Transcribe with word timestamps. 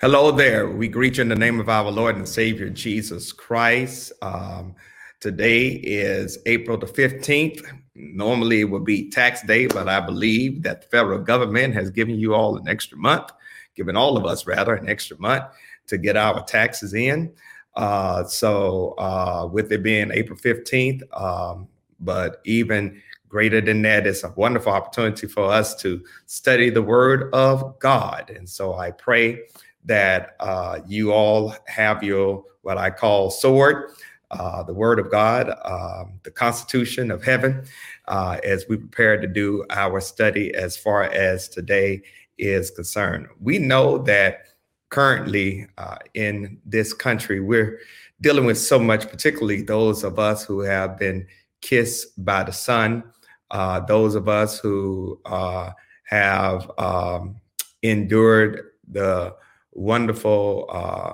Hello 0.00 0.30
there. 0.30 0.70
We 0.70 0.86
greet 0.86 1.16
you 1.16 1.22
in 1.22 1.28
the 1.28 1.34
name 1.34 1.58
of 1.58 1.68
our 1.68 1.90
Lord 1.90 2.14
and 2.14 2.28
Savior 2.28 2.70
Jesus 2.70 3.32
Christ. 3.32 4.12
Um, 4.22 4.76
today 5.18 5.70
is 5.70 6.38
April 6.46 6.78
the 6.78 6.86
15th. 6.86 7.64
Normally 7.96 8.60
it 8.60 8.70
would 8.70 8.84
be 8.84 9.10
tax 9.10 9.42
day, 9.42 9.66
but 9.66 9.88
I 9.88 9.98
believe 9.98 10.62
that 10.62 10.82
the 10.82 10.86
federal 10.86 11.18
government 11.18 11.74
has 11.74 11.90
given 11.90 12.14
you 12.14 12.32
all 12.32 12.56
an 12.56 12.68
extra 12.68 12.96
month, 12.96 13.32
given 13.74 13.96
all 13.96 14.16
of 14.16 14.24
us 14.24 14.46
rather 14.46 14.76
an 14.76 14.88
extra 14.88 15.18
month 15.18 15.46
to 15.88 15.98
get 15.98 16.16
our 16.16 16.44
taxes 16.44 16.94
in. 16.94 17.32
Uh, 17.74 18.22
so, 18.22 18.94
uh, 18.98 19.48
with 19.50 19.72
it 19.72 19.82
being 19.82 20.12
April 20.12 20.38
15th, 20.38 21.02
um, 21.20 21.66
but 21.98 22.40
even 22.44 23.02
greater 23.28 23.60
than 23.60 23.82
that, 23.82 24.06
it's 24.06 24.22
a 24.22 24.32
wonderful 24.36 24.72
opportunity 24.72 25.26
for 25.26 25.50
us 25.50 25.74
to 25.82 26.04
study 26.26 26.70
the 26.70 26.82
Word 26.82 27.34
of 27.34 27.76
God. 27.80 28.30
And 28.30 28.48
so 28.48 28.74
I 28.74 28.92
pray 28.92 29.40
that 29.88 30.36
uh, 30.38 30.80
you 30.86 31.12
all 31.12 31.54
have 31.66 32.02
your 32.02 32.44
what 32.62 32.78
I 32.78 32.90
call 32.90 33.30
sword, 33.30 33.90
uh, 34.30 34.62
the 34.62 34.74
Word 34.74 34.98
of 34.98 35.10
God, 35.10 35.50
um, 35.64 36.20
the 36.22 36.30
Constitution 36.30 37.10
of 37.10 37.24
Heaven, 37.24 37.64
uh, 38.06 38.38
as 38.44 38.66
we 38.68 38.76
prepare 38.76 39.18
to 39.18 39.26
do 39.26 39.64
our 39.70 40.00
study 40.00 40.54
as 40.54 40.76
far 40.76 41.04
as 41.04 41.48
today 41.48 42.02
is 42.36 42.70
concerned. 42.70 43.26
We 43.40 43.58
know 43.58 43.98
that 43.98 44.48
currently 44.90 45.66
uh, 45.78 45.96
in 46.12 46.58
this 46.66 46.92
country, 46.92 47.40
we're 47.40 47.80
dealing 48.20 48.44
with 48.44 48.58
so 48.58 48.78
much, 48.78 49.08
particularly 49.08 49.62
those 49.62 50.04
of 50.04 50.18
us 50.18 50.44
who 50.44 50.60
have 50.60 50.98
been 50.98 51.26
kissed 51.62 52.22
by 52.22 52.44
the 52.44 52.52
sun, 52.52 53.02
uh, 53.50 53.80
those 53.80 54.14
of 54.14 54.28
us 54.28 54.58
who 54.58 55.18
uh, 55.24 55.70
have 56.04 56.70
um, 56.76 57.36
endured 57.82 58.72
the 58.90 59.34
wonderful 59.78 60.66
uh, 60.68 61.12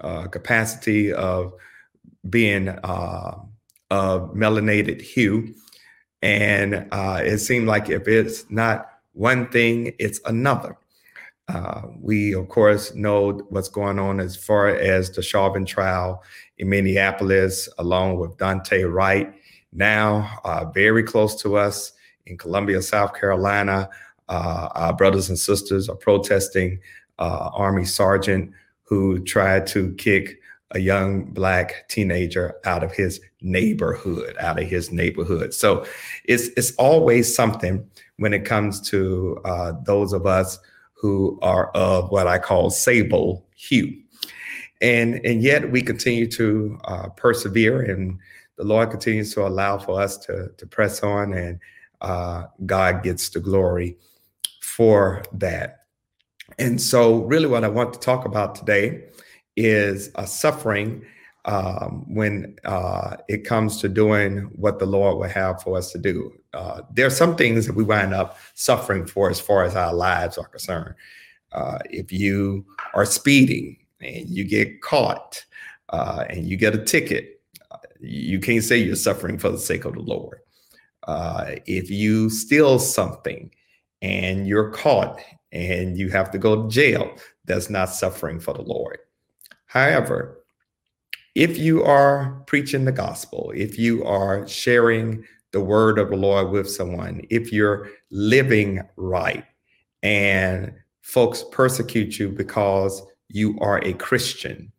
uh, 0.00 0.28
capacity 0.28 1.12
of 1.12 1.52
being 2.30 2.68
uh, 2.68 3.38
of 3.90 4.32
melanated 4.32 5.00
hue. 5.00 5.54
And 6.22 6.86
uh, 6.92 7.20
it 7.22 7.38
seemed 7.38 7.66
like 7.66 7.90
if 7.90 8.08
it's 8.08 8.48
not 8.50 8.88
one 9.12 9.48
thing, 9.48 9.92
it's 9.98 10.20
another. 10.24 10.76
Uh, 11.48 11.82
we, 12.00 12.34
of 12.34 12.48
course, 12.48 12.94
know 12.94 13.32
what's 13.50 13.68
going 13.68 13.98
on 13.98 14.18
as 14.18 14.36
far 14.36 14.68
as 14.68 15.10
the 15.10 15.22
Chauvin 15.22 15.64
trial 15.64 16.22
in 16.58 16.68
Minneapolis, 16.68 17.68
along 17.78 18.18
with 18.18 18.36
Daunte 18.36 18.92
Wright. 18.92 19.32
Now, 19.72 20.40
uh, 20.44 20.64
very 20.66 21.02
close 21.04 21.40
to 21.42 21.56
us 21.56 21.92
in 22.26 22.36
Columbia, 22.36 22.82
South 22.82 23.14
Carolina, 23.14 23.88
our 24.28 24.92
brothers 24.92 25.28
and 25.28 25.38
sisters 25.38 25.88
are 25.88 25.94
protesting 25.94 26.80
uh, 27.18 27.50
Army 27.54 27.84
sergeant 27.84 28.52
who 28.82 29.18
tried 29.24 29.66
to 29.68 29.92
kick 29.94 30.38
a 30.72 30.78
young 30.78 31.24
black 31.24 31.88
teenager 31.88 32.54
out 32.64 32.82
of 32.82 32.92
his 32.92 33.20
neighborhood, 33.40 34.36
out 34.40 34.60
of 34.60 34.68
his 34.68 34.90
neighborhood. 34.90 35.54
So 35.54 35.86
it's 36.24 36.48
it's 36.56 36.72
always 36.76 37.34
something 37.34 37.88
when 38.16 38.32
it 38.32 38.44
comes 38.44 38.80
to 38.90 39.40
uh, 39.44 39.72
those 39.84 40.12
of 40.12 40.26
us 40.26 40.58
who 40.94 41.38
are 41.42 41.70
of 41.72 42.10
what 42.10 42.26
I 42.26 42.38
call 42.38 42.70
sable 42.70 43.46
hue, 43.54 44.02
and 44.80 45.20
and 45.24 45.42
yet 45.42 45.70
we 45.70 45.82
continue 45.82 46.26
to 46.32 46.78
uh, 46.84 47.08
persevere, 47.10 47.82
and 47.82 48.18
the 48.56 48.64
Lord 48.64 48.90
continues 48.90 49.32
to 49.34 49.46
allow 49.46 49.78
for 49.78 50.00
us 50.00 50.16
to 50.26 50.50
to 50.56 50.66
press 50.66 51.02
on, 51.02 51.32
and 51.32 51.60
uh, 52.00 52.44
God 52.64 53.02
gets 53.02 53.28
the 53.28 53.40
glory 53.40 53.96
for 54.60 55.22
that. 55.32 55.75
And 56.58 56.80
so, 56.80 57.24
really, 57.24 57.46
what 57.46 57.64
I 57.64 57.68
want 57.68 57.92
to 57.92 58.00
talk 58.00 58.24
about 58.24 58.54
today 58.54 59.04
is 59.56 60.10
a 60.14 60.26
suffering 60.26 61.04
um, 61.44 62.04
when 62.12 62.56
uh, 62.64 63.16
it 63.28 63.44
comes 63.44 63.80
to 63.80 63.88
doing 63.88 64.38
what 64.56 64.78
the 64.78 64.86
Lord 64.86 65.18
would 65.18 65.30
have 65.30 65.62
for 65.62 65.78
us 65.78 65.92
to 65.92 65.98
do. 65.98 66.32
Uh, 66.52 66.82
there 66.92 67.06
are 67.06 67.10
some 67.10 67.36
things 67.36 67.66
that 67.66 67.76
we 67.76 67.84
wind 67.84 68.12
up 68.12 68.38
suffering 68.54 69.06
for 69.06 69.30
as 69.30 69.38
far 69.38 69.64
as 69.64 69.76
our 69.76 69.94
lives 69.94 70.38
are 70.38 70.48
concerned. 70.48 70.94
Uh, 71.52 71.78
if 71.90 72.10
you 72.12 72.64
are 72.94 73.06
speeding 73.06 73.76
and 74.00 74.28
you 74.28 74.44
get 74.44 74.82
caught 74.82 75.44
uh, 75.90 76.24
and 76.28 76.48
you 76.48 76.56
get 76.56 76.74
a 76.74 76.84
ticket, 76.84 77.40
uh, 77.70 77.76
you 78.00 78.40
can't 78.40 78.64
say 78.64 78.76
you're 78.76 78.96
suffering 78.96 79.38
for 79.38 79.50
the 79.50 79.58
sake 79.58 79.84
of 79.84 79.94
the 79.94 80.00
Lord. 80.00 80.38
Uh, 81.06 81.52
if 81.66 81.88
you 81.90 82.28
steal 82.28 82.78
something 82.80 83.50
and 84.02 84.48
you're 84.48 84.70
caught 84.70 85.20
and 85.52 85.96
you 85.96 86.08
have 86.10 86.30
to 86.32 86.38
go 86.38 86.62
to 86.62 86.68
jail, 86.68 87.16
that's 87.44 87.70
not 87.70 87.90
suffering 87.90 88.40
for 88.40 88.54
the 88.54 88.62
Lord. 88.62 88.98
However, 89.66 90.42
if 91.34 91.58
you 91.58 91.84
are 91.84 92.42
preaching 92.46 92.84
the 92.84 92.92
gospel, 92.92 93.52
if 93.54 93.78
you 93.78 94.04
are 94.04 94.46
sharing 94.48 95.24
the 95.52 95.60
word 95.60 95.98
of 95.98 96.10
the 96.10 96.16
Lord 96.16 96.50
with 96.50 96.70
someone, 96.70 97.20
if 97.30 97.52
you're 97.52 97.88
living 98.10 98.80
right 98.96 99.44
and 100.02 100.72
folks 101.02 101.44
persecute 101.52 102.18
you 102.18 102.30
because 102.30 103.02
you 103.28 103.58
are 103.60 103.84
a 103.84 103.92
Christian, 103.94 104.72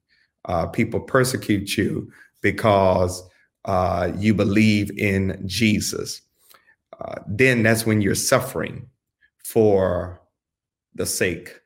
uh, 0.45 0.65
people 0.65 0.99
persecute 0.99 1.77
you 1.77 2.11
because 2.41 3.23
uh, 3.65 4.11
you 4.17 4.33
believe 4.33 4.89
in 4.97 5.43
Jesus, 5.45 6.21
uh, 6.99 7.15
then 7.27 7.63
that's 7.63 7.85
when 7.85 8.01
you're 8.01 8.15
suffering 8.15 8.89
for 9.37 10.21
the 10.97 11.05
sake 11.05 11.61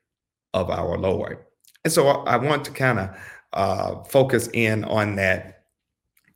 of 0.54 0.70
our 0.70 0.96
Lord. 0.98 1.38
And 1.84 1.92
so 1.92 2.08
I 2.08 2.36
want 2.36 2.64
to 2.66 2.70
kind 2.70 2.98
of 2.98 3.10
uh, 3.52 4.04
focus 4.04 4.48
in 4.52 4.84
on 4.84 5.16
that. 5.16 5.64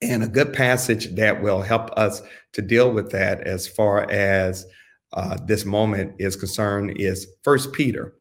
And 0.03 0.23
a 0.23 0.29
good 0.29 0.53
passage 0.53 1.15
that 1.15 1.43
will 1.43 1.63
help 1.63 1.91
us 1.93 2.23
to 2.53 2.63
deal 2.63 2.91
with 2.91 3.11
that 3.13 3.41
as 3.43 3.67
far 3.67 4.11
as 4.11 4.67
uh, 5.13 5.39
this 5.47 5.65
moment 5.65 6.15
is 6.19 6.37
concerned 6.37 6.99
is 6.99 7.29
First 7.43 7.73
Peter 7.73 8.15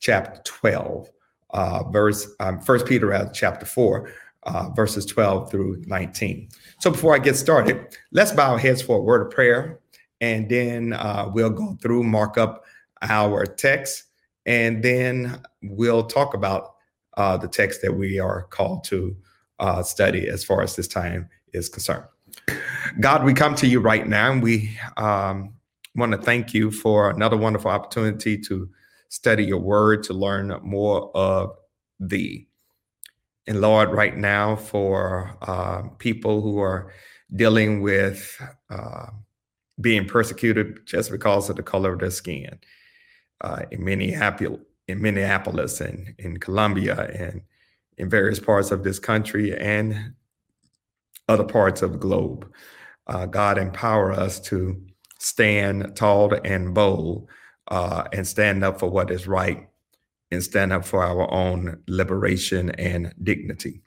chapter 0.00 0.40
12, 0.44 1.10
uh, 1.50 1.82
verse 1.90 2.28
um, 2.40 2.60
First 2.60 2.86
Peter 2.86 3.28
chapter 3.34 3.66
4, 3.66 4.10
uh, 4.44 4.70
verses 4.70 5.04
12 5.04 5.50
through 5.50 5.82
19. 5.86 6.48
So 6.80 6.90
before 6.90 7.14
I 7.14 7.18
get 7.18 7.36
started, 7.36 7.98
let's 8.12 8.32
bow 8.32 8.52
our 8.52 8.58
heads 8.58 8.80
for 8.80 8.98
a 8.98 9.02
word 9.02 9.26
of 9.26 9.32
prayer, 9.32 9.80
and 10.20 10.48
then 10.48 10.94
uh, 10.94 11.30
we'll 11.32 11.50
go 11.50 11.76
through, 11.82 12.04
mark 12.04 12.38
up 12.38 12.64
our 13.02 13.44
text, 13.44 14.04
and 14.48 14.82
then 14.82 15.42
we'll 15.62 16.04
talk 16.04 16.32
about 16.32 16.76
uh, 17.18 17.36
the 17.36 17.46
text 17.46 17.82
that 17.82 17.92
we 17.92 18.18
are 18.18 18.44
called 18.44 18.82
to 18.84 19.14
uh, 19.58 19.82
study 19.82 20.26
as 20.26 20.42
far 20.42 20.62
as 20.62 20.74
this 20.74 20.88
time 20.88 21.28
is 21.52 21.68
concerned. 21.68 22.04
God, 22.98 23.24
we 23.24 23.34
come 23.34 23.54
to 23.56 23.66
you 23.66 23.78
right 23.78 24.08
now, 24.08 24.32
and 24.32 24.42
we 24.42 24.74
um, 24.96 25.52
want 25.94 26.12
to 26.12 26.18
thank 26.18 26.54
you 26.54 26.70
for 26.70 27.10
another 27.10 27.36
wonderful 27.36 27.70
opportunity 27.70 28.38
to 28.38 28.70
study 29.10 29.44
your 29.44 29.58
word, 29.58 30.02
to 30.04 30.14
learn 30.14 30.58
more 30.62 31.14
of 31.14 31.54
thee. 32.00 32.48
And 33.46 33.60
Lord, 33.60 33.90
right 33.90 34.16
now, 34.16 34.56
for 34.56 35.36
uh, 35.42 35.82
people 35.98 36.40
who 36.40 36.58
are 36.58 36.90
dealing 37.36 37.82
with 37.82 38.40
uh, 38.70 39.08
being 39.78 40.06
persecuted 40.06 40.86
just 40.86 41.10
because 41.10 41.50
of 41.50 41.56
the 41.56 41.62
color 41.62 41.92
of 41.92 41.98
their 41.98 42.10
skin, 42.10 42.58
uh, 43.40 43.62
in 43.70 43.84
Minneapolis, 43.84 44.60
in 44.86 45.00
Minneapolis 45.00 45.80
and 45.80 46.14
in 46.18 46.38
Columbia 46.38 47.10
and 47.14 47.42
in 47.98 48.08
various 48.08 48.40
parts 48.40 48.70
of 48.70 48.84
this 48.84 48.98
country 48.98 49.56
and 49.56 50.14
other 51.28 51.44
parts 51.44 51.82
of 51.82 51.92
the 51.92 51.98
globe. 51.98 52.50
Uh, 53.06 53.26
God 53.26 53.58
empower 53.58 54.12
us 54.12 54.40
to 54.40 54.80
stand 55.18 55.94
tall 55.96 56.32
and 56.44 56.74
bold 56.74 57.28
uh, 57.68 58.04
and 58.12 58.26
stand 58.26 58.64
up 58.64 58.78
for 58.78 58.88
what 58.88 59.10
is 59.10 59.26
right 59.26 59.68
and 60.30 60.42
stand 60.42 60.72
up 60.72 60.84
for 60.84 61.02
our 61.02 61.30
own 61.32 61.82
liberation 61.86 62.70
and 62.72 63.12
dignity. 63.22 63.82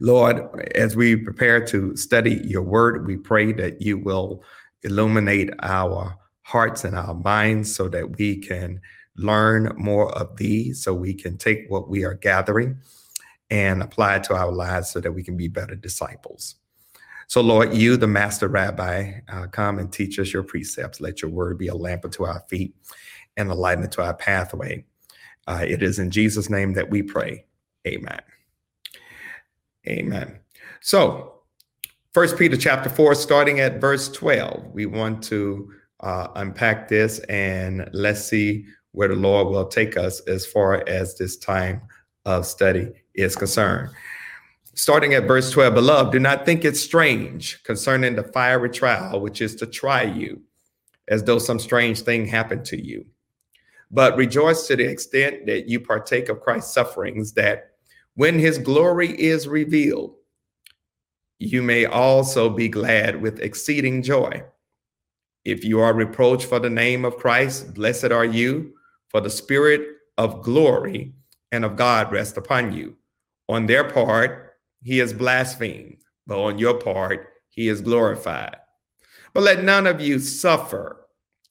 Lord, 0.00 0.70
as 0.74 0.96
we 0.96 1.16
prepare 1.16 1.64
to 1.66 1.96
study 1.96 2.40
your 2.44 2.62
word, 2.62 3.06
we 3.06 3.16
pray 3.16 3.52
that 3.52 3.80
you 3.80 3.98
will 3.98 4.42
illuminate 4.82 5.50
our 5.62 6.16
hearts 6.50 6.82
and 6.82 6.96
our 6.96 7.14
minds 7.14 7.72
so 7.72 7.88
that 7.88 8.18
we 8.18 8.36
can 8.36 8.80
learn 9.16 9.72
more 9.76 10.12
of 10.18 10.36
these, 10.36 10.82
so 10.82 10.92
we 10.92 11.14
can 11.14 11.38
take 11.38 11.64
what 11.68 11.88
we 11.88 12.04
are 12.04 12.14
gathering 12.14 12.76
and 13.50 13.82
apply 13.82 14.16
it 14.16 14.24
to 14.24 14.34
our 14.34 14.50
lives 14.50 14.90
so 14.90 15.00
that 15.00 15.12
we 15.12 15.22
can 15.22 15.36
be 15.36 15.46
better 15.46 15.76
disciples. 15.76 16.56
So, 17.28 17.40
Lord, 17.40 17.72
you, 17.72 17.96
the 17.96 18.08
master 18.08 18.48
rabbi, 18.48 19.12
uh, 19.28 19.46
come 19.46 19.78
and 19.78 19.92
teach 19.92 20.18
us 20.18 20.32
your 20.32 20.42
precepts. 20.42 21.00
Let 21.00 21.22
your 21.22 21.30
word 21.30 21.56
be 21.56 21.68
a 21.68 21.74
lamp 21.74 22.04
unto 22.04 22.24
our 22.24 22.40
feet 22.48 22.74
and 23.36 23.48
a 23.48 23.54
light 23.54 23.78
unto 23.78 24.02
our 24.02 24.14
pathway. 24.14 24.84
Uh, 25.46 25.64
it 25.64 25.84
is 25.84 26.00
in 26.00 26.10
Jesus' 26.10 26.50
name 26.50 26.72
that 26.72 26.90
we 26.90 27.02
pray. 27.02 27.44
Amen. 27.86 28.22
Amen. 29.86 30.40
So, 30.80 31.34
First 32.12 32.36
Peter 32.36 32.56
chapter 32.56 32.90
4, 32.90 33.14
starting 33.14 33.60
at 33.60 33.80
verse 33.80 34.08
12, 34.08 34.72
we 34.72 34.86
want 34.86 35.22
to 35.24 35.70
uh, 36.00 36.28
unpack 36.36 36.88
this 36.88 37.18
and 37.28 37.88
let's 37.92 38.24
see 38.24 38.66
where 38.92 39.08
the 39.08 39.14
Lord 39.14 39.48
will 39.48 39.66
take 39.66 39.96
us 39.96 40.20
as 40.20 40.46
far 40.46 40.86
as 40.88 41.16
this 41.16 41.36
time 41.36 41.82
of 42.24 42.46
study 42.46 42.92
is 43.14 43.36
concerned. 43.36 43.90
Starting 44.74 45.14
at 45.14 45.24
verse 45.24 45.50
12, 45.50 45.74
beloved, 45.74 46.12
do 46.12 46.18
not 46.18 46.46
think 46.46 46.64
it 46.64 46.76
strange 46.76 47.62
concerning 47.64 48.16
the 48.16 48.22
fiery 48.22 48.70
trial, 48.70 49.20
which 49.20 49.40
is 49.40 49.54
to 49.56 49.66
try 49.66 50.02
you, 50.02 50.40
as 51.08 51.22
though 51.24 51.38
some 51.38 51.58
strange 51.58 52.00
thing 52.00 52.24
happened 52.24 52.64
to 52.64 52.82
you. 52.82 53.04
But 53.90 54.16
rejoice 54.16 54.66
to 54.68 54.76
the 54.76 54.88
extent 54.88 55.46
that 55.46 55.68
you 55.68 55.80
partake 55.80 56.28
of 56.28 56.40
Christ's 56.40 56.72
sufferings, 56.72 57.32
that 57.32 57.72
when 58.14 58.38
his 58.38 58.58
glory 58.58 59.10
is 59.20 59.48
revealed, 59.48 60.14
you 61.38 61.62
may 61.62 61.84
also 61.86 62.48
be 62.48 62.68
glad 62.68 63.20
with 63.20 63.40
exceeding 63.40 64.02
joy. 64.02 64.42
If 65.44 65.64
you 65.64 65.80
are 65.80 65.94
reproached 65.94 66.46
for 66.46 66.58
the 66.58 66.70
name 66.70 67.04
of 67.04 67.16
Christ, 67.16 67.74
blessed 67.74 68.12
are 68.12 68.24
you, 68.24 68.74
for 69.08 69.20
the 69.20 69.30
spirit 69.30 69.96
of 70.18 70.42
glory 70.42 71.14
and 71.50 71.64
of 71.64 71.76
God 71.76 72.12
rest 72.12 72.36
upon 72.36 72.72
you. 72.72 72.96
On 73.48 73.66
their 73.66 73.84
part, 73.90 74.54
he 74.82 75.00
is 75.00 75.12
blasphemed, 75.12 75.96
but 76.26 76.40
on 76.40 76.58
your 76.58 76.74
part, 76.74 77.28
he 77.48 77.68
is 77.68 77.80
glorified. 77.80 78.56
But 79.32 79.42
let 79.42 79.64
none 79.64 79.86
of 79.86 80.00
you 80.00 80.18
suffer 80.18 81.06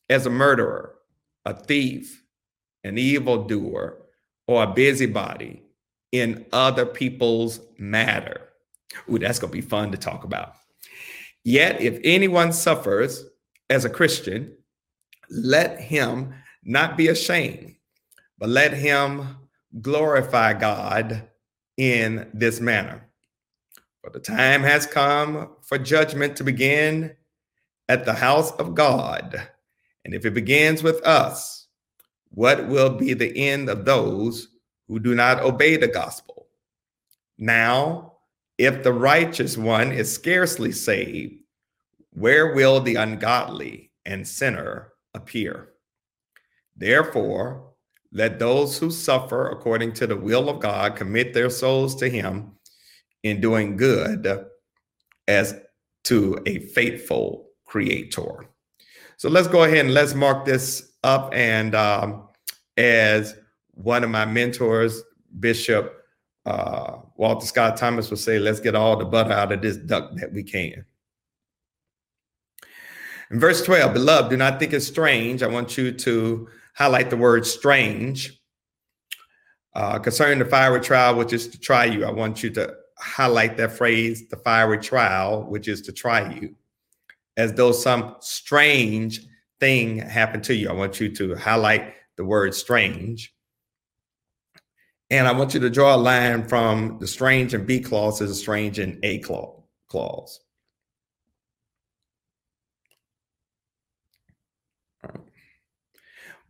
as 0.10 0.26
a 0.26 0.30
murderer, 0.30 0.96
a 1.46 1.54
thief, 1.54 2.24
an 2.84 2.98
evildoer, 2.98 3.98
or 4.48 4.64
a 4.64 4.74
busybody 4.74 5.64
in 6.12 6.46
other 6.52 6.86
people's 6.86 7.60
matter. 7.78 8.50
Ooh, 9.10 9.20
that's 9.20 9.40
going 9.40 9.52
to 9.52 9.58
be 9.58 9.62
fun 9.62 9.92
to 9.92 9.98
talk 9.98 10.24
about. 10.24 10.54
Yet, 11.44 11.82
if 11.82 12.00
anyone 12.04 12.52
suffers 12.52 13.26
as 13.70 13.86
a 13.86 13.90
Christian, 13.90 14.56
let 15.30 15.80
him 15.80 16.34
not 16.64 16.98
be 16.98 17.08
ashamed, 17.08 17.76
but 18.38 18.50
let 18.50 18.74
him 18.74 19.38
glorify 19.82 20.54
God 20.54 21.30
in 21.78 22.30
this 22.34 22.60
manner. 22.60 23.06
For 24.02 24.10
the 24.10 24.20
time 24.20 24.64
has 24.64 24.86
come 24.86 25.50
for 25.62 25.78
judgment 25.78 26.36
to 26.38 26.44
begin 26.44 27.16
at 27.88 28.06
the 28.06 28.14
house 28.14 28.52
of 28.54 28.76
God. 28.76 29.50
And 30.06 30.14
if 30.14 30.26
it 30.26 30.34
begins 30.34 30.82
with 30.82 31.06
us, 31.06 31.68
what 32.30 32.68
will 32.68 32.92
be 32.92 33.14
the 33.14 33.50
end 33.50 33.70
of 33.70 33.86
those 33.86 34.48
who 34.88 35.00
do 35.00 35.16
not 35.16 35.42
obey 35.42 35.78
the 35.78 35.88
gospel? 35.88 36.48
Now, 37.38 38.14
if 38.58 38.84
the 38.84 38.94
righteous 38.94 39.58
one 39.58 39.92
is 39.92 40.12
scarcely 40.12 40.72
saved, 40.72 41.39
where 42.12 42.54
will 42.54 42.80
the 42.80 42.96
ungodly 42.96 43.92
and 44.06 44.28
sinner 44.28 44.94
appear? 45.14 45.70
Therefore, 46.76 47.74
let 48.12 48.40
those 48.40 48.78
who 48.78 48.90
suffer 48.90 49.50
according 49.50 49.94
to 49.94 50.08
the 50.08 50.18
will 50.18 50.50
of 50.50 50.60
God 50.60 50.96
commit 50.96 51.34
their 51.34 51.50
souls 51.50 51.96
to 51.98 52.10
Him 52.10 52.54
in 53.24 53.42
doing 53.42 53.78
good 53.78 54.28
as 55.28 55.60
to 56.06 56.42
a 56.46 56.60
faithful 56.60 57.50
Creator. 57.66 58.50
So 59.18 59.30
let's 59.30 59.48
go 59.48 59.64
ahead 59.64 59.86
and 59.86 59.94
let's 59.94 60.16
mark 60.16 60.46
this 60.46 60.94
up. 61.04 61.32
And 61.34 61.76
um, 61.76 62.30
as 62.78 63.36
one 63.72 64.04
of 64.04 64.10
my 64.10 64.26
mentors, 64.26 65.04
Bishop 65.40 65.96
uh, 66.46 66.98
Walter 67.16 67.46
Scott 67.46 67.78
Thomas, 67.78 68.10
would 68.10 68.18
say, 68.18 68.40
let's 68.40 68.60
get 68.60 68.74
all 68.74 68.98
the 68.98 69.06
butter 69.06 69.34
out 69.34 69.52
of 69.52 69.62
this 69.62 69.78
duck 69.78 70.16
that 70.16 70.34
we 70.34 70.42
can. 70.42 70.84
In 73.32 73.40
verse 73.40 73.64
12, 73.64 73.94
beloved, 73.94 74.30
do 74.32 74.38
not 74.38 74.60
think 74.60 74.74
it 74.74 74.82
strange. 74.82 75.44
I 75.44 75.48
want 75.48 75.78
you 75.78 75.92
to 75.92 76.48
highlight 76.76 77.10
the 77.10 77.18
word 77.18 77.46
strange. 77.46 78.40
Uh, 79.76 80.00
concerning 80.00 80.40
the 80.40 80.46
fiery 80.46 80.82
trial, 80.82 81.16
which 81.16 81.32
is 81.32 81.48
to 81.50 81.60
try 81.60 81.86
you, 81.86 82.06
I 82.06 82.12
want 82.12 82.42
you 82.42 82.50
to 82.52 82.76
highlight 82.98 83.56
that 83.58 83.72
phrase, 83.72 84.28
the 84.30 84.38
fiery 84.38 84.80
trial, 84.80 85.44
which 85.44 85.68
is 85.68 85.82
to 85.84 85.92
try 85.92 86.34
you, 86.34 86.56
as 87.38 87.54
though 87.54 87.72
some 87.72 88.16
strange 88.20 89.22
thing 89.60 89.98
happened 89.98 90.44
to 90.46 90.56
you. 90.56 90.70
I 90.70 90.74
want 90.74 91.00
you 91.00 91.14
to 91.16 91.36
highlight 91.36 91.94
the 92.18 92.26
word 92.26 92.56
strange. 92.56 93.34
And 95.12 95.28
I 95.28 95.32
want 95.32 95.54
you 95.54 95.60
to 95.60 95.70
draw 95.70 95.96
a 95.96 95.98
line 95.98 96.48
from 96.48 96.98
the 97.00 97.08
strange 97.08 97.54
and 97.54 97.66
B 97.66 97.80
clause 97.80 98.20
to 98.20 98.26
the 98.26 98.34
strange 98.34 98.80
and 98.80 99.00
A 99.04 99.20
clause. 99.20 100.40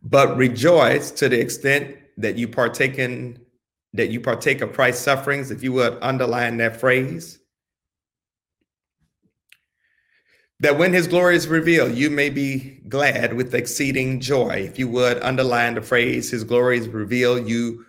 But 0.02 0.36
rejoice 0.36 1.10
to 1.12 1.28
the 1.28 1.40
extent 1.40 1.96
that 2.16 2.36
you 2.36 2.48
partake 2.48 2.98
in 2.98 3.38
that 3.92 4.10
you 4.10 4.20
partake 4.20 4.60
of 4.60 4.72
Christ's 4.72 5.04
sufferings, 5.04 5.50
if 5.50 5.62
you 5.62 5.72
would 5.72 5.98
underline 6.00 6.58
that 6.58 6.78
phrase. 6.78 7.40
That 10.60 10.78
when 10.78 10.92
his 10.92 11.08
glory 11.08 11.36
is 11.36 11.48
revealed, 11.48 11.94
you 11.94 12.10
may 12.10 12.30
be 12.30 12.80
glad 12.88 13.34
with 13.34 13.54
exceeding 13.54 14.20
joy. 14.20 14.66
If 14.68 14.78
you 14.78 14.88
would 14.88 15.20
underline 15.22 15.74
the 15.74 15.82
phrase, 15.82 16.30
his 16.30 16.44
glory 16.44 16.78
is 16.78 16.88
revealed, 16.88 17.48
you 17.48 17.84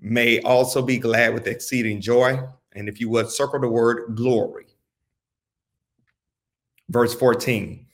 may 0.00 0.40
also 0.40 0.82
be 0.82 0.98
glad 0.98 1.34
with 1.34 1.46
exceeding 1.46 2.00
joy. 2.00 2.40
And 2.74 2.88
if 2.88 3.00
you 3.00 3.10
would 3.10 3.30
circle 3.30 3.60
the 3.60 3.68
word 3.68 4.16
glory. 4.16 4.66
Verse 6.88 7.14
14 7.14 7.86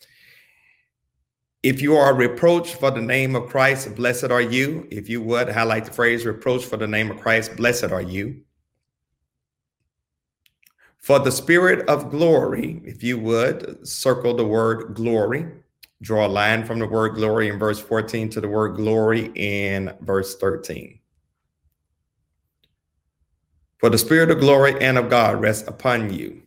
if 1.63 1.83
you 1.83 1.97
are 1.97 2.15
reproached 2.15 2.77
for 2.77 2.91
the 2.91 3.01
name 3.01 3.35
of 3.35 3.49
Christ, 3.49 3.95
blessed 3.97 4.31
are 4.31 4.41
you. 4.41 4.87
If 4.91 5.09
you 5.09 5.21
would 5.23 5.49
highlight 5.49 5.87
the 5.87 5.93
phrase 5.93 6.25
reproach 6.25 6.65
for 6.65 6.77
the 6.77 6.87
name 6.87 7.11
of 7.11 7.21
Christ, 7.21 7.57
blessed 7.57 7.91
are 7.91 8.03
you. 8.03 8.43
For 10.99 11.19
the 11.19 11.33
spirit 11.33 11.89
of 11.89 12.11
glory, 12.11 12.81
if 12.85 13.03
you 13.03 13.19
would 13.19 13.87
circle 13.87 14.35
the 14.35 14.45
word 14.45 14.95
glory, 14.95 15.47
draw 16.01 16.27
a 16.27 16.29
line 16.29 16.65
from 16.65 16.79
the 16.79 16.87
word 16.87 17.15
glory 17.15 17.49
in 17.49 17.59
verse 17.59 17.81
14 17.81 18.29
to 18.31 18.41
the 18.41 18.49
word 18.49 18.77
glory 18.77 19.33
in 19.35 19.93
verse 20.03 20.37
13. 20.37 21.01
For 23.79 23.91
the 23.91 23.99
spirit 23.99 24.31
of 24.31 24.41
glory 24.41 24.81
and 24.81 24.99
of 24.99 25.09
God 25.09 25.41
rests 25.41 25.67
upon 25.67 26.13
you 26.13 26.43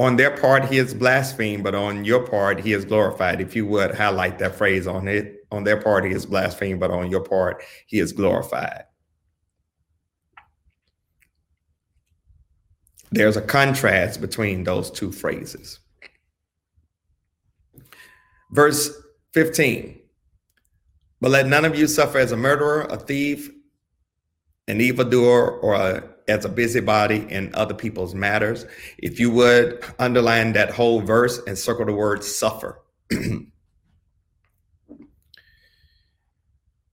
on 0.00 0.16
their 0.16 0.34
part 0.34 0.64
he 0.64 0.78
is 0.78 0.94
blasphemed 0.94 1.62
but 1.62 1.74
on 1.74 2.06
your 2.06 2.26
part 2.26 2.58
he 2.58 2.72
is 2.72 2.86
glorified. 2.86 3.38
If 3.38 3.54
you 3.54 3.66
would 3.66 3.94
highlight 3.94 4.38
that 4.38 4.54
phrase 4.54 4.86
on 4.86 5.06
it 5.06 5.46
on 5.52 5.62
their 5.62 5.76
part 5.76 6.06
he 6.06 6.12
is 6.12 6.24
blasphemed 6.24 6.80
but 6.80 6.90
on 6.90 7.10
your 7.10 7.20
part 7.20 7.62
he 7.86 7.98
is 7.98 8.10
glorified. 8.10 8.84
There's 13.12 13.36
a 13.36 13.42
contrast 13.42 14.22
between 14.22 14.64
those 14.64 14.90
two 14.90 15.12
phrases. 15.12 15.80
Verse 18.52 18.90
15 19.34 20.00
but 21.20 21.30
let 21.30 21.46
none 21.46 21.66
of 21.66 21.78
you 21.78 21.86
suffer 21.86 22.16
as 22.16 22.32
a 22.32 22.38
murderer 22.38 22.86
a 22.88 22.96
thief 22.96 23.50
an 24.66 24.80
evildoer 24.80 25.58
or 25.58 25.74
a 25.74 26.09
as 26.30 26.44
a 26.44 26.48
busybody 26.48 27.26
in 27.28 27.54
other 27.54 27.74
people's 27.74 28.14
matters. 28.14 28.64
If 28.98 29.20
you 29.20 29.30
would 29.32 29.84
underline 29.98 30.52
that 30.54 30.70
whole 30.70 31.00
verse 31.00 31.40
and 31.46 31.58
circle 31.58 31.84
the 31.86 31.92
word 31.92 32.24
suffer. 32.24 32.80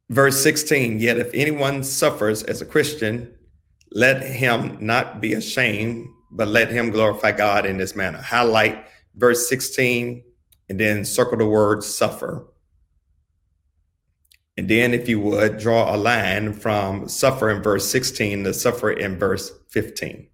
Verse 0.09 0.41
16, 0.41 0.99
yet 0.99 1.17
if 1.17 1.29
anyone 1.33 1.83
suffers 1.83 2.41
as 2.43 2.61
a 2.61 2.65
Christian, 2.65 3.35
let 3.91 4.23
him 4.23 4.77
not 4.79 5.19
be 5.19 5.33
ashamed, 5.33 6.07
but 6.31 6.47
let 6.47 6.71
him 6.71 6.91
glorify 6.91 7.33
God 7.33 7.65
in 7.65 7.77
this 7.77 7.93
manner. 7.93 8.21
Highlight 8.21 8.85
verse 9.15 9.49
16 9.49 10.23
and 10.69 10.79
then 10.79 11.03
circle 11.03 11.37
the 11.37 11.45
word 11.45 11.83
suffer. 11.83 12.47
And 14.57 14.67
then, 14.67 14.93
if 14.93 15.07
you 15.07 15.19
would, 15.19 15.59
draw 15.59 15.93
a 15.93 15.97
line 15.97 16.51
from 16.51 17.07
suffer 17.07 17.51
in 17.51 17.61
verse 17.61 17.87
16 17.89 18.43
to 18.43 18.53
suffer 18.53 18.91
in 18.91 19.19
verse 19.19 19.51
15. 19.69 20.27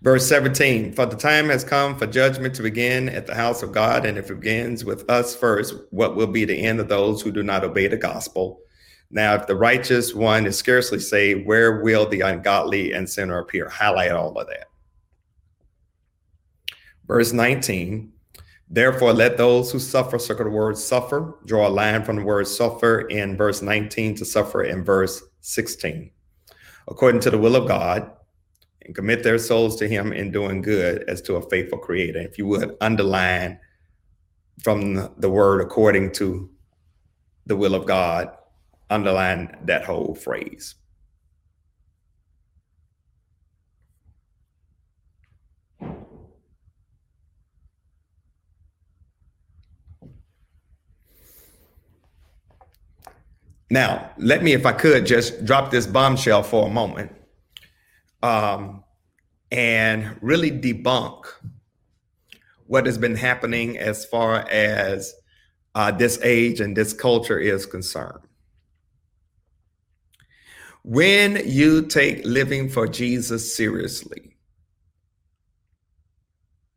Verse 0.00 0.28
17 0.28 0.92
For 0.92 1.06
the 1.06 1.16
time 1.16 1.48
has 1.48 1.64
come 1.64 1.98
for 1.98 2.06
judgment 2.06 2.54
to 2.54 2.62
begin 2.62 3.08
at 3.08 3.26
the 3.26 3.34
house 3.34 3.64
of 3.64 3.72
God, 3.72 4.06
and 4.06 4.16
if 4.16 4.30
it 4.30 4.40
begins 4.40 4.84
with 4.84 5.10
us 5.10 5.34
first, 5.34 5.74
what 5.90 6.14
will 6.14 6.28
be 6.28 6.44
the 6.44 6.62
end 6.62 6.78
of 6.78 6.88
those 6.88 7.20
who 7.20 7.32
do 7.32 7.42
not 7.42 7.64
obey 7.64 7.88
the 7.88 7.96
gospel? 7.96 8.60
Now, 9.10 9.34
if 9.34 9.46
the 9.46 9.56
righteous 9.56 10.14
one 10.14 10.46
is 10.46 10.56
scarcely 10.56 11.00
saved, 11.00 11.46
where 11.46 11.80
will 11.82 12.08
the 12.08 12.20
ungodly 12.20 12.92
and 12.92 13.08
sinner 13.08 13.38
appear? 13.38 13.68
Highlight 13.68 14.12
all 14.12 14.38
of 14.38 14.46
that. 14.46 14.66
Verse 17.06 17.32
19 17.32 18.13
Therefore, 18.68 19.12
let 19.12 19.36
those 19.36 19.70
who 19.70 19.78
suffer, 19.78 20.18
circle 20.18 20.44
the 20.44 20.50
word 20.50 20.78
suffer, 20.78 21.36
draw 21.44 21.68
a 21.68 21.70
line 21.70 22.04
from 22.04 22.16
the 22.16 22.24
word 22.24 22.46
suffer 22.48 23.02
in 23.02 23.36
verse 23.36 23.62
19 23.62 24.16
to 24.16 24.24
suffer 24.24 24.64
in 24.64 24.84
verse 24.84 25.22
16, 25.40 26.10
according 26.88 27.20
to 27.20 27.30
the 27.30 27.38
will 27.38 27.56
of 27.56 27.68
God, 27.68 28.10
and 28.82 28.94
commit 28.94 29.22
their 29.22 29.38
souls 29.38 29.76
to 29.76 29.88
Him 29.88 30.12
in 30.12 30.32
doing 30.32 30.62
good 30.62 31.04
as 31.08 31.20
to 31.22 31.36
a 31.36 31.48
faithful 31.50 31.78
Creator. 31.78 32.20
If 32.20 32.38
you 32.38 32.46
would 32.46 32.76
underline 32.80 33.58
from 34.62 35.10
the 35.18 35.30
word 35.30 35.60
according 35.60 36.12
to 36.12 36.50
the 37.46 37.56
will 37.56 37.74
of 37.74 37.86
God. 37.86 38.30
Underline 38.90 39.56
that 39.64 39.84
whole 39.84 40.14
phrase. 40.14 40.74
Now, 53.70 54.10
let 54.18 54.42
me, 54.42 54.52
if 54.52 54.66
I 54.66 54.72
could, 54.72 55.06
just 55.06 55.44
drop 55.44 55.70
this 55.70 55.86
bombshell 55.86 56.42
for 56.42 56.66
a 56.66 56.70
moment 56.70 57.12
um, 58.22 58.84
and 59.50 60.16
really 60.20 60.50
debunk 60.50 61.24
what 62.66 62.86
has 62.86 62.98
been 62.98 63.16
happening 63.16 63.78
as 63.78 64.04
far 64.04 64.46
as 64.48 65.14
uh, 65.74 65.90
this 65.90 66.18
age 66.22 66.60
and 66.60 66.76
this 66.76 66.92
culture 66.92 67.38
is 67.38 67.66
concerned. 67.66 68.20
When 70.82 71.40
you 71.46 71.86
take 71.86 72.24
living 72.24 72.68
for 72.68 72.86
Jesus 72.86 73.56
seriously, 73.56 74.36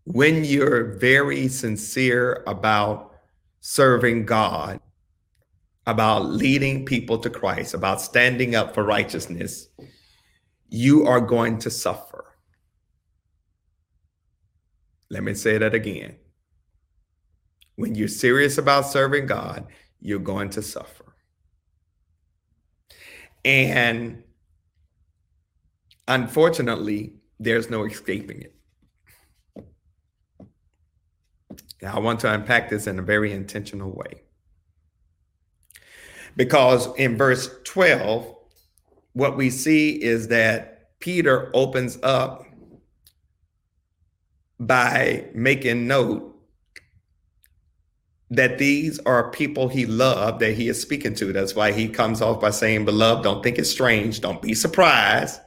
when 0.06 0.46
you're 0.46 0.98
very 0.98 1.50
sincere 1.50 2.44
about 2.48 3.13
serving 3.60 4.25
God, 4.25 4.76
about 5.88 6.25
leading 6.25 6.86
people 6.86 7.17
to 7.17 7.29
Christ, 7.29 7.74
about 7.74 8.01
standing 8.01 8.56
up 8.56 8.75
for 8.75 8.84
righteousness, 8.84 9.70
you 10.70 11.08
are 11.08 11.22
going 11.22 11.58
to 11.60 11.72
suffer. 11.72 12.25
Let 15.10 15.24
me 15.24 15.34
say 15.34 15.58
that 15.58 15.74
again. 15.74 16.17
When 17.77 17.96
you're 17.96 18.10
serious 18.10 18.58
about 18.58 18.88
serving 18.88 19.27
God, 19.27 19.67
you're 20.01 20.20
going 20.20 20.50
to 20.51 20.62
suffer. 20.62 21.15
And 23.46 24.24
unfortunately, 26.06 27.13
there's 27.39 27.70
no 27.70 27.86
escaping 27.86 28.41
it. 28.41 28.53
Now, 31.82 31.96
I 31.96 32.00
want 32.00 32.20
to 32.22 32.34
unpack 32.34 32.70
this 32.70 32.88
in 32.88 33.00
a 33.00 33.03
very 33.03 33.32
intentional 33.32 33.91
way. 33.91 34.24
Because 36.38 36.88
in 36.96 37.17
verse 37.17 37.50
12, 37.65 38.34
what 39.13 39.36
we 39.36 39.50
see 39.50 40.01
is 40.01 40.29
that 40.29 41.00
Peter 41.00 41.51
opens 41.53 41.98
up 42.03 42.46
by 44.60 45.25
making 45.34 45.88
note 45.88 46.36
that 48.29 48.58
these 48.58 49.00
are 49.00 49.32
people 49.32 49.67
he 49.67 49.86
loved 49.86 50.39
that 50.39 50.53
he 50.53 50.67
is 50.67 50.82
speaking 50.82 51.15
to. 51.15 51.34
That's 51.34 51.56
why 51.56 51.72
he 51.72 51.88
comes 51.88 52.22
off 52.22 52.39
by 52.39 52.51
saying, 52.51 52.86
Beloved, 52.86 53.24
don't 53.24 53.41
think 53.41 53.58
it's 53.58 53.70
strange. 53.70 54.22
Don't 54.22 54.41
be 54.41 54.53
surprised 54.53 55.39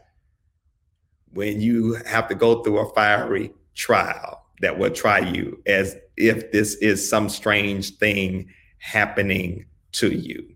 when 1.33 1.61
you 1.61 1.95
have 2.07 2.27
to 2.29 2.35
go 2.35 2.63
through 2.63 2.79
a 2.79 2.93
fiery 2.95 3.53
trial 3.75 4.45
that 4.61 4.79
will 4.79 4.91
try 4.91 5.21
you 5.21 5.63
as 5.67 5.97
if 6.17 6.51
this 6.51 6.75
is 6.77 7.09
some 7.09 7.29
strange 7.29 7.97
thing 7.99 8.49
happening 8.79 9.67
to 9.93 10.11
you. 10.11 10.55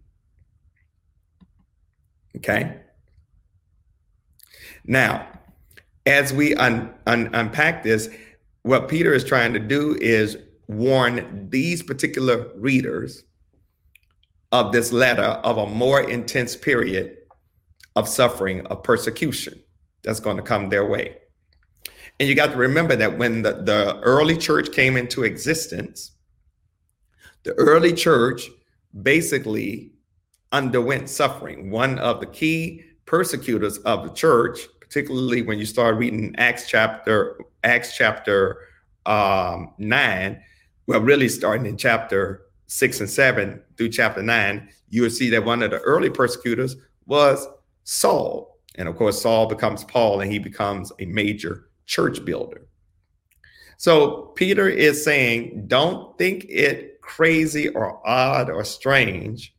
Okay. 2.37 2.81
Now, 4.85 5.29
as 6.07 6.33
we 6.33 6.55
un, 6.55 6.93
un, 7.07 7.31
unpack 7.33 7.83
this, 7.83 8.09
what 8.63 8.89
Peter 8.89 9.15
is 9.15 9.25
trying 9.25 9.53
to 9.55 9.59
do 9.59 9.97
is 10.01 10.37
warn 10.69 11.49
these 11.51 11.83
particular 11.83 12.49
readers 12.57 13.25
of 14.53 14.73
this 14.73 14.93
letter 14.93 15.23
of 15.23 15.59
a 15.59 15.67
more 15.67 16.01
intense 16.01 16.57
period 16.57 17.17
of 17.97 18.09
suffering, 18.09 18.67
of 18.67 18.83
persecution 18.83 19.63
that's 20.03 20.21
going 20.21 20.37
to 20.37 20.43
come 20.43 20.69
their 20.69 20.87
way. 20.87 21.17
And 22.21 22.29
you 22.29 22.35
got 22.35 22.53
to 22.53 22.57
remember 22.57 22.95
that 22.97 23.19
when 23.19 23.43
the, 23.43 23.53
the 23.53 23.99
early 24.01 24.37
church 24.37 24.73
came 24.73 24.97
into 24.97 25.25
existence, 25.25 26.13
the 27.43 27.53
early 27.55 27.93
church 27.93 28.49
basically 29.03 29.94
underwent 30.55 31.11
suffering. 31.11 31.71
One 31.71 31.99
of 31.99 32.21
the 32.21 32.27
key 32.27 32.85
persecutors 33.07 33.79
of 33.79 34.05
the 34.05 34.15
church, 34.15 34.61
particularly 34.81 35.43
when 35.43 35.59
you 35.59 35.67
start 35.67 35.97
reading 35.97 36.33
Acts 36.39 36.69
chapter 36.69 37.41
Acts 37.65 37.97
chapter 37.97 38.61
um, 39.05 39.75
nine, 39.79 40.41
well, 40.87 41.01
really 41.01 41.29
starting 41.29 41.67
in 41.67 41.77
chapter 41.77 42.47
six 42.69 43.01
and 43.01 43.11
seven 43.11 43.61
through 43.77 43.89
chapter 43.89 44.23
nine, 44.23 44.69
you 44.91 45.03
will 45.03 45.11
see 45.11 45.29
that 45.31 45.45
one 45.45 45.63
of 45.63 45.73
the 45.73 45.81
early 45.81 46.09
persecutors 46.09 46.77
was 47.07 47.47
Saul, 47.83 48.59
and 48.77 48.89
of 48.89 48.97
course 48.97 49.21
Saul 49.21 49.47
becomes 49.47 49.83
Paul, 49.85 50.21
and 50.21 50.31
he 50.31 50.39
becomes 50.39 50.93
a 51.01 51.07
major 51.07 51.69
church 51.87 52.25
builder. 52.25 52.67
So 53.77 54.33
Peter 54.37 54.69
is 54.69 55.05
saying, 55.05 55.65
don't 55.67 56.17
think 56.17 56.47
it 56.49 57.01
crazy 57.01 57.69
or 57.71 58.07
odd 58.07 58.49
or 58.49 58.65
strange 58.65 59.54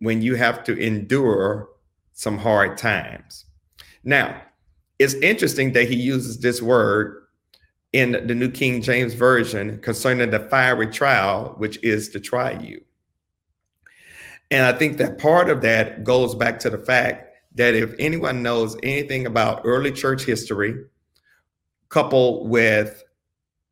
when 0.00 0.22
you 0.22 0.34
have 0.34 0.64
to 0.64 0.76
endure 0.76 1.68
some 2.12 2.38
hard 2.38 2.76
times. 2.76 3.46
Now, 4.02 4.42
it's 4.98 5.14
interesting 5.14 5.72
that 5.72 5.88
he 5.88 5.96
uses 5.96 6.40
this 6.40 6.60
word 6.60 7.22
in 7.92 8.12
the 8.12 8.34
New 8.34 8.50
King 8.50 8.82
James 8.82 9.14
Version 9.14 9.78
concerning 9.80 10.30
the 10.30 10.40
fiery 10.40 10.86
trial, 10.88 11.54
which 11.58 11.82
is 11.82 12.08
to 12.10 12.20
try 12.20 12.52
you. 12.52 12.82
And 14.50 14.64
I 14.66 14.76
think 14.76 14.98
that 14.98 15.18
part 15.18 15.48
of 15.48 15.62
that 15.62 16.04
goes 16.04 16.34
back 16.34 16.58
to 16.60 16.70
the 16.70 16.78
fact 16.78 17.36
that 17.54 17.74
if 17.74 17.94
anyone 17.98 18.42
knows 18.42 18.76
anything 18.82 19.26
about 19.26 19.62
early 19.64 19.92
church 19.92 20.24
history, 20.24 20.74
coupled 21.88 22.48
with 22.48 23.02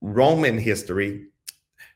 Roman 0.00 0.58
history, 0.58 1.26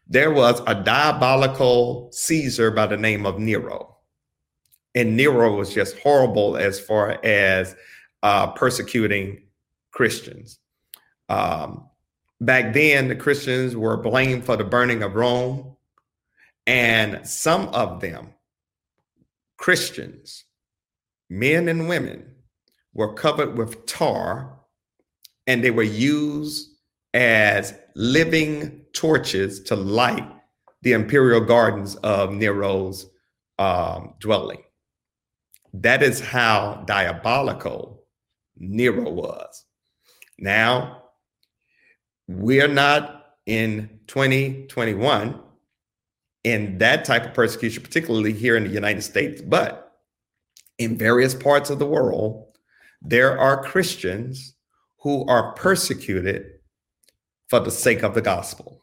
there 0.06 0.30
was 0.30 0.60
a 0.66 0.74
diabolical 0.74 2.10
Caesar 2.12 2.70
by 2.70 2.86
the 2.86 2.96
name 2.96 3.24
of 3.24 3.38
Nero 3.38 3.91
and 4.94 5.16
Nero 5.16 5.56
was 5.56 5.72
just 5.72 5.98
horrible 5.98 6.56
as 6.56 6.78
far 6.78 7.18
as 7.24 7.74
uh, 8.22 8.48
persecuting 8.52 9.42
Christians. 9.90 10.58
Um, 11.28 11.88
back 12.40 12.74
then, 12.74 13.08
the 13.08 13.16
Christians 13.16 13.74
were 13.76 13.96
blamed 13.96 14.44
for 14.44 14.56
the 14.56 14.64
burning 14.64 15.02
of 15.02 15.14
Rome, 15.14 15.76
and 16.66 17.26
some 17.26 17.68
of 17.68 18.00
them, 18.00 18.34
Christians, 19.56 20.44
men 21.30 21.68
and 21.68 21.88
women, 21.88 22.26
were 22.94 23.14
covered 23.14 23.56
with 23.56 23.86
tar, 23.86 24.58
and 25.46 25.64
they 25.64 25.70
were 25.70 25.82
used 25.82 26.68
as 27.14 27.74
living 27.94 28.84
torches 28.92 29.62
to 29.62 29.76
light 29.76 30.28
the 30.82 30.92
imperial 30.92 31.40
gardens 31.40 31.96
of 31.96 32.32
Nero's 32.32 33.06
um, 33.58 34.14
dwelling. 34.18 34.62
That 35.72 36.02
is 36.02 36.20
how 36.20 36.84
diabolical 36.86 38.04
Nero 38.56 39.10
was. 39.10 39.64
Now, 40.38 41.04
we're 42.28 42.68
not 42.68 43.36
in 43.46 44.00
2021 44.06 45.40
in 46.44 46.78
that 46.78 47.04
type 47.04 47.24
of 47.24 47.34
persecution, 47.34 47.82
particularly 47.82 48.32
here 48.32 48.56
in 48.56 48.64
the 48.64 48.70
United 48.70 49.02
States, 49.02 49.40
but 49.40 49.92
in 50.78 50.98
various 50.98 51.34
parts 51.34 51.70
of 51.70 51.78
the 51.78 51.86
world, 51.86 52.46
there 53.00 53.38
are 53.38 53.62
Christians 53.62 54.54
who 55.00 55.24
are 55.26 55.52
persecuted 55.54 56.46
for 57.48 57.60
the 57.60 57.70
sake 57.70 58.02
of 58.02 58.14
the 58.14 58.22
gospel. 58.22 58.82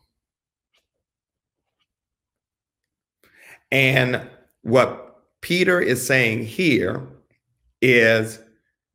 And 3.71 4.27
what 4.61 5.08
Peter 5.41 5.79
is 5.79 6.05
saying 6.05 6.45
here 6.45 7.07
is 7.81 8.39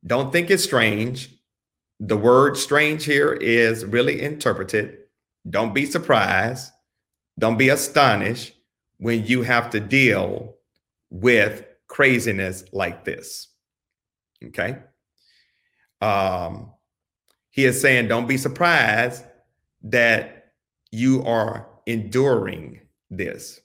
don't 0.06 0.32
think 0.32 0.50
it's 0.50 0.64
strange. 0.64 1.30
The 2.00 2.16
word 2.16 2.56
strange 2.56 3.04
here 3.04 3.32
is 3.32 3.84
really 3.84 4.20
interpreted. 4.20 4.98
Don't 5.48 5.72
be 5.72 5.86
surprised. 5.86 6.70
Don't 7.38 7.56
be 7.56 7.70
astonished 7.70 8.54
when 8.98 9.26
you 9.26 9.42
have 9.42 9.70
to 9.70 9.80
deal 9.80 10.54
with 11.10 11.64
craziness 11.88 12.64
like 12.72 13.04
this. 13.04 13.48
Okay. 14.44 14.78
Um, 16.00 16.72
he 17.50 17.64
is 17.64 17.80
saying, 17.80 18.08
don't 18.08 18.26
be 18.26 18.36
surprised 18.36 19.24
that 19.84 20.52
you 20.90 21.24
are 21.24 21.68
enduring 21.86 22.80
this. 23.10 23.60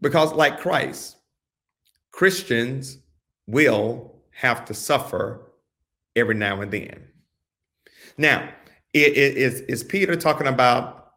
Because, 0.00 0.32
like 0.32 0.60
Christ, 0.60 1.16
Christians 2.12 2.98
will 3.46 4.14
have 4.30 4.64
to 4.66 4.74
suffer 4.74 5.52
every 6.14 6.34
now 6.34 6.60
and 6.60 6.70
then. 6.70 7.08
Now, 8.16 8.48
it, 8.92 9.12
it, 9.12 9.36
is, 9.36 9.60
is 9.62 9.84
Peter 9.84 10.16
talking 10.16 10.46
about 10.46 11.12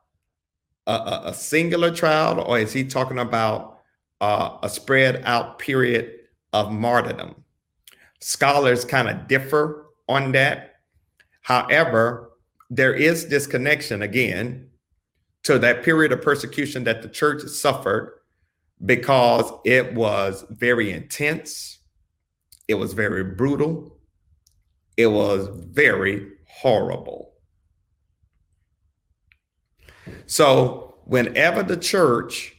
a, 0.87 0.91
a, 0.91 1.21
a 1.25 1.33
singular 1.33 1.91
trial 1.91 2.41
or 2.41 2.59
is 2.59 2.73
he 2.73 2.83
talking 2.83 3.19
about 3.19 3.79
uh, 4.19 4.57
a 4.61 4.69
spread 4.69 5.23
out 5.25 5.59
period 5.59 6.11
of 6.53 6.71
martyrdom? 6.71 7.43
Scholars 8.19 8.85
kind 8.85 9.09
of 9.09 9.27
differ 9.27 9.87
on 10.07 10.31
that. 10.33 10.75
However, 11.41 12.31
there 12.69 12.93
is 12.93 13.27
this 13.27 13.47
connection 13.47 14.01
again 14.01 14.69
to 15.43 15.57
that 15.59 15.83
period 15.83 16.11
of 16.11 16.21
persecution 16.21 16.83
that 16.83 17.01
the 17.01 17.09
church 17.09 17.41
suffered 17.47 18.20
because 18.85 19.51
it 19.65 19.93
was 19.93 20.45
very 20.49 20.91
intense, 20.91 21.79
it 22.67 22.75
was 22.75 22.93
very 22.93 23.23
brutal, 23.23 23.97
it 24.97 25.07
was 25.07 25.49
very 25.69 26.27
horrible. 26.47 27.33
So, 30.25 30.95
whenever 31.05 31.63
the 31.63 31.77
church 31.77 32.55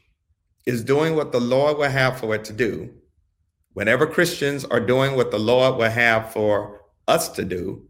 is 0.66 0.84
doing 0.84 1.16
what 1.16 1.32
the 1.32 1.40
Lord 1.40 1.78
will 1.78 1.90
have 1.90 2.18
for 2.18 2.34
it 2.34 2.44
to 2.44 2.52
do, 2.52 2.92
whenever 3.72 4.06
Christians 4.06 4.64
are 4.64 4.80
doing 4.80 5.16
what 5.16 5.30
the 5.30 5.38
Lord 5.38 5.76
will 5.76 5.90
have 5.90 6.32
for 6.32 6.82
us 7.08 7.28
to 7.30 7.44
do, 7.44 7.86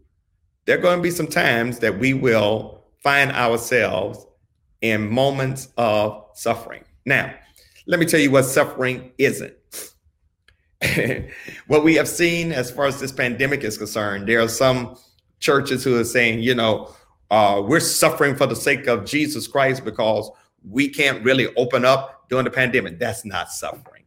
there 0.65 0.77
are 0.77 0.81
going 0.81 0.97
to 0.97 1.03
be 1.03 1.11
some 1.11 1.27
times 1.27 1.79
that 1.79 1.99
we 1.99 2.13
will 2.13 2.85
find 3.03 3.31
ourselves 3.31 4.25
in 4.81 5.09
moments 5.09 5.67
of 5.77 6.25
suffering. 6.33 6.83
Now, 7.05 7.33
let 7.85 7.99
me 7.99 8.05
tell 8.05 8.19
you 8.19 8.31
what 8.31 8.43
suffering 8.43 9.11
isn't. 9.17 9.53
what 11.67 11.83
we 11.83 11.95
have 11.95 12.07
seen 12.07 12.51
as 12.51 12.71
far 12.71 12.85
as 12.85 12.99
this 12.99 13.11
pandemic 13.11 13.63
is 13.63 13.77
concerned, 13.77 14.27
there 14.27 14.41
are 14.41 14.47
some 14.47 14.97
churches 15.39 15.83
who 15.83 15.99
are 15.99 16.03
saying, 16.03 16.39
you 16.39 16.55
know, 16.55 16.93
uh, 17.31 17.61
we're 17.65 17.79
suffering 17.79 18.35
for 18.35 18.45
the 18.45 18.55
sake 18.55 18.87
of 18.87 19.05
Jesus 19.05 19.47
Christ 19.47 19.83
because 19.83 20.29
we 20.69 20.87
can't 20.89 21.23
really 21.23 21.53
open 21.55 21.83
up 21.85 22.29
during 22.29 22.45
the 22.45 22.51
pandemic. 22.51 22.99
That's 22.99 23.25
not 23.25 23.49
suffering. 23.49 24.03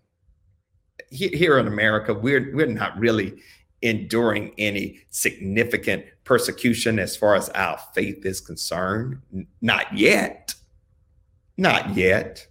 Here 1.10 1.58
in 1.58 1.66
America, 1.66 2.12
we're 2.14 2.54
we're 2.54 2.66
not 2.66 2.98
really 2.98 3.34
enduring 3.82 4.52
any 4.58 5.00
significant 5.10 6.04
persecution 6.24 6.98
as 6.98 7.16
far 7.16 7.36
as 7.36 7.48
our 7.50 7.78
faith 7.94 8.24
is 8.26 8.40
concerned. 8.40 9.20
Not 9.60 9.96
yet. 9.96 10.54
Not 11.56 11.96
yet. 11.96 12.46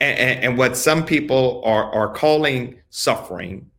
And, 0.00 0.44
and, 0.44 0.58
what 0.58 0.76
some 0.76 1.04
people 1.04 1.62
are, 1.64 1.92
are 1.92 2.12
calling 2.12 2.80
suffering 2.90 3.70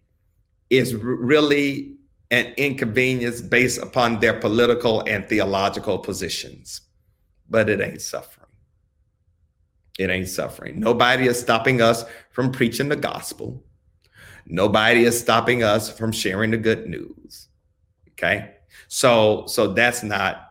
is 0.70 0.94
really 0.96 1.96
an 2.32 2.54
inconvenience 2.58 3.42
based 3.42 3.82
upon 3.82 4.20
their 4.20 4.40
political 4.40 5.02
and 5.08 5.28
theological 5.28 5.98
positions. 5.98 6.82
But 7.50 7.70
it 7.70 7.82
ain't 7.82 8.02
suffering. 8.02 8.48
It 9.98 10.10
ain't 10.10 10.30
suffering. 10.30 10.80
Nobody 10.80 11.28
is 11.28 11.40
stopping 11.40 11.82
us 11.82 12.06
from 12.32 12.52
preaching 12.52 12.90
the 12.90 12.96
gospel. 12.96 13.64
Nobody 14.46 15.04
is 15.04 15.20
stopping 15.20 15.64
us 15.64 15.90
from 15.90 16.12
sharing 16.12 16.52
the 16.52 16.58
good 16.58 16.88
news. 16.88 17.50
Okay? 18.12 18.56
So 18.88 19.46
so 19.48 19.74
that's 19.74 20.04
not 20.04 20.50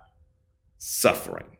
suffering. 0.78 1.57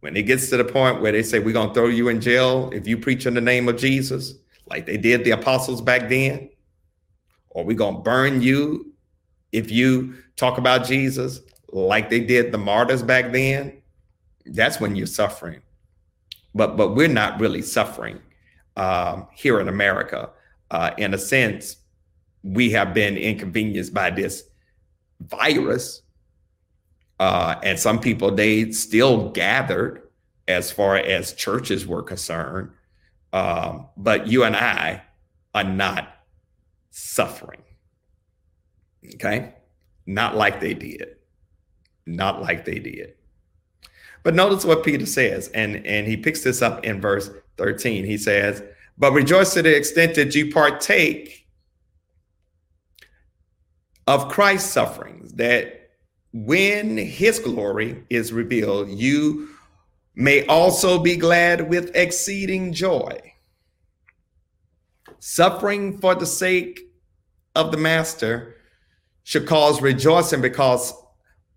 When 0.00 0.16
it 0.16 0.22
gets 0.22 0.50
to 0.50 0.56
the 0.56 0.64
point 0.64 1.00
where 1.00 1.12
they 1.12 1.22
say 1.22 1.38
we're 1.38 1.52
going 1.52 1.68
to 1.68 1.74
throw 1.74 1.88
you 1.88 2.08
in 2.08 2.20
jail 2.20 2.70
if 2.72 2.86
you 2.86 2.96
preach 2.96 3.26
in 3.26 3.34
the 3.34 3.40
name 3.40 3.68
of 3.68 3.76
Jesus, 3.76 4.34
like 4.66 4.86
they 4.86 4.96
did 4.96 5.24
the 5.24 5.32
apostles 5.32 5.80
back 5.80 6.08
then, 6.08 6.50
or 7.50 7.64
we're 7.64 7.76
going 7.76 7.96
to 7.96 8.02
burn 8.02 8.42
you 8.42 8.92
if 9.52 9.70
you 9.70 10.14
talk 10.36 10.58
about 10.58 10.84
Jesus, 10.84 11.40
like 11.68 12.10
they 12.10 12.20
did 12.20 12.52
the 12.52 12.58
martyrs 12.58 13.02
back 13.02 13.32
then, 13.32 13.80
that's 14.46 14.80
when 14.80 14.94
you're 14.94 15.06
suffering. 15.06 15.60
But 16.54 16.76
but 16.76 16.94
we're 16.94 17.08
not 17.08 17.40
really 17.40 17.62
suffering 17.62 18.20
um, 18.76 19.28
here 19.34 19.60
in 19.60 19.68
America. 19.68 20.30
Uh, 20.70 20.90
in 20.98 21.14
a 21.14 21.18
sense, 21.18 21.76
we 22.42 22.70
have 22.70 22.92
been 22.92 23.16
inconvenienced 23.16 23.94
by 23.94 24.10
this 24.10 24.44
virus 25.20 26.02
uh, 27.18 27.56
and 27.62 27.78
some 27.78 27.98
people, 27.98 28.34
they 28.34 28.72
still 28.72 29.30
gathered 29.30 30.02
as 30.48 30.70
far 30.70 30.96
as 30.96 31.32
churches 31.32 31.86
were 31.86 32.02
concerned. 32.02 32.70
Um, 33.32 33.88
but 33.96 34.26
you 34.26 34.44
and 34.44 34.56
I 34.56 35.02
are 35.54 35.64
not 35.64 36.08
suffering. 36.90 37.62
Okay? 39.14 39.54
Not 40.06 40.36
like 40.36 40.60
they 40.60 40.74
did. 40.74 41.16
Not 42.06 42.42
like 42.42 42.64
they 42.64 42.78
did. 42.78 43.14
But 44.22 44.34
notice 44.34 44.64
what 44.64 44.84
Peter 44.84 45.06
says, 45.06 45.48
and, 45.48 45.86
and 45.86 46.06
he 46.06 46.16
picks 46.16 46.42
this 46.42 46.60
up 46.60 46.84
in 46.84 47.00
verse 47.00 47.30
13. 47.58 48.04
He 48.04 48.18
says, 48.18 48.62
But 48.98 49.12
rejoice 49.12 49.54
to 49.54 49.62
the 49.62 49.74
extent 49.74 50.14
that 50.16 50.34
you 50.34 50.52
partake 50.52 51.46
of 54.06 54.28
Christ's 54.28 54.72
sufferings, 54.72 55.32
that 55.34 55.85
when 56.44 56.98
his 56.98 57.38
glory 57.38 58.04
is 58.10 58.30
revealed, 58.30 58.90
you 58.90 59.48
may 60.14 60.44
also 60.46 60.98
be 60.98 61.16
glad 61.16 61.70
with 61.70 61.96
exceeding 61.96 62.74
joy. 62.74 63.18
Suffering 65.18 65.98
for 65.98 66.14
the 66.14 66.26
sake 66.26 66.80
of 67.54 67.70
the 67.70 67.78
master 67.78 68.56
should 69.24 69.46
cause 69.46 69.80
rejoicing 69.80 70.42
because 70.42 70.92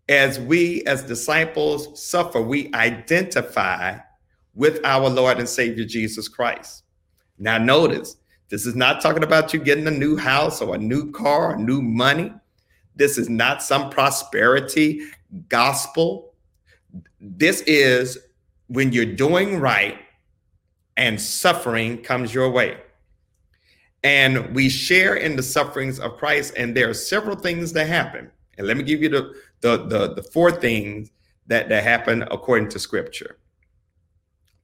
as 0.07 0.39
we 0.39 0.81
as 0.85 1.03
disciples 1.03 2.01
suffer, 2.01 2.41
we 2.41 2.73
identify 2.73 3.97
with 4.55 4.79
our 4.85 5.09
Lord 5.09 5.39
and 5.39 5.49
Savior 5.49 5.83
Jesus 5.83 6.29
Christ. 6.29 6.83
Now, 7.37 7.57
notice 7.57 8.15
this 8.47 8.65
is 8.65 8.75
not 8.75 9.01
talking 9.01 9.23
about 9.23 9.53
you 9.53 9.59
getting 9.59 9.87
a 9.87 9.91
new 9.91 10.15
house 10.15 10.61
or 10.61 10.75
a 10.75 10.79
new 10.79 11.11
car 11.11 11.53
or 11.53 11.57
new 11.57 11.81
money. 11.81 12.33
This 12.99 13.17
is 13.17 13.29
not 13.29 13.63
some 13.63 13.89
prosperity 13.89 15.01
gospel. 15.47 16.33
This 17.19 17.61
is 17.61 18.17
when 18.67 18.91
you're 18.91 19.15
doing 19.15 19.59
right 19.59 19.97
and 20.97 21.19
suffering 21.19 22.03
comes 22.03 22.33
your 22.33 22.51
way. 22.51 22.77
And 24.03 24.53
we 24.53 24.67
share 24.67 25.15
in 25.15 25.37
the 25.37 25.43
sufferings 25.43 25.99
of 25.99 26.17
Christ, 26.17 26.53
and 26.57 26.75
there 26.75 26.89
are 26.89 26.93
several 26.93 27.37
things 27.37 27.71
that 27.73 27.87
happen. 27.87 28.29
And 28.57 28.67
let 28.67 28.75
me 28.75 28.83
give 28.83 29.01
you 29.01 29.09
the, 29.09 29.33
the, 29.61 29.77
the, 29.87 30.13
the 30.15 30.23
four 30.23 30.51
things 30.51 31.11
that, 31.47 31.69
that 31.69 31.83
happen 31.83 32.23
according 32.23 32.67
to 32.69 32.79
scripture. 32.79 33.37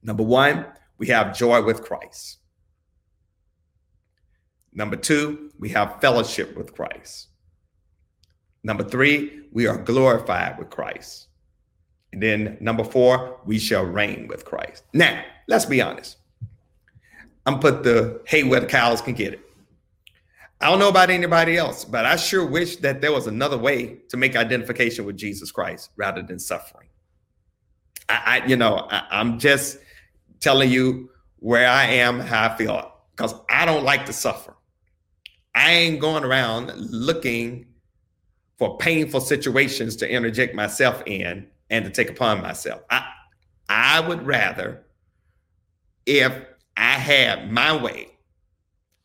Number 0.02 0.22
one, 0.22 0.66
we 0.98 1.06
have 1.08 1.36
joy 1.36 1.62
with 1.62 1.82
Christ. 1.82 2.38
Number 4.72 4.96
two, 4.96 5.50
we 5.58 5.70
have 5.70 6.00
fellowship 6.02 6.54
with 6.54 6.74
Christ. 6.74 7.28
Number 8.66 8.82
three, 8.82 9.42
we 9.52 9.68
are 9.68 9.78
glorified 9.78 10.58
with 10.58 10.70
Christ. 10.70 11.28
And 12.12 12.20
then 12.20 12.56
number 12.60 12.82
four, 12.82 13.38
we 13.46 13.60
shall 13.60 13.84
reign 13.84 14.26
with 14.26 14.44
Christ. 14.44 14.82
Now, 14.92 15.22
let's 15.46 15.64
be 15.64 15.80
honest. 15.80 16.16
I'm 17.46 17.60
put 17.60 17.84
the 17.84 18.22
hay 18.26 18.42
where 18.42 18.58
the 18.58 18.66
cows 18.66 19.00
can 19.00 19.14
get 19.14 19.34
it. 19.34 19.40
I 20.60 20.68
don't 20.68 20.80
know 20.80 20.88
about 20.88 21.10
anybody 21.10 21.56
else, 21.56 21.84
but 21.84 22.06
I 22.06 22.16
sure 22.16 22.44
wish 22.44 22.78
that 22.78 23.00
there 23.00 23.12
was 23.12 23.28
another 23.28 23.56
way 23.56 23.98
to 24.08 24.16
make 24.16 24.34
identification 24.34 25.04
with 25.04 25.16
Jesus 25.16 25.52
Christ 25.52 25.90
rather 25.94 26.22
than 26.22 26.40
suffering. 26.40 26.88
I, 28.08 28.40
I 28.42 28.46
you 28.46 28.56
know, 28.56 28.88
I, 28.90 29.04
I'm 29.12 29.38
just 29.38 29.78
telling 30.40 30.72
you 30.72 31.10
where 31.38 31.68
I 31.68 31.84
am, 31.84 32.18
how 32.18 32.48
I 32.50 32.56
feel, 32.56 32.92
because 33.12 33.32
I 33.48 33.64
don't 33.64 33.84
like 33.84 34.06
to 34.06 34.12
suffer. 34.12 34.56
I 35.54 35.70
ain't 35.70 36.00
going 36.00 36.24
around 36.24 36.72
looking 36.76 37.65
for 38.58 38.78
painful 38.78 39.20
situations 39.20 39.96
to 39.96 40.10
interject 40.10 40.54
myself 40.54 41.02
in 41.06 41.46
and 41.70 41.84
to 41.84 41.90
take 41.90 42.10
upon 42.10 42.42
myself. 42.42 42.82
I 42.90 43.06
I 43.68 44.00
would 44.00 44.24
rather 44.24 44.84
if 46.06 46.32
I 46.76 46.92
had 46.92 47.50
my 47.50 47.76
way 47.76 48.08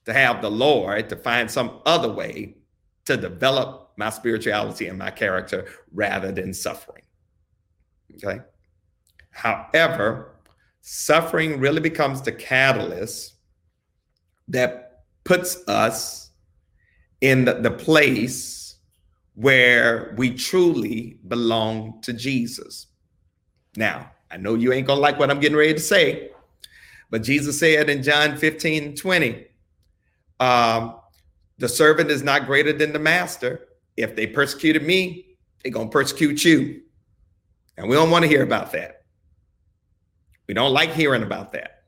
to 0.06 0.14
have 0.14 0.42
the 0.42 0.52
Lord 0.52 1.10
to 1.10 1.16
find 1.16 1.50
some 1.50 1.80
other 1.86 2.12
way 2.12 2.58
to 3.06 3.18
develop 3.18 3.92
my 3.98 4.10
spirituality 4.10 4.88
and 4.88 4.98
my 4.98 5.12
character 5.12 5.68
rather 5.94 6.32
than 6.32 6.54
suffering. 6.54 7.04
Okay. 8.16 8.42
However, 9.32 10.36
suffering 10.82 11.60
really 11.60 11.82
becomes 11.82 12.22
the 12.22 12.32
catalyst 12.32 13.36
that 14.48 15.04
puts 15.24 15.58
us 15.68 16.32
in 17.22 17.46
the, 17.46 17.54
the 17.54 17.72
place 17.72 18.61
where 19.36 20.14
we 20.18 20.34
truly 20.34 21.20
belong 21.28 22.02
to 22.02 22.14
Jesus. 22.14 22.88
Now, 23.76 24.12
I 24.30 24.38
know 24.38 24.56
you 24.56 24.74
ain't 24.74 24.88
gonna 24.88 25.00
like 25.00 25.20
what 25.20 25.32
I'm 25.32 25.40
getting 25.40 25.58
ready 25.58 25.74
to 25.74 25.80
say, 25.80 26.32
but 27.10 27.24
Jesus 27.24 27.60
said 27.60 27.90
in 27.90 28.04
John 28.04 28.38
15 28.38 28.96
20, 28.96 29.46
um, 30.40 30.96
the 31.58 31.70
servant 31.70 32.10
is 32.10 32.24
not 32.24 32.46
greater 32.46 32.74
than 32.74 32.94
the 32.94 33.00
master. 33.00 33.68
If 33.98 34.16
they 34.16 34.28
persecuted 34.28 34.84
me, 34.84 35.38
they're 35.64 35.72
gonna 35.72 35.90
persecute 35.90 36.44
you. 36.44 36.82
And 37.78 37.90
we 37.90 37.96
don't 37.96 38.12
want 38.12 38.24
to 38.24 38.30
hear 38.30 38.44
about 38.44 38.72
that. 38.74 39.04
We 40.48 40.54
don't 40.54 40.74
like 40.74 40.92
hearing 40.92 41.24
about 41.24 41.54
that. 41.54 41.84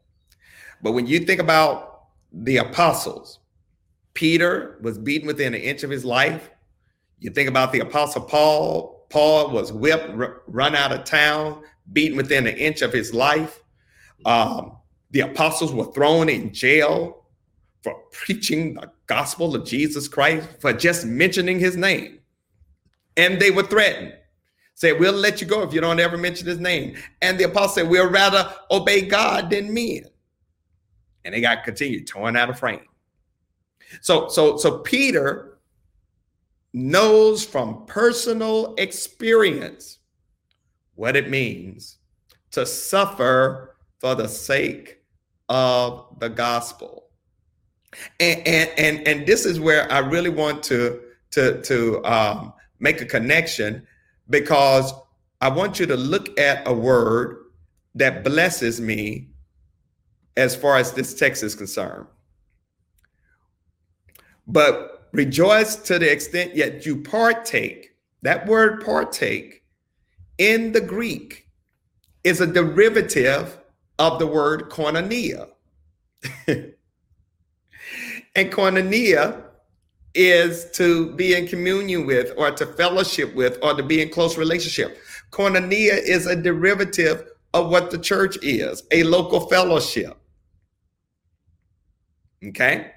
But 0.81 0.91
when 0.91 1.07
you 1.07 1.19
think 1.19 1.39
about 1.39 2.03
the 2.31 2.57
apostles, 2.57 3.39
Peter 4.13 4.79
was 4.81 4.97
beaten 4.97 5.27
within 5.27 5.53
an 5.53 5.61
inch 5.61 5.83
of 5.83 5.89
his 5.89 6.05
life. 6.05 6.49
You 7.23 7.29
think 7.29 7.47
about 7.47 7.71
the 7.71 7.79
apostle 7.79 8.21
Paul, 8.21 9.07
Paul 9.09 9.51
was 9.51 9.71
whipped, 9.71 10.09
r- 10.09 10.41
run 10.45 10.75
out 10.75 10.91
of 10.91 11.05
town, 11.05 11.63
beaten 11.93 12.17
within 12.17 12.45
an 12.47 12.57
inch 12.57 12.81
of 12.81 12.91
his 12.91 13.13
life. 13.13 13.61
Um, 14.25 14.77
the 15.11 15.21
apostles 15.21 15.71
were 15.71 15.89
thrown 15.93 16.27
in 16.27 16.53
jail 16.53 17.23
for 17.81 17.95
preaching 18.11 18.73
the 18.73 18.91
gospel 19.05 19.55
of 19.55 19.65
Jesus 19.65 20.09
Christ, 20.09 20.49
for 20.59 20.73
just 20.73 21.05
mentioning 21.05 21.59
his 21.59 21.77
name. 21.77 22.19
And 23.15 23.39
they 23.39 23.51
were 23.51 23.63
threatened. 23.63 24.15
Say, 24.75 24.91
we'll 24.91 25.13
let 25.13 25.39
you 25.39 25.47
go 25.47 25.61
if 25.61 25.73
you 25.73 25.79
don't 25.79 26.01
ever 26.01 26.17
mention 26.17 26.45
his 26.45 26.59
name. 26.59 26.97
And 27.21 27.39
the 27.39 27.45
apostle 27.45 27.83
said, 27.83 27.89
we'll 27.89 28.09
rather 28.09 28.53
obey 28.69 28.99
God 28.99 29.49
than 29.49 29.73
men. 29.73 30.03
And 31.23 31.33
they 31.33 31.39
got 31.39 31.63
continued 31.63 32.05
torn 32.05 32.35
out 32.35 32.49
of 32.49 32.59
frame. 32.59 32.85
So, 34.01 34.27
so, 34.27 34.57
so 34.57 34.79
Peter 34.79 35.52
knows 36.73 37.45
from 37.45 37.85
personal 37.85 38.73
experience 38.77 39.99
what 40.95 41.15
it 41.15 41.29
means 41.29 41.97
to 42.51 42.65
suffer 42.65 43.75
for 43.99 44.15
the 44.15 44.27
sake 44.27 44.99
of 45.49 46.07
the 46.19 46.29
gospel. 46.29 47.09
And 48.19 48.39
and 48.47 48.69
and, 48.77 49.07
and 49.07 49.27
this 49.27 49.45
is 49.45 49.59
where 49.59 49.91
I 49.91 49.99
really 49.99 50.29
want 50.29 50.63
to 50.63 50.99
to 51.31 51.61
to 51.61 52.03
um, 52.05 52.53
make 52.79 53.01
a 53.01 53.05
connection 53.05 53.85
because 54.29 54.93
I 55.41 55.49
want 55.49 55.79
you 55.79 55.85
to 55.87 55.95
look 55.95 56.39
at 56.39 56.67
a 56.67 56.73
word 56.73 57.37
that 57.95 58.23
blesses 58.23 58.81
me 58.81 59.29
as 60.37 60.55
far 60.55 60.77
as 60.77 60.93
this 60.93 61.13
text 61.13 61.43
is 61.43 61.53
concerned. 61.53 62.07
But 64.47 64.92
rejoice 65.13 65.75
to 65.75 65.97
the 65.97 66.11
extent 66.11 66.55
yet 66.55 66.85
you 66.85 66.97
partake. 66.97 67.91
That 68.23 68.45
word 68.47 68.83
partake 68.83 69.63
in 70.37 70.71
the 70.73 70.81
Greek 70.81 71.47
is 72.23 72.41
a 72.41 72.47
derivative 72.47 73.57
of 73.99 74.19
the 74.19 74.27
word 74.27 74.69
koinonia. 74.69 75.49
and 76.47 76.73
koinonia 78.35 79.43
is 80.15 80.69
to 80.71 81.11
be 81.13 81.35
in 81.35 81.47
communion 81.47 82.05
with 82.05 82.33
or 82.37 82.51
to 82.51 82.65
fellowship 82.65 83.33
with 83.35 83.57
or 83.61 83.73
to 83.73 83.83
be 83.83 84.01
in 84.01 84.09
close 84.09 84.37
relationship. 84.37 84.97
Koinonia 85.31 85.97
is 85.97 86.27
a 86.27 86.35
derivative 86.35 87.29
of 87.53 87.69
what 87.69 87.91
the 87.91 87.97
church 87.97 88.37
is, 88.41 88.83
a 88.91 89.03
local 89.03 89.47
fellowship. 89.47 90.17
Okay? 92.43 92.91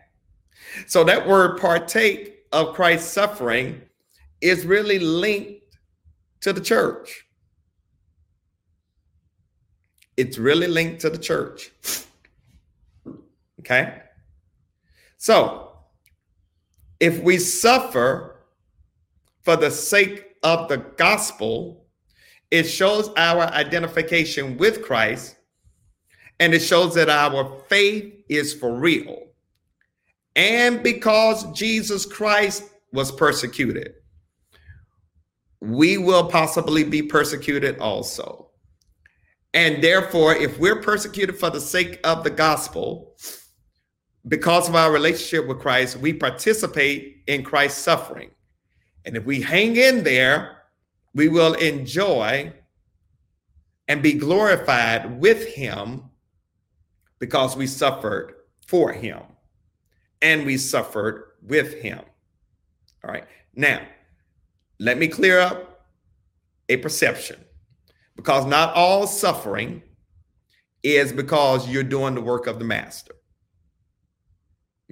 So 0.87 1.05
that 1.05 1.27
word 1.27 1.61
partake 1.61 2.45
of 2.53 2.75
Christ's 2.75 3.13
suffering 3.13 3.83
is 4.41 4.67
really 4.67 4.99
linked 4.99 5.79
to 6.41 6.53
the 6.53 6.61
church. 6.61 7.27
It's 10.17 10.39
really 10.39 10.67
linked 10.67 11.01
to 11.03 11.11
the 11.11 11.19
church. 11.19 11.71
Okay? 13.61 14.03
So, 15.19 15.73
if 17.01 17.21
we 17.23 17.39
suffer 17.39 18.37
for 19.43 19.57
the 19.57 19.71
sake 19.71 20.37
of 20.43 20.69
the 20.69 20.79
gospel, 20.79 21.87
it 22.51 22.65
shows 22.65 23.11
our 23.17 23.43
identification 23.53 24.57
with 24.57 24.83
Christ 24.83 25.37
and 26.39 26.55
it 26.55 26.61
shows 26.61 26.95
that 26.95 27.09
our 27.09 27.61
faith 27.69 28.15
is 28.29 28.55
for 28.55 28.75
real. 28.75 29.26
And 30.37 30.83
because 30.83 31.51
Jesus 31.53 32.05
Christ 32.05 32.65
was 32.93 33.11
persecuted, 33.11 33.95
we 35.61 35.97
will 35.97 36.29
possibly 36.29 36.85
be 36.85 37.03
persecuted 37.03 37.79
also. 37.79 38.51
And 39.55 39.83
therefore, 39.83 40.35
if 40.35 40.59
we're 40.59 40.83
persecuted 40.83 41.39
for 41.39 41.49
the 41.49 41.61
sake 41.61 41.99
of 42.05 42.23
the 42.23 42.31
gospel, 42.31 43.17
because 44.29 44.69
of 44.69 44.75
our 44.75 44.93
relationship 44.93 45.49
with 45.49 45.61
Christ, 45.61 45.97
we 45.97 46.13
participate 46.13 47.23
in 47.27 47.43
Christ's 47.43 47.83
suffering. 47.83 48.31
And 49.07 49.17
if 49.17 49.25
we 49.25 49.41
hang 49.41 49.77
in 49.77 50.05
there, 50.05 50.59
we 51.15 51.29
will 51.29 51.55
enjoy 51.55 52.53
and 53.89 54.03
be 54.03 54.13
glorified 54.13 55.19
with 55.19 55.47
him 55.55 56.11
because 57.21 57.57
we 57.57 57.67
suffered 57.67 58.35
for 58.67 58.93
him 58.93 59.23
and 60.23 60.47
we 60.47 60.57
suffered 60.57 61.33
with 61.43 61.75
him. 61.75 62.01
All 63.05 63.11
right. 63.11 63.25
Now, 63.55 63.81
let 64.79 64.99
me 64.99 65.09
clear 65.09 65.41
up 65.41 65.87
a 66.69 66.77
perception 66.79 67.43
because 68.17 68.47
not 68.47 68.75
all 68.75 69.07
suffering 69.07 69.83
is 70.83 71.13
because 71.13 71.69
you're 71.69 71.83
doing 71.83 72.15
the 72.15 72.21
work 72.21 72.47
of 72.47 72.59
the 72.59 72.65
master. 72.65 73.15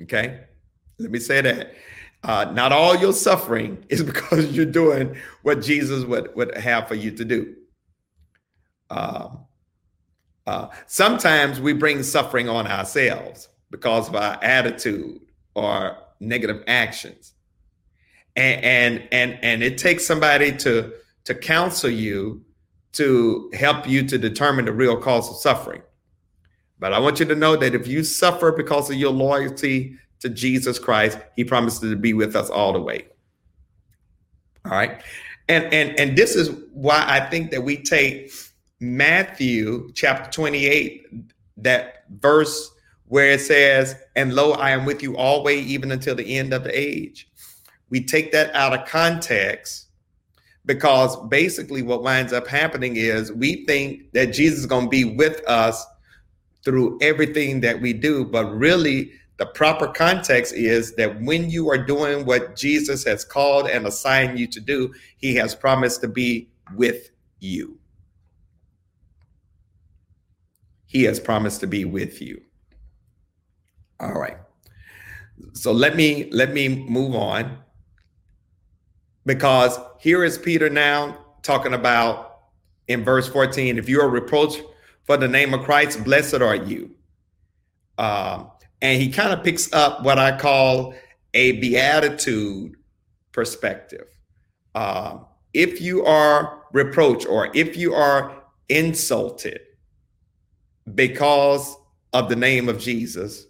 Okay. 0.02 0.40
Let 0.98 1.10
me 1.10 1.18
say 1.18 1.40
that. 1.40 1.74
Uh, 2.22 2.50
not 2.52 2.72
all 2.72 2.96
your 2.96 3.12
suffering 3.12 3.84
is 3.90 4.02
because 4.02 4.50
you're 4.52 4.64
doing 4.64 5.16
what 5.42 5.60
Jesus 5.60 6.04
would, 6.04 6.34
would 6.34 6.56
have 6.56 6.88
for 6.88 6.94
you 6.94 7.10
to 7.10 7.24
do. 7.24 7.54
Uh, 8.90 9.28
uh, 10.46 10.68
sometimes 10.86 11.60
we 11.60 11.72
bring 11.72 12.02
suffering 12.02 12.48
on 12.48 12.66
ourselves 12.66 13.48
because 13.74 14.08
of 14.08 14.14
our 14.14 14.38
attitude 14.40 15.20
or 15.56 15.96
negative 16.20 16.62
actions. 16.68 17.34
And 18.36 18.62
and 18.64 19.08
and, 19.10 19.38
and 19.42 19.62
it 19.64 19.78
takes 19.78 20.06
somebody 20.06 20.52
to 20.58 20.92
to 21.24 21.34
counsel 21.34 21.90
you 21.90 22.44
to 22.92 23.50
help 23.52 23.88
you 23.88 24.06
to 24.06 24.16
determine 24.16 24.66
the 24.66 24.72
real 24.72 24.96
cause 24.96 25.28
of 25.28 25.36
suffering. 25.38 25.82
But 26.78 26.92
I 26.92 27.00
want 27.00 27.18
you 27.18 27.26
to 27.26 27.34
know 27.34 27.56
that 27.56 27.74
if 27.74 27.88
you 27.88 28.04
suffer 28.04 28.52
because 28.52 28.90
of 28.90 28.96
your 28.96 29.10
loyalty 29.10 29.96
to 30.20 30.28
Jesus 30.28 30.78
Christ, 30.78 31.18
he 31.34 31.42
promises 31.42 31.80
to 31.80 31.96
be 31.96 32.14
with 32.14 32.36
us 32.36 32.50
all 32.50 32.72
the 32.72 32.80
way. 32.80 33.06
All 34.64 34.70
right. 34.70 35.02
And 35.48 35.64
and 35.74 35.98
and 35.98 36.16
this 36.16 36.36
is 36.36 36.50
why 36.72 37.04
I 37.08 37.28
think 37.28 37.50
that 37.50 37.64
we 37.64 37.78
take 37.78 38.32
Matthew 38.78 39.90
chapter 39.94 40.30
28, 40.30 41.06
that 41.56 42.04
verse 42.20 42.73
where 43.08 43.30
it 43.30 43.40
says, 43.40 43.96
And 44.16 44.34
lo, 44.34 44.52
I 44.52 44.70
am 44.70 44.84
with 44.84 45.02
you 45.02 45.16
always, 45.16 45.66
even 45.66 45.92
until 45.92 46.14
the 46.14 46.36
end 46.36 46.52
of 46.52 46.64
the 46.64 46.78
age. 46.78 47.28
We 47.90 48.02
take 48.02 48.32
that 48.32 48.54
out 48.54 48.72
of 48.72 48.86
context 48.88 49.86
because 50.66 51.16
basically 51.28 51.82
what 51.82 52.02
winds 52.02 52.32
up 52.32 52.46
happening 52.46 52.96
is 52.96 53.32
we 53.32 53.64
think 53.66 54.12
that 54.12 54.32
Jesus 54.32 54.60
is 54.60 54.66
going 54.66 54.86
to 54.86 54.90
be 54.90 55.04
with 55.04 55.46
us 55.46 55.84
through 56.64 56.98
everything 57.02 57.60
that 57.60 57.80
we 57.80 57.92
do, 57.92 58.24
but 58.24 58.46
really 58.46 59.12
the 59.36 59.46
proper 59.46 59.88
context 59.88 60.54
is 60.54 60.94
that 60.94 61.20
when 61.20 61.50
you 61.50 61.68
are 61.68 61.78
doing 61.78 62.24
what 62.24 62.56
Jesus 62.56 63.04
has 63.04 63.24
called 63.24 63.66
and 63.66 63.86
assigned 63.86 64.38
you 64.38 64.46
to 64.46 64.60
do, 64.60 64.94
he 65.16 65.34
has 65.34 65.54
promised 65.54 66.00
to 66.02 66.08
be 66.08 66.48
with 66.74 67.10
you. 67.40 67.78
He 70.86 71.02
has 71.02 71.18
promised 71.18 71.60
to 71.60 71.66
be 71.66 71.84
with 71.84 72.22
you. 72.22 72.43
All 74.04 74.12
right. 74.12 74.36
So 75.54 75.72
let 75.72 75.96
me 75.96 76.28
let 76.30 76.52
me 76.52 76.68
move 76.68 77.14
on 77.14 77.58
because 79.24 79.78
here 79.98 80.22
is 80.22 80.36
Peter 80.36 80.68
now 80.68 81.18
talking 81.42 81.72
about 81.72 82.38
in 82.88 83.02
verse 83.02 83.28
14 83.28 83.78
if 83.78 83.88
you're 83.88 84.08
reproached 84.08 84.62
for 85.04 85.16
the 85.16 85.28
name 85.28 85.54
of 85.54 85.64
Christ, 85.64 86.04
blessed 86.04 86.42
are 86.42 86.54
you. 86.54 86.90
Um, 87.96 88.50
and 88.82 89.00
he 89.00 89.10
kind 89.10 89.32
of 89.32 89.42
picks 89.42 89.72
up 89.72 90.04
what 90.04 90.18
I 90.18 90.36
call 90.36 90.94
a 91.32 91.52
beatitude 91.52 92.76
perspective. 93.32 94.06
Um, 94.74 95.26
if 95.54 95.80
you 95.80 96.04
are 96.04 96.64
reproached 96.72 97.26
or 97.26 97.50
if 97.54 97.76
you 97.76 97.94
are 97.94 98.42
insulted 98.68 99.60
because 100.94 101.76
of 102.12 102.28
the 102.28 102.36
name 102.36 102.68
of 102.68 102.78
Jesus, 102.78 103.46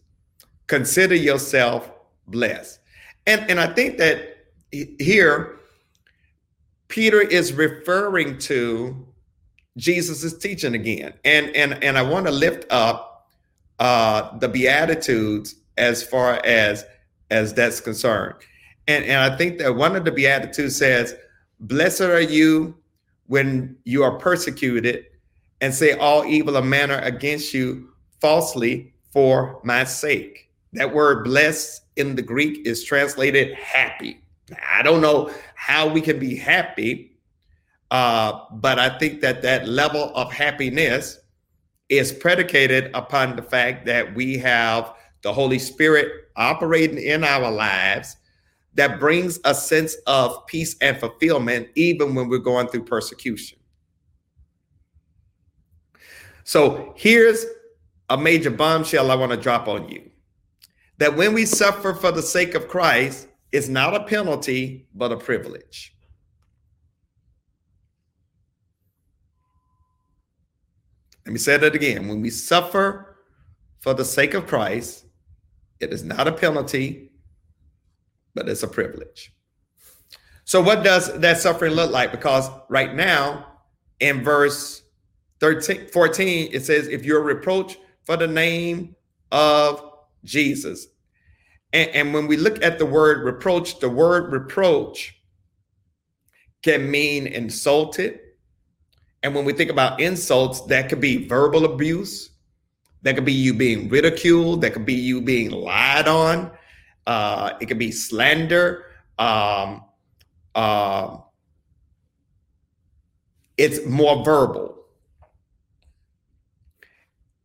consider 0.67 1.15
yourself 1.15 1.91
blessed. 2.27 2.81
And, 3.27 3.51
and 3.51 3.61
I 3.61 3.69
think 3.69 3.99
that 3.99 4.37
here, 4.71 5.59
Peter 6.89 7.21
is 7.21 7.53
referring 7.53 8.39
to 8.39 9.07
Jesus' 9.77 10.37
teaching 10.39 10.75
again. 10.75 11.15
And, 11.25 11.55
and, 11.57 11.83
and 11.83 11.99
I 11.99 12.03
want 12.03 12.27
to 12.27 12.33
lift 12.33 12.71
up 12.71 13.29
uh, 13.79 14.37
the 14.39 14.49
Beatitudes 14.49 15.57
as 15.77 16.03
far 16.03 16.41
as, 16.45 16.85
as 17.31 17.55
that's 17.55 17.81
concerned. 17.81 18.35
And, 18.87 19.05
and 19.05 19.33
I 19.33 19.37
think 19.37 19.59
that 19.59 19.75
one 19.75 19.97
of 19.97 20.05
the 20.05 20.13
Beatitudes 20.13 20.77
says, 20.77 21.17
Blessed 21.61 22.03
are 22.03 22.21
you 22.21 22.77
when 23.27 23.77
you 23.85 24.03
are 24.03 24.19
persecuted 24.19 25.07
and 25.61 25.73
say 25.73 25.93
all 25.93 26.25
evil 26.25 26.57
of 26.57 26.65
manner 26.65 26.99
against 26.99 27.55
you 27.55 27.89
falsely 28.21 28.93
for 29.11 29.61
my 29.65 29.85
sake. 29.85 30.51
That 30.75 30.93
word 30.93 31.25
blessed 31.25 31.83
in 31.97 32.17
the 32.17 32.23
Greek 32.23 32.67
is 32.67 32.85
translated 32.85 33.55
happy. 33.55 34.21
I 34.73 34.83
don't 34.83 35.01
know 35.01 35.31
how 35.55 35.89
we 35.89 36.01
can 36.01 36.19
be 36.19 36.35
happy, 36.35 37.17
uh, 37.93 38.41
but 38.53 38.81
I 38.81 38.99
think 38.99 39.21
that 39.21 39.43
that 39.43 39.69
level 39.69 40.13
of 40.17 40.33
happiness 40.33 41.21
is 41.89 42.13
predicated 42.13 42.91
upon 42.93 43.37
the 43.37 43.43
fact 43.43 43.87
that 43.87 44.15
we 44.17 44.37
have 44.39 44.95
the 45.23 45.33
Holy 45.33 45.61
Spirit 45.61 46.11
operating 46.35 46.99
in 46.99 47.23
our 47.23 47.51
lives 47.51 48.17
that 48.75 48.99
brings 48.99 49.39
a 49.45 49.55
sense 49.55 49.95
of 50.09 50.45
peace 50.49 50.75
and 50.81 50.99
fulfillment 50.99 51.69
even 51.77 52.17
when 52.17 52.29
we're 52.29 52.39
going 52.39 52.67
through 52.67 52.85
persecution. 52.85 53.59
So 56.43 56.93
here's 56.97 57.47
a 58.11 58.19
major 58.19 58.51
bombshell 58.51 59.13
I 59.13 59.15
want 59.15 59.31
to 59.31 59.39
drop 59.39 59.69
on 59.69 59.89
you 59.89 60.11
that 61.05 61.15
when 61.15 61.35
we 61.35 61.45
suffer 61.45 61.93
for 61.93 62.11
the 62.11 62.23
sake 62.23 62.55
of 62.55 62.67
Christ, 62.67 63.29
it's 63.53 63.69
not 63.69 63.95
a 63.95 64.05
penalty, 64.05 64.89
but 64.95 65.13
a 65.13 65.19
privilege. 65.19 65.95
Let 71.27 71.35
me 71.35 71.39
say 71.39 71.59
that 71.59 71.75
again. 71.75 72.09
When 72.09 72.23
we 72.23 72.31
suffer 72.31 73.19
for 73.81 73.93
the 73.93 74.03
sake 74.03 74.33
of 74.33 74.47
Christ, 74.47 75.05
it 75.79 75.93
is 75.93 76.05
not 76.05 76.27
a 76.27 76.33
penalty, 76.33 77.13
but 78.35 78.49
it's 78.49 78.63
a 78.63 78.69
privilege. 78.69 79.31
So, 80.47 80.63
what 80.63 80.83
does 80.83 81.13
that 81.21 81.37
suffering 81.37 81.75
look 81.75 81.91
like? 81.91 82.13
Because 82.13 82.49
right 82.71 82.95
now, 82.95 83.59
in 84.01 84.25
verse 84.25 84.83
13, 85.41 85.89
14, 85.89 86.49
it 86.51 86.65
says, 86.65 86.89
If 86.89 87.05
you're 87.05 87.23
reproached 87.23 87.77
for 88.05 88.17
the 88.17 88.27
name 88.27 88.97
of 89.31 89.91
Jesus. 90.25 90.87
And, 91.75 91.91
and 91.91 92.15
when 92.15 92.29
we 92.29 92.37
look 92.37 92.63
at 92.65 92.79
the 92.79 92.87
word 92.87 93.25
reproach, 93.25 93.81
the 93.81 93.91
word 93.91 94.33
reproach 94.33 95.17
can 96.63 96.91
mean 96.91 97.27
insulted. 97.27 98.21
And 99.23 99.35
when 99.35 99.45
we 99.45 99.53
think 99.53 99.71
about 99.71 100.01
insults, 100.01 100.61
that 100.63 100.89
could 100.89 101.01
be 101.01 101.27
verbal 101.27 101.65
abuse. 101.65 102.31
That 103.03 103.17
could 103.17 103.25
be 103.25 103.33
you 103.33 103.53
being 103.53 103.89
ridiculed. 103.89 104.63
That 104.63 104.73
could 104.73 104.87
be 104.87 104.95
you 104.95 105.21
being 105.21 105.51
lied 105.51 106.09
on. 106.09 106.53
Uh, 107.07 107.55
it 107.61 107.67
could 107.67 107.79
be 107.79 107.91
slander. 107.91 108.87
Um, 109.19 109.85
uh, 110.55 111.19
it's 113.57 113.85
more 113.85 114.25
verbal. 114.25 114.77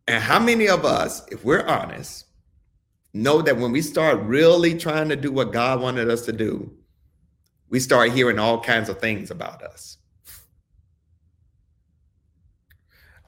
And 0.07 0.23
how 0.23 0.39
many 0.39 0.67
of 0.67 0.85
us, 0.85 1.25
if 1.29 1.43
we're 1.43 1.65
honest, 1.65 2.25
know 3.13 3.41
that 3.41 3.57
when 3.57 3.71
we 3.71 3.81
start 3.81 4.19
really 4.21 4.77
trying 4.77 5.09
to 5.09 5.15
do 5.15 5.31
what 5.31 5.51
God 5.51 5.81
wanted 5.81 6.09
us 6.09 6.25
to 6.25 6.31
do, 6.31 6.71
we 7.69 7.79
start 7.79 8.11
hearing 8.11 8.39
all 8.39 8.59
kinds 8.59 8.89
of 8.89 8.99
things 8.99 9.31
about 9.31 9.63
us. 9.63 9.97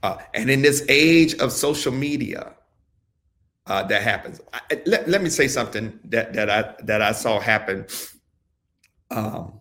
Uh, 0.04 0.18
and 0.34 0.50
in 0.50 0.62
this 0.62 0.84
age 0.90 1.36
of 1.36 1.52
social 1.52 1.92
media, 1.92 2.54
uh, 3.68 3.84
that 3.84 4.02
happens. 4.02 4.42
I, 4.54 4.82
let, 4.86 5.08
let 5.08 5.22
me 5.22 5.30
say 5.30 5.48
something 5.48 6.00
that 6.06 6.34
that 6.34 6.50
I 6.50 6.74
that 6.84 7.02
I 7.02 7.12
saw 7.12 7.40
happen. 7.40 7.86
Um, 9.12 9.60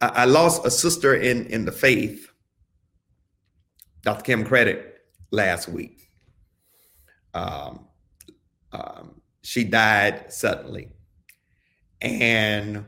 I, 0.00 0.08
I 0.08 0.24
lost 0.26 0.64
a 0.64 0.70
sister 0.70 1.14
in 1.14 1.46
in 1.46 1.64
the 1.64 1.72
faith, 1.72 2.30
Dr. 4.02 4.22
Kim 4.22 4.44
Credit, 4.44 5.00
last 5.32 5.68
week. 5.68 6.08
Um, 7.34 7.86
um, 8.72 9.19
she 9.42 9.64
died 9.64 10.32
suddenly, 10.32 10.90
and 12.00 12.84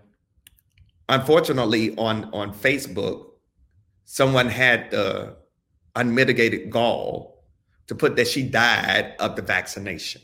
unfortunately, 1.08 1.96
on 1.96 2.24
on 2.32 2.54
Facebook, 2.54 3.30
someone 4.04 4.48
had 4.48 4.90
the 4.90 5.36
unmitigated 5.94 6.70
gall 6.70 7.44
to 7.86 7.94
put 7.94 8.16
that 8.16 8.28
she 8.28 8.42
died 8.42 9.14
of 9.18 9.36
the 9.36 9.42
vaccination. 9.42 10.22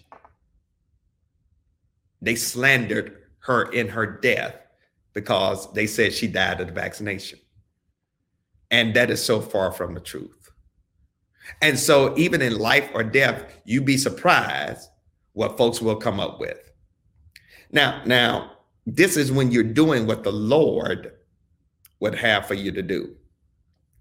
They 2.21 2.35
slandered 2.35 3.17
her 3.41 3.71
in 3.71 3.89
her 3.89 4.07
death 4.07 4.57
because 5.15 5.73
they 5.73 5.87
said 5.87 6.13
she 6.13 6.27
died 6.27 6.61
of 6.61 6.69
the 6.69 6.73
vaccination. 6.73 7.39
And 8.71 8.95
that 8.95 9.11
is 9.11 9.25
so 9.25 9.41
far 9.41 9.73
from 9.73 9.95
the 9.95 10.01
truth. 10.01 10.51
And 11.63 11.79
so, 11.79 12.17
even 12.19 12.43
in 12.43 12.59
life 12.59 12.91
or 12.93 13.03
death, 13.03 13.59
you'd 13.65 13.87
be 13.87 13.97
surprised 13.97 14.89
what 15.39 15.57
folks 15.57 15.81
will 15.81 15.95
come 15.95 16.19
up 16.19 16.41
with. 16.41 16.59
Now, 17.71 18.03
now, 18.05 18.51
this 18.87 19.17
is 19.17 19.31
when 19.31 19.53
you're 19.53 19.63
doing 19.63 20.05
what 20.05 20.25
the 20.25 20.33
Lord 20.33 21.13
would 22.01 22.17
have 22.17 22.49
for 22.49 22.55
you 22.55 22.73
to 22.73 22.83
do. 22.83 23.15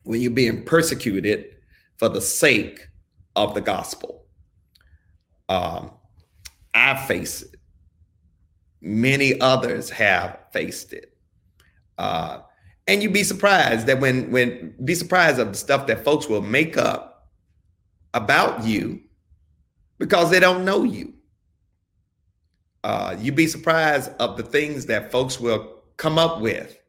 When 0.02 0.20
you're 0.20 0.32
being 0.32 0.66
persecuted 0.66 1.58
for 1.98 2.10
the 2.10 2.22
sake 2.22 2.88
of 3.36 3.54
the 3.54 3.62
gospel. 3.62 4.26
Um, 5.48 5.92
I 6.74 6.96
face 7.06 7.44
it. 7.44 7.60
Many 8.82 9.40
others 9.40 9.92
have 9.92 10.40
faced 10.52 10.92
it. 10.92 11.16
Uh, 12.00 12.40
and 12.88 13.04
you'd 13.04 13.14
be 13.14 13.24
surprised 13.24 13.86
that 13.86 14.00
when 14.00 14.32
when 14.32 14.74
be 14.84 14.96
surprised 14.96 15.38
of 15.38 15.50
the 15.50 15.58
stuff 15.58 15.86
that 15.86 16.04
folks 16.04 16.28
will 16.28 16.42
make 16.42 16.78
up 16.78 17.30
about 18.16 18.64
you 18.64 19.02
because 20.00 20.32
they 20.32 20.40
don't 20.40 20.66
know 20.66 20.82
you. 20.82 21.14
Uh, 22.88 23.18
you'd 23.20 23.36
be 23.36 23.48
surprised 23.48 24.10
of 24.18 24.38
the 24.38 24.44
things 24.44 24.86
that 24.86 25.12
folks 25.12 25.42
will 25.42 25.84
come 25.98 26.18
up 26.18 26.40
with 26.40 26.80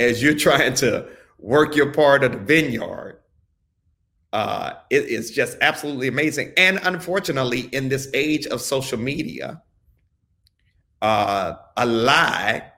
as 0.00 0.20
you're 0.20 0.34
trying 0.48 0.74
to 0.74 1.08
work 1.38 1.76
your 1.76 1.92
part 1.92 2.24
of 2.24 2.32
the 2.32 2.38
vineyard. 2.38 3.20
Uh, 4.32 4.72
it 4.90 5.04
is 5.04 5.30
just 5.30 5.56
absolutely 5.60 6.08
amazing. 6.08 6.52
And 6.56 6.80
unfortunately, 6.82 7.68
in 7.72 7.88
this 7.88 8.10
age 8.14 8.48
of 8.48 8.60
social 8.60 8.98
media, 8.98 9.62
uh, 11.02 11.54
a 11.76 11.86
lie, 11.86 12.72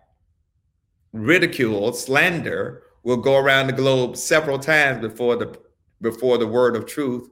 ridicule, 1.14 1.94
slander 1.94 2.82
will 3.04 3.16
go 3.16 3.38
around 3.38 3.68
the 3.68 3.72
globe 3.72 4.18
several 4.18 4.58
times 4.58 5.00
before 5.00 5.36
the 5.36 5.58
before 6.02 6.36
the 6.36 6.46
word 6.46 6.76
of 6.76 6.84
truth 6.84 7.26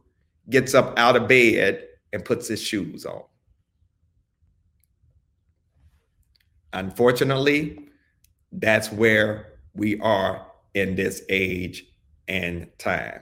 gets 0.48 0.72
up 0.72 0.98
out 0.98 1.16
of 1.16 1.29
bed 1.29 1.87
and 2.14 2.25
puts 2.25 2.48
his 2.48 2.62
shoes 2.62 3.05
on. 3.05 3.25
Unfortunately, 6.72 7.88
that's 8.52 8.90
where 8.90 9.54
we 9.74 9.98
are 10.00 10.46
in 10.74 10.94
this 10.94 11.22
age 11.28 11.87
and 12.28 12.66
time. 12.78 13.20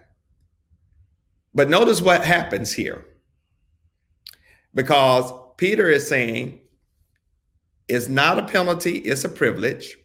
But 1.55 1.69
notice 1.69 2.01
what 2.01 2.25
happens 2.25 2.73
here. 2.73 3.05
Because 4.75 5.33
Peter 5.57 5.89
is 5.89 6.09
saying 6.09 6.61
it's 7.89 8.09
not 8.09 8.39
a 8.39 8.45
penalty, 8.45 8.99
it's 8.99 9.25
a 9.25 9.29
privilege. 9.29 9.97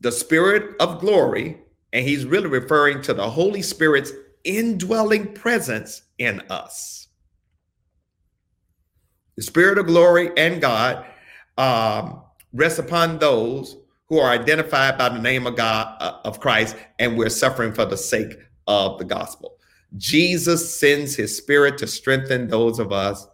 The 0.00 0.12
spirit 0.12 0.76
of 0.78 1.00
glory, 1.00 1.58
and 1.92 2.06
he's 2.06 2.26
really 2.26 2.48
referring 2.48 3.00
to 3.02 3.14
the 3.14 3.30
Holy 3.30 3.62
Spirit's 3.62 4.12
indwelling 4.44 5.32
presence 5.32 6.02
in 6.18 6.42
us. 6.50 7.08
The 9.36 9.42
Spirit 9.42 9.78
of 9.78 9.86
glory 9.86 10.30
and 10.36 10.60
God 10.60 11.06
um, 11.58 12.23
rests 12.54 12.78
upon 12.78 13.18
those 13.18 13.76
who 14.08 14.18
are 14.18 14.30
identified 14.30 14.96
by 14.96 15.08
the 15.08 15.18
name 15.18 15.46
of 15.46 15.56
God 15.56 15.96
uh, 16.00 16.18
of 16.24 16.40
Christ, 16.40 16.76
and 16.98 17.18
we're 17.18 17.28
suffering 17.28 17.72
for 17.72 17.84
the 17.84 17.96
sake 17.96 18.34
of 18.66 18.98
the 18.98 19.04
gospel. 19.04 19.56
Jesus 19.96 20.78
sends 20.78 21.14
His 21.14 21.36
Spirit 21.36 21.76
to 21.78 21.86
strengthen 21.86 22.48
those 22.48 22.78
of 22.78 22.92
us 22.92 23.26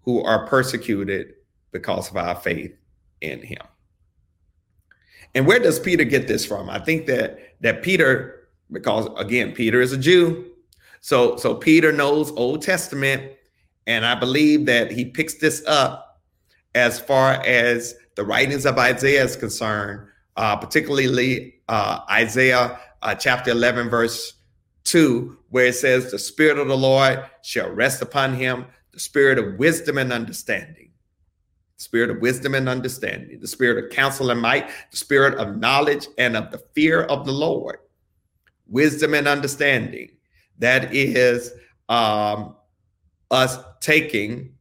who 0.00 0.22
are 0.22 0.46
persecuted 0.46 1.34
because 1.70 2.10
of 2.10 2.16
our 2.16 2.34
faith 2.34 2.74
in 3.20 3.40
Him. 3.40 3.62
And 5.34 5.46
where 5.46 5.58
does 5.58 5.78
Peter 5.78 6.04
get 6.04 6.28
this 6.28 6.44
from? 6.44 6.68
I 6.68 6.78
think 6.78 7.06
that 7.06 7.38
that 7.60 7.82
Peter, 7.82 8.48
because 8.70 9.08
again, 9.16 9.52
Peter 9.52 9.80
is 9.80 9.92
a 9.92 9.98
Jew, 9.98 10.50
so 11.00 11.36
so 11.36 11.54
Peter 11.54 11.92
knows 11.92 12.30
Old 12.32 12.62
Testament, 12.62 13.32
and 13.86 14.04
I 14.04 14.14
believe 14.14 14.66
that 14.66 14.90
he 14.90 15.06
picks 15.06 15.34
this 15.34 15.62
up 15.66 16.20
as 16.74 17.00
far 17.00 17.34
as 17.44 17.94
the 18.14 18.24
writings 18.24 18.66
of 18.66 18.78
Isaiah 18.78 19.24
is 19.24 19.36
concerned, 19.36 20.08
uh, 20.36 20.56
particularly 20.56 21.54
uh, 21.68 22.00
Isaiah 22.10 22.78
uh, 23.02 23.14
chapter 23.14 23.50
11, 23.50 23.88
verse 23.88 24.34
2, 24.84 25.38
where 25.50 25.66
it 25.66 25.74
says, 25.74 26.10
The 26.10 26.18
Spirit 26.18 26.58
of 26.58 26.68
the 26.68 26.76
Lord 26.76 27.24
shall 27.42 27.70
rest 27.70 28.02
upon 28.02 28.34
him, 28.34 28.66
the 28.92 29.00
Spirit 29.00 29.38
of 29.38 29.58
wisdom 29.58 29.98
and 29.98 30.12
understanding. 30.12 30.90
The 31.78 31.84
Spirit 31.84 32.10
of 32.10 32.20
wisdom 32.20 32.54
and 32.54 32.68
understanding, 32.68 33.40
the 33.40 33.48
spirit 33.48 33.84
of 33.84 33.90
counsel 33.90 34.30
and 34.30 34.40
might, 34.40 34.68
the 34.92 34.96
spirit 34.96 35.34
of 35.38 35.56
knowledge 35.56 36.06
and 36.16 36.36
of 36.36 36.52
the 36.52 36.58
fear 36.74 37.02
of 37.02 37.26
the 37.26 37.32
Lord, 37.32 37.78
wisdom 38.68 39.14
and 39.14 39.26
understanding, 39.26 40.10
that 40.58 40.94
is 40.94 41.52
um, 41.88 42.54
us 43.32 43.58
taking 43.80 44.54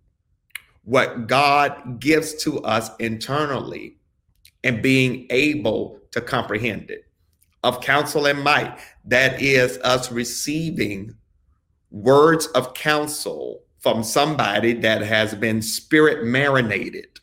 what 0.84 1.28
God 1.28 2.00
gives 2.00 2.34
to 2.44 2.60
us 2.64 2.90
internally 3.00 3.98
and 4.64 4.82
being 4.82 5.28
able 5.30 6.00
to 6.12 6.22
comprehend 6.22 6.90
it. 6.90 7.06
Of 7.64 7.82
counsel 7.82 8.26
and 8.26 8.44
might, 8.44 8.80
that 9.06 9.42
is 9.42 9.78
us 9.80 10.12
receiving 10.12 11.16
words 11.92 12.48
of 12.48 12.74
counsel 12.74 13.62
from 13.80 14.04
somebody 14.04 14.74
that 14.74 15.02
has 15.02 15.36
been 15.36 15.62
spirit 15.62 16.26
marinated 16.26 17.20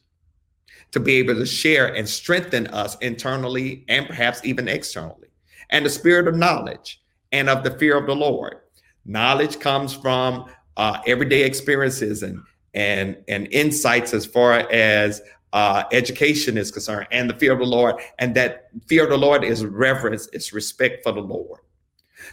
to 0.90 1.00
be 1.00 1.16
able 1.16 1.34
to 1.34 1.46
share 1.46 1.94
and 1.94 2.08
strengthen 2.08 2.66
us 2.68 2.96
internally 2.98 3.84
and 3.88 4.06
perhaps 4.06 4.40
even 4.44 4.68
externally. 4.68 5.28
And 5.70 5.84
the 5.84 5.90
spirit 5.90 6.28
of 6.28 6.34
knowledge 6.34 7.02
and 7.32 7.48
of 7.48 7.62
the 7.62 7.72
fear 7.78 7.96
of 7.96 8.06
the 8.06 8.16
Lord. 8.16 8.58
Knowledge 9.04 9.58
comes 9.58 9.94
from 9.94 10.46
uh, 10.76 11.00
everyday 11.06 11.42
experiences 11.42 12.22
and 12.22 12.40
and 12.78 13.16
and 13.26 13.48
insights 13.50 14.14
as 14.14 14.24
far 14.24 14.60
as 14.70 15.20
uh, 15.52 15.82
education 15.92 16.56
is 16.56 16.70
concerned, 16.70 17.08
and 17.10 17.28
the 17.28 17.34
fear 17.34 17.52
of 17.52 17.58
the 17.58 17.66
Lord, 17.66 17.96
and 18.18 18.34
that 18.36 18.68
fear 18.86 19.04
of 19.04 19.10
the 19.10 19.18
Lord 19.18 19.42
is 19.44 19.64
reverence, 19.64 20.28
it's 20.32 20.52
respect 20.52 21.02
for 21.02 21.12
the 21.12 21.20
Lord. 21.20 21.60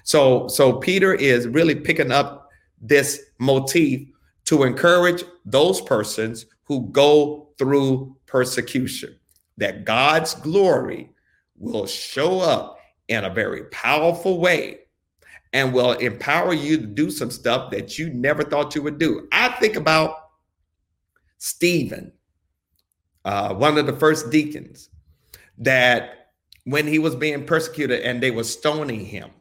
So 0.04 0.48
so 0.48 0.74
Peter 0.74 1.14
is 1.16 1.48
really 1.48 1.76
picking 1.76 2.12
up 2.12 2.50
this 2.80 3.22
motif 3.40 4.08
to 4.46 4.64
encourage 4.64 5.24
those 5.46 5.82
persons 5.82 6.46
who 6.66 6.88
go 6.92 7.50
through 7.58 8.16
persecution, 8.28 9.18
that 9.58 9.86
God's 9.86 10.36
glory 10.36 11.10
will 11.58 11.88
show 11.88 12.40
up 12.40 12.78
in 13.08 13.24
a 13.24 13.34
very 13.34 13.64
powerful 13.66 14.40
way 14.40 14.80
and 15.54 15.74
will 15.74 15.94
empower 15.94 16.54
you 16.54 16.78
to 16.78 16.86
do 16.86 17.10
some 17.10 17.32
stuff 17.32 17.72
that 17.72 17.98
you 17.98 18.10
never 18.10 18.44
thought 18.44 18.76
you 18.76 18.84
would 18.84 19.00
do. 19.00 19.28
I 19.32 19.50
think 19.60 19.78
about 19.78 20.25
Stephen, 21.38 22.12
uh, 23.24 23.54
one 23.54 23.78
of 23.78 23.86
the 23.86 23.94
first 23.94 24.30
deacons, 24.30 24.90
that 25.58 26.32
when 26.64 26.88
he 26.88 27.00
was 27.00 27.16
being 27.16 27.46
persecuted 27.46 28.02
and 28.02 28.22
they 28.22 28.32
were 28.32 28.44
stoning 28.44 29.06
him, 29.06 29.32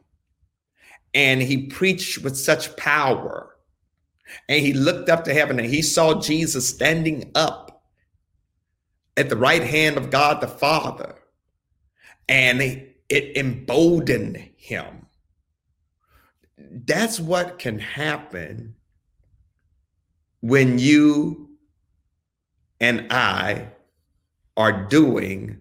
and 1.13 1.41
he 1.41 1.67
preached 1.67 2.19
with 2.23 2.37
such 2.37 2.75
power, 2.75 3.55
and 4.49 4.63
he 4.63 4.73
looked 4.73 5.09
up 5.09 5.23
to 5.23 5.33
heaven 5.33 5.59
and 5.59 5.69
he 5.69 5.81
saw 5.81 6.19
Jesus 6.19 6.67
standing 6.67 7.31
up 7.35 7.83
at 9.17 9.29
the 9.29 9.37
right 9.37 9.63
hand 9.63 9.97
of 9.97 10.09
God 10.09 10.41
the 10.41 10.47
Father, 10.47 11.15
and 12.27 12.61
it 12.61 13.37
emboldened 13.37 14.49
him. 14.57 15.05
That's 16.57 17.19
what 17.19 17.59
can 17.59 17.79
happen 17.79 18.75
when 20.41 20.79
you 20.79 21.49
and 22.85 23.11
I 23.11 23.69
are 24.55 24.85
doing 24.85 25.59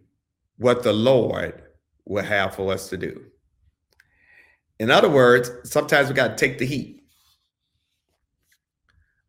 what 0.59 0.83
the 0.83 0.93
Lord 0.93 1.63
will 2.05 2.23
have 2.23 2.55
for 2.55 2.71
us 2.71 2.91
to 2.91 2.99
do. 2.99 3.25
In 4.79 4.91
other 4.91 5.09
words, 5.09 5.51
sometimes 5.65 6.09
we 6.09 6.15
got 6.15 6.37
to 6.37 6.47
take 6.47 6.59
the 6.59 6.67
heat. 6.67 7.03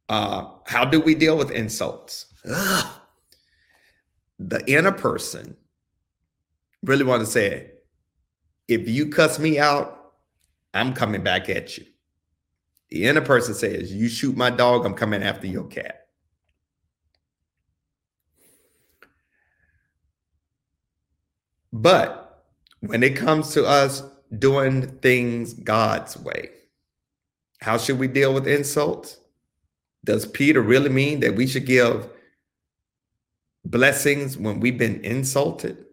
Uh, 0.10 0.46
how 0.68 0.84
do 0.84 1.00
we 1.00 1.16
deal 1.16 1.38
with 1.38 1.52
insults? 1.52 2.26
Ugh. 2.52 2.86
The 4.40 4.70
inner 4.70 4.92
person 4.92 5.56
really 6.84 7.06
want 7.06 7.22
to 7.22 7.26
say, 7.26 7.72
if 8.68 8.90
you 8.90 9.08
cuss 9.08 9.40
me 9.40 9.58
out, 9.58 10.12
I'm 10.74 10.94
coming 10.94 11.24
back 11.24 11.48
at 11.50 11.78
you. 11.78 11.86
The 12.90 13.06
inner 13.06 13.22
person 13.22 13.54
says, 13.54 13.94
You 13.94 14.10
shoot 14.10 14.36
my 14.36 14.50
dog, 14.50 14.86
I'm 14.86 14.96
coming 14.96 15.24
after 15.24 15.48
your 15.48 15.64
cat. 15.68 16.05
But 21.82 22.46
when 22.80 23.04
it 23.04 23.18
comes 23.18 23.54
to 23.54 23.66
us 23.66 24.02
doing 24.40 24.88
things 25.00 25.54
God's 25.54 26.16
way, 26.16 26.52
how 27.60 27.78
should 27.78 28.00
we 28.00 28.08
deal 28.08 28.34
with 28.34 28.48
insults? 28.48 29.18
Does 30.06 30.26
Peter 30.26 30.62
really 30.62 30.88
mean 30.88 31.20
that 31.20 31.36
we 31.36 31.48
should 31.48 31.66
give 31.66 32.08
blessings 33.66 34.38
when 34.38 34.62
we've 34.62 34.78
been 34.78 35.04
insulted? 35.04 35.84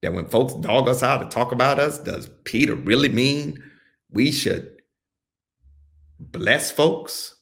That 0.00 0.14
when 0.14 0.28
folks 0.28 0.54
dog 0.54 0.88
us 0.88 1.02
out 1.02 1.20
and 1.20 1.30
talk 1.30 1.52
about 1.52 1.78
us, 1.78 1.98
does 1.98 2.30
Peter 2.44 2.74
really 2.74 3.10
mean 3.10 3.62
we 4.10 4.32
should 4.32 4.80
bless 6.18 6.70
folks. 6.70 7.34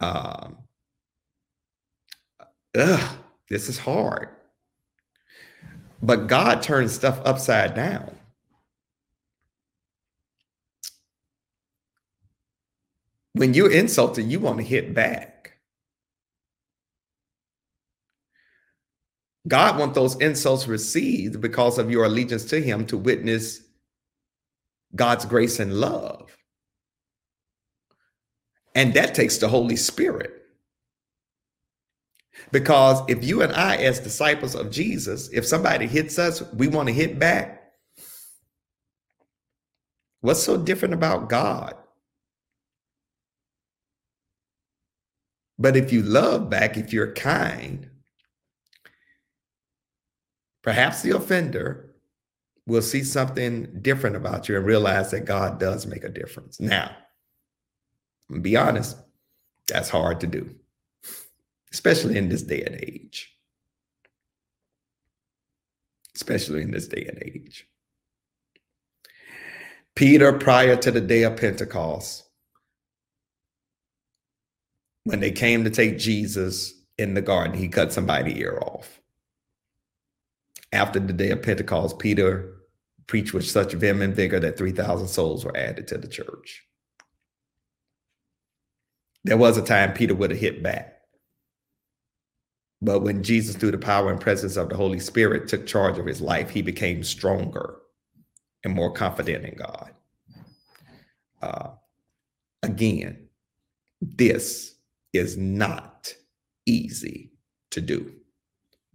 Um, 0.00 0.56
ugh, 2.74 3.18
this 3.50 3.68
is 3.68 3.76
hard. 3.76 4.35
But 6.02 6.26
God 6.26 6.62
turns 6.62 6.92
stuff 6.92 7.20
upside 7.24 7.74
down. 7.74 8.16
When 13.32 13.54
you're 13.54 13.72
insulted, 13.72 14.24
you 14.24 14.40
want 14.40 14.58
to 14.58 14.64
hit 14.64 14.94
back. 14.94 15.58
God 19.48 19.78
wants 19.78 19.94
those 19.94 20.16
insults 20.16 20.66
received 20.66 21.40
because 21.40 21.78
of 21.78 21.90
your 21.90 22.04
allegiance 22.04 22.44
to 22.46 22.60
Him 22.60 22.86
to 22.86 22.96
witness 22.96 23.60
God's 24.94 25.24
grace 25.24 25.60
and 25.60 25.74
love. 25.74 26.36
And 28.74 28.92
that 28.94 29.14
takes 29.14 29.38
the 29.38 29.48
Holy 29.48 29.76
Spirit. 29.76 30.35
Because 32.52 33.02
if 33.08 33.24
you 33.24 33.42
and 33.42 33.52
I, 33.52 33.76
as 33.76 33.98
disciples 33.98 34.54
of 34.54 34.70
Jesus, 34.70 35.28
if 35.32 35.46
somebody 35.46 35.86
hits 35.86 36.18
us, 36.18 36.42
we 36.54 36.68
want 36.68 36.88
to 36.88 36.94
hit 36.94 37.18
back. 37.18 37.72
What's 40.20 40.42
so 40.42 40.56
different 40.56 40.94
about 40.94 41.28
God? 41.28 41.74
But 45.58 45.76
if 45.76 45.92
you 45.92 46.02
love 46.02 46.50
back, 46.50 46.76
if 46.76 46.92
you're 46.92 47.12
kind, 47.14 47.88
perhaps 50.62 51.02
the 51.02 51.16
offender 51.16 51.94
will 52.66 52.82
see 52.82 53.04
something 53.04 53.78
different 53.80 54.16
about 54.16 54.48
you 54.48 54.56
and 54.56 54.66
realize 54.66 55.12
that 55.12 55.24
God 55.24 55.60
does 55.60 55.86
make 55.86 56.04
a 56.04 56.08
difference. 56.08 56.60
Now, 56.60 56.94
be 58.42 58.56
honest, 58.56 58.96
that's 59.68 59.88
hard 59.88 60.20
to 60.20 60.26
do, 60.26 60.54
especially 61.72 62.16
in 62.16 62.28
this 62.28 62.42
day 62.42 62.62
and 62.64 62.76
age. 62.76 63.32
Especially 66.14 66.62
in 66.62 66.70
this 66.70 66.88
day 66.88 67.06
and 67.08 67.22
age. 67.22 67.66
Peter, 69.94 70.32
prior 70.32 70.76
to 70.76 70.90
the 70.90 71.00
day 71.00 71.22
of 71.22 71.36
Pentecost, 71.36 72.24
when 75.04 75.20
they 75.20 75.30
came 75.30 75.64
to 75.64 75.70
take 75.70 75.98
Jesus 75.98 76.74
in 76.98 77.14
the 77.14 77.22
garden, 77.22 77.56
he 77.56 77.68
cut 77.68 77.92
somebody's 77.92 78.36
ear 78.36 78.58
off. 78.60 79.00
After 80.72 81.00
the 81.00 81.12
day 81.12 81.30
of 81.30 81.42
Pentecost, 81.42 81.98
Peter 81.98 82.56
preached 83.06 83.32
with 83.32 83.48
such 83.48 83.72
vim 83.72 84.02
and 84.02 84.14
vigor 84.14 84.40
that 84.40 84.58
3,000 84.58 85.08
souls 85.08 85.44
were 85.44 85.56
added 85.56 85.86
to 85.88 85.98
the 85.98 86.08
church. 86.08 86.66
There 89.24 89.36
was 89.36 89.56
a 89.56 89.62
time 89.62 89.92
Peter 89.92 90.14
would 90.14 90.30
have 90.30 90.40
hit 90.40 90.62
back. 90.62 90.95
But 92.82 93.00
when 93.00 93.22
Jesus, 93.22 93.56
through 93.56 93.70
the 93.70 93.78
power 93.78 94.10
and 94.10 94.20
presence 94.20 94.56
of 94.56 94.68
the 94.68 94.76
Holy 94.76 94.98
Spirit, 94.98 95.48
took 95.48 95.66
charge 95.66 95.98
of 95.98 96.06
his 96.06 96.20
life, 96.20 96.50
he 96.50 96.62
became 96.62 97.02
stronger 97.02 97.76
and 98.64 98.74
more 98.74 98.92
confident 98.92 99.44
in 99.44 99.56
God. 99.56 99.92
Uh, 101.40 101.70
again, 102.62 103.28
this 104.00 104.74
is 105.12 105.36
not 105.36 106.12
easy 106.66 107.32
to 107.70 107.80
do. 107.80 108.12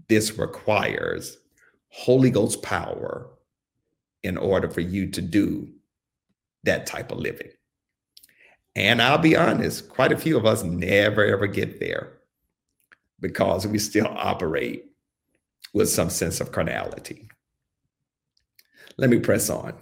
This 0.10 0.38
requires 0.38 1.38
Holy 1.90 2.30
Ghost 2.30 2.62
power 2.62 3.30
in 4.24 4.38
order 4.38 4.70
for 4.70 4.82
you 4.82 5.10
to 5.12 5.22
do 5.22 5.70
that 6.64 6.86
type 6.86 7.12
of 7.12 7.18
living. 7.18 7.50
And 8.76 9.02
I'll 9.02 9.18
be 9.18 9.36
honest, 9.36 9.90
quite 9.90 10.12
a 10.12 10.18
few 10.18 10.38
of 10.38 10.46
us 10.46 10.64
never 10.64 11.26
ever 11.26 11.48
get 11.48 11.80
there 11.80 12.21
because 13.22 13.68
we 13.68 13.80
still 13.80 14.08
operate 14.08 14.86
with 15.74 15.90
some 15.90 16.10
sense 16.10 16.42
of 16.42 16.52
carnality. 16.52 17.30
Let 18.98 19.10
me 19.10 19.20
press 19.20 19.50
on. 19.50 19.74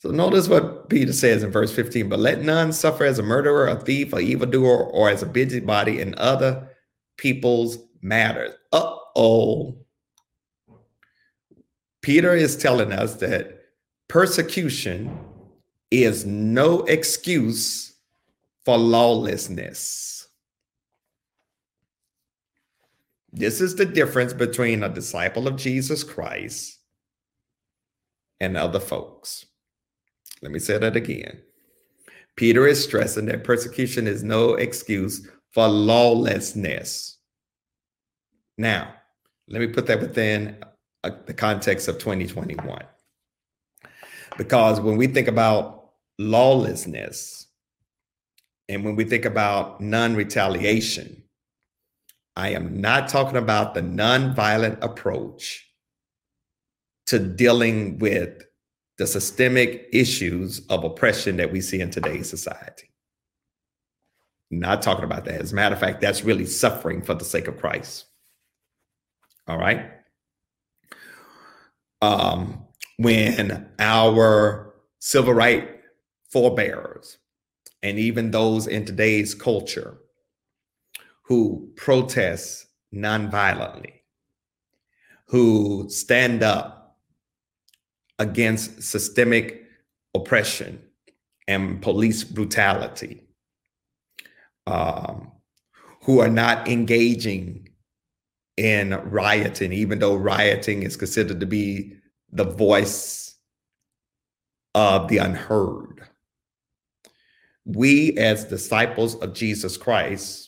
So 0.00 0.10
notice 0.10 0.48
what 0.48 0.88
Peter 0.88 1.12
says 1.12 1.42
in 1.42 1.50
verse 1.50 1.74
15, 1.74 2.08
but 2.08 2.20
let 2.20 2.42
none 2.42 2.72
suffer 2.72 3.04
as 3.04 3.18
a 3.18 3.22
murderer, 3.22 3.66
a 3.66 3.76
thief, 3.76 4.12
a 4.12 4.20
evildoer, 4.20 4.84
or 4.84 5.10
as 5.10 5.22
a 5.22 5.26
busybody 5.26 6.00
in 6.00 6.14
other 6.18 6.68
people's 7.16 7.78
matters. 8.00 8.54
Uh-oh. 8.72 9.76
Peter 12.00 12.32
is 12.34 12.56
telling 12.56 12.92
us 12.92 13.16
that 13.16 13.60
persecution 14.08 15.18
is 15.90 16.24
no 16.24 16.80
excuse 16.84 17.96
for 18.64 18.78
lawlessness. 18.78 20.17
This 23.38 23.60
is 23.60 23.76
the 23.76 23.86
difference 23.86 24.32
between 24.32 24.82
a 24.82 24.88
disciple 24.88 25.46
of 25.46 25.54
Jesus 25.54 26.02
Christ 26.02 26.76
and 28.40 28.56
other 28.56 28.80
folks. 28.80 29.46
Let 30.42 30.50
me 30.50 30.58
say 30.58 30.76
that 30.76 30.96
again. 30.96 31.42
Peter 32.34 32.66
is 32.66 32.82
stressing 32.82 33.26
that 33.26 33.44
persecution 33.44 34.08
is 34.08 34.24
no 34.24 34.54
excuse 34.54 35.28
for 35.52 35.68
lawlessness. 35.68 37.18
Now, 38.56 38.94
let 39.46 39.60
me 39.60 39.68
put 39.68 39.86
that 39.86 40.00
within 40.00 40.56
uh, 41.04 41.10
the 41.26 41.34
context 41.34 41.86
of 41.86 41.98
2021. 41.98 42.82
Because 44.36 44.80
when 44.80 44.96
we 44.96 45.06
think 45.06 45.28
about 45.28 45.90
lawlessness 46.18 47.46
and 48.68 48.84
when 48.84 48.96
we 48.96 49.04
think 49.04 49.24
about 49.24 49.80
non 49.80 50.16
retaliation, 50.16 51.22
I 52.38 52.50
am 52.50 52.80
not 52.80 53.08
talking 53.08 53.36
about 53.36 53.74
the 53.74 53.82
non-violent 53.82 54.78
approach 54.80 55.68
to 57.06 57.18
dealing 57.18 57.98
with 57.98 58.44
the 58.96 59.08
systemic 59.08 59.88
issues 59.92 60.64
of 60.68 60.84
oppression 60.84 61.36
that 61.38 61.50
we 61.50 61.60
see 61.60 61.80
in 61.80 61.90
today's 61.90 62.30
society. 62.30 62.90
Not 64.52 64.82
talking 64.82 65.04
about 65.04 65.24
that. 65.24 65.40
As 65.40 65.50
a 65.50 65.54
matter 65.56 65.74
of 65.74 65.80
fact, 65.80 66.00
that's 66.00 66.22
really 66.22 66.46
suffering 66.46 67.02
for 67.02 67.14
the 67.14 67.24
sake 67.24 67.48
of 67.48 67.58
Christ. 67.58 68.06
All 69.48 69.58
right. 69.58 69.90
Um, 72.00 72.66
when 72.98 73.68
our 73.80 74.74
civil 75.00 75.34
right 75.34 75.80
forebears 76.30 77.18
and 77.82 77.98
even 77.98 78.30
those 78.30 78.68
in 78.68 78.84
today's 78.84 79.34
culture 79.34 79.98
who 81.28 81.70
protest 81.76 82.68
nonviolently, 82.94 83.92
who 85.26 85.86
stand 85.90 86.42
up 86.42 86.96
against 88.18 88.82
systemic 88.82 89.62
oppression 90.14 90.82
and 91.46 91.82
police 91.82 92.24
brutality, 92.24 93.28
um, 94.66 95.30
who 96.04 96.18
are 96.18 96.30
not 96.30 96.66
engaging 96.66 97.68
in 98.56 98.94
rioting, 99.10 99.74
even 99.74 99.98
though 99.98 100.14
rioting 100.14 100.82
is 100.82 100.96
considered 100.96 101.40
to 101.40 101.46
be 101.46 101.92
the 102.32 102.44
voice 102.44 103.36
of 104.74 105.08
the 105.08 105.18
unheard. 105.18 106.08
We, 107.66 108.16
as 108.16 108.46
disciples 108.46 109.14
of 109.16 109.34
Jesus 109.34 109.76
Christ, 109.76 110.47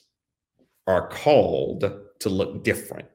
are 0.91 1.09
called 1.09 1.85
to 2.21 2.29
look 2.29 2.65
different. 2.65 3.09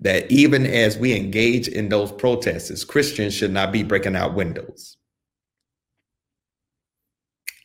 That 0.00 0.30
even 0.30 0.66
as 0.66 0.98
we 0.98 1.16
engage 1.16 1.68
in 1.68 1.88
those 1.88 2.12
protests, 2.12 2.84
Christians 2.84 3.34
should 3.34 3.52
not 3.52 3.72
be 3.72 3.82
breaking 3.82 4.16
out 4.16 4.34
windows. 4.34 4.96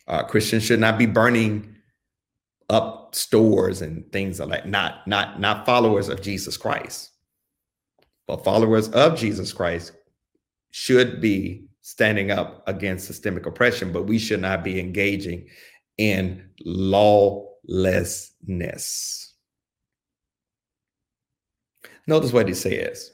Uh, 0.08 0.24
Christians 0.24 0.64
should 0.64 0.80
not 0.80 0.98
be 0.98 1.06
burning 1.06 1.76
up 2.70 3.14
stores 3.14 3.82
and 3.82 4.10
things 4.12 4.40
like 4.40 4.66
not 4.66 5.08
not 5.08 5.40
not 5.40 5.66
followers 5.66 6.08
of 6.08 6.22
Jesus 6.22 6.56
Christ. 6.56 7.12
But 8.28 8.44
followers 8.44 8.90
of 8.90 9.18
Jesus 9.18 9.52
Christ 9.52 9.92
should 10.72 11.20
be 11.20 11.66
standing 11.82 12.30
up 12.30 12.64
against 12.68 13.08
systemic 13.08 13.48
oppression, 13.48 13.92
but 13.92 14.06
we 14.06 14.20
should 14.20 14.42
not 14.42 14.64
be 14.64 14.80
engaging 14.80 15.48
in 15.98 16.50
lawlessness. 17.70 19.34
Notice 22.08 22.34
what 22.34 22.48
he 22.48 22.54
says. 22.54 23.12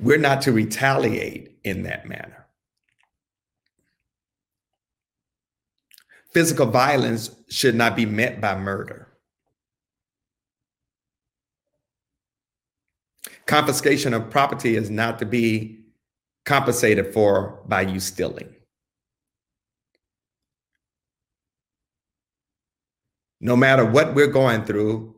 We're 0.00 0.18
not 0.18 0.42
to 0.42 0.52
retaliate 0.52 1.58
in 1.62 1.82
that 1.82 2.08
manner. 2.08 2.46
Physical 6.32 6.66
violence 6.66 7.30
should 7.48 7.74
not 7.74 7.94
be 7.94 8.06
met 8.06 8.40
by 8.40 8.58
murder. 8.58 9.12
confiscation 13.46 14.14
of 14.14 14.30
property 14.30 14.76
is 14.76 14.90
not 14.90 15.18
to 15.18 15.26
be 15.26 15.78
compensated 16.44 17.12
for 17.12 17.62
by 17.66 17.82
you 17.82 18.00
stealing. 18.00 18.51
No 23.42 23.56
matter 23.56 23.84
what 23.84 24.14
we're 24.14 24.28
going 24.28 24.64
through, 24.64 25.16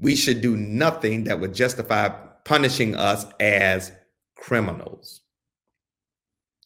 we 0.00 0.16
should 0.16 0.40
do 0.40 0.56
nothing 0.56 1.24
that 1.24 1.38
would 1.38 1.52
justify 1.54 2.08
punishing 2.44 2.96
us 2.96 3.26
as 3.38 3.92
criminals. 4.34 5.20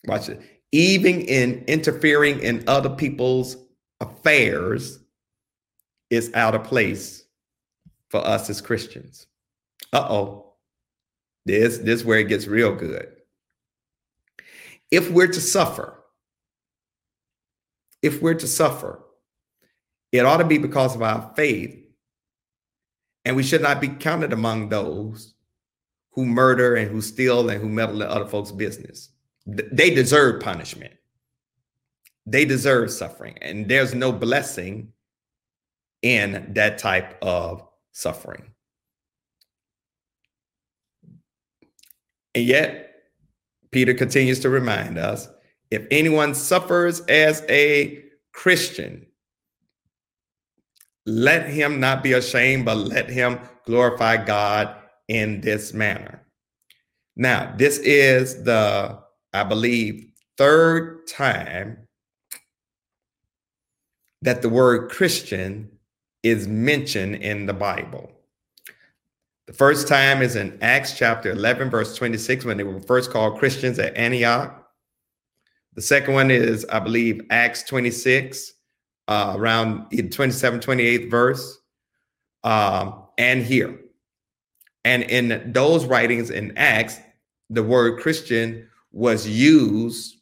Watch 0.07 0.29
it. 0.29 0.41
Even 0.71 1.21
in 1.23 1.65
interfering 1.67 2.39
in 2.41 2.63
other 2.69 2.91
people's 2.91 3.57
affairs 4.01 5.01
is 6.11 6.31
out 6.35 6.55
of 6.55 6.63
place 6.63 7.25
for 8.09 8.25
us 8.25 8.49
as 8.49 8.61
Christians. 8.61 9.27
Uh 9.93 10.07
oh. 10.09 10.55
This, 11.45 11.79
this 11.79 12.01
is 12.01 12.05
where 12.05 12.21
it 12.21 12.29
gets 12.29 12.47
real 12.47 12.73
good. 12.73 13.09
If 14.93 15.11
we're 15.11 15.27
to 15.27 15.41
suffer, 15.41 15.99
if 18.01 18.23
we're 18.23 18.35
to 18.35 18.47
suffer, 18.47 19.03
it 20.13 20.27
ought 20.27 20.37
to 20.37 20.45
be 20.45 20.59
because 20.59 20.95
of 20.95 21.03
our 21.03 21.33
faith. 21.35 21.79
And 23.25 23.35
we 23.35 23.43
should 23.43 23.63
not 23.63 23.81
be 23.81 23.89
counted 23.89 24.33
among 24.33 24.69
those 24.69 25.35
who 26.11 26.27
murder 26.27 26.75
and 26.77 26.91
who 26.91 27.01
steal 27.01 27.49
and 27.49 27.61
who 27.61 27.69
meddle 27.69 28.03
in 28.03 28.09
other 28.09 28.27
folks' 28.27 28.53
business. 28.53 29.09
They 29.47 29.91
deserve 29.91 30.43
punishment. 30.43 30.93
They 32.27 32.45
deserve 32.45 32.91
suffering. 32.91 33.39
And 33.41 33.69
there's 33.69 33.95
no 33.95 34.13
blessing 34.13 34.93
in 36.03 36.53
that 36.55 36.79
type 36.79 37.17
of 37.23 37.67
suffering. 37.93 38.53
And 42.35 42.45
yet, 42.45 42.91
Peter 43.71 43.95
continues 43.95 44.41
to 44.41 44.51
remind 44.51 44.99
us 44.99 45.29
if 45.71 45.87
anyone 45.91 46.35
suffers 46.35 47.01
as 47.03 47.45
a 47.49 48.05
Christian, 48.33 49.07
let 51.07 51.49
him 51.49 51.81
not 51.81 52.03
be 52.03 52.13
ashamed, 52.13 52.65
but 52.65 52.77
let 52.77 53.09
him 53.09 53.41
glorify 53.67 54.23
God 54.25 54.77
in 55.09 55.41
this 55.41 55.73
manner. 55.73 56.25
Now, 57.17 57.55
this 57.57 57.79
is 57.79 58.43
the, 58.45 58.99
I 59.33 59.45
believe, 59.45 60.13
third 60.39 61.07
time 61.07 61.89
that 64.23 64.43
the 64.43 64.49
word 64.49 64.91
Christian 64.91 65.71
is 66.23 66.47
mentioned 66.47 67.17
in 67.17 67.47
the 67.47 67.53
Bible. 67.53 68.11
The 69.47 69.53
first 69.53 69.89
time 69.89 70.23
is 70.23 70.37
in 70.37 70.57
Acts 70.63 70.97
chapter 70.97 71.33
11, 71.33 71.69
verse 71.69 71.97
26, 71.97 72.45
when 72.45 72.57
they 72.57 72.63
were 72.63 72.81
first 72.81 73.11
called 73.11 73.39
Christians 73.39 73.79
at 73.79 73.97
Antioch. 73.97 74.65
The 75.75 75.83
second 75.83 76.15
one 76.15 76.31
is, 76.31 76.65
I 76.67 76.79
believe, 76.79 77.23
Acts 77.31 77.65
26, 77.65 78.53
uh, 79.09 79.35
around 79.37 79.91
27, 79.91 80.61
28th 80.61 81.11
verse, 81.11 81.59
um, 82.45 83.05
and 83.19 83.45
here. 83.45 83.79
And 84.85 85.03
in 85.05 85.53
those 85.53 85.85
writings 85.85 86.31
in 86.31 86.57
Acts, 86.57 86.99
the 87.51 87.63
word 87.63 88.01
Christian 88.01 88.69
was 88.91 89.29
used 89.29 90.17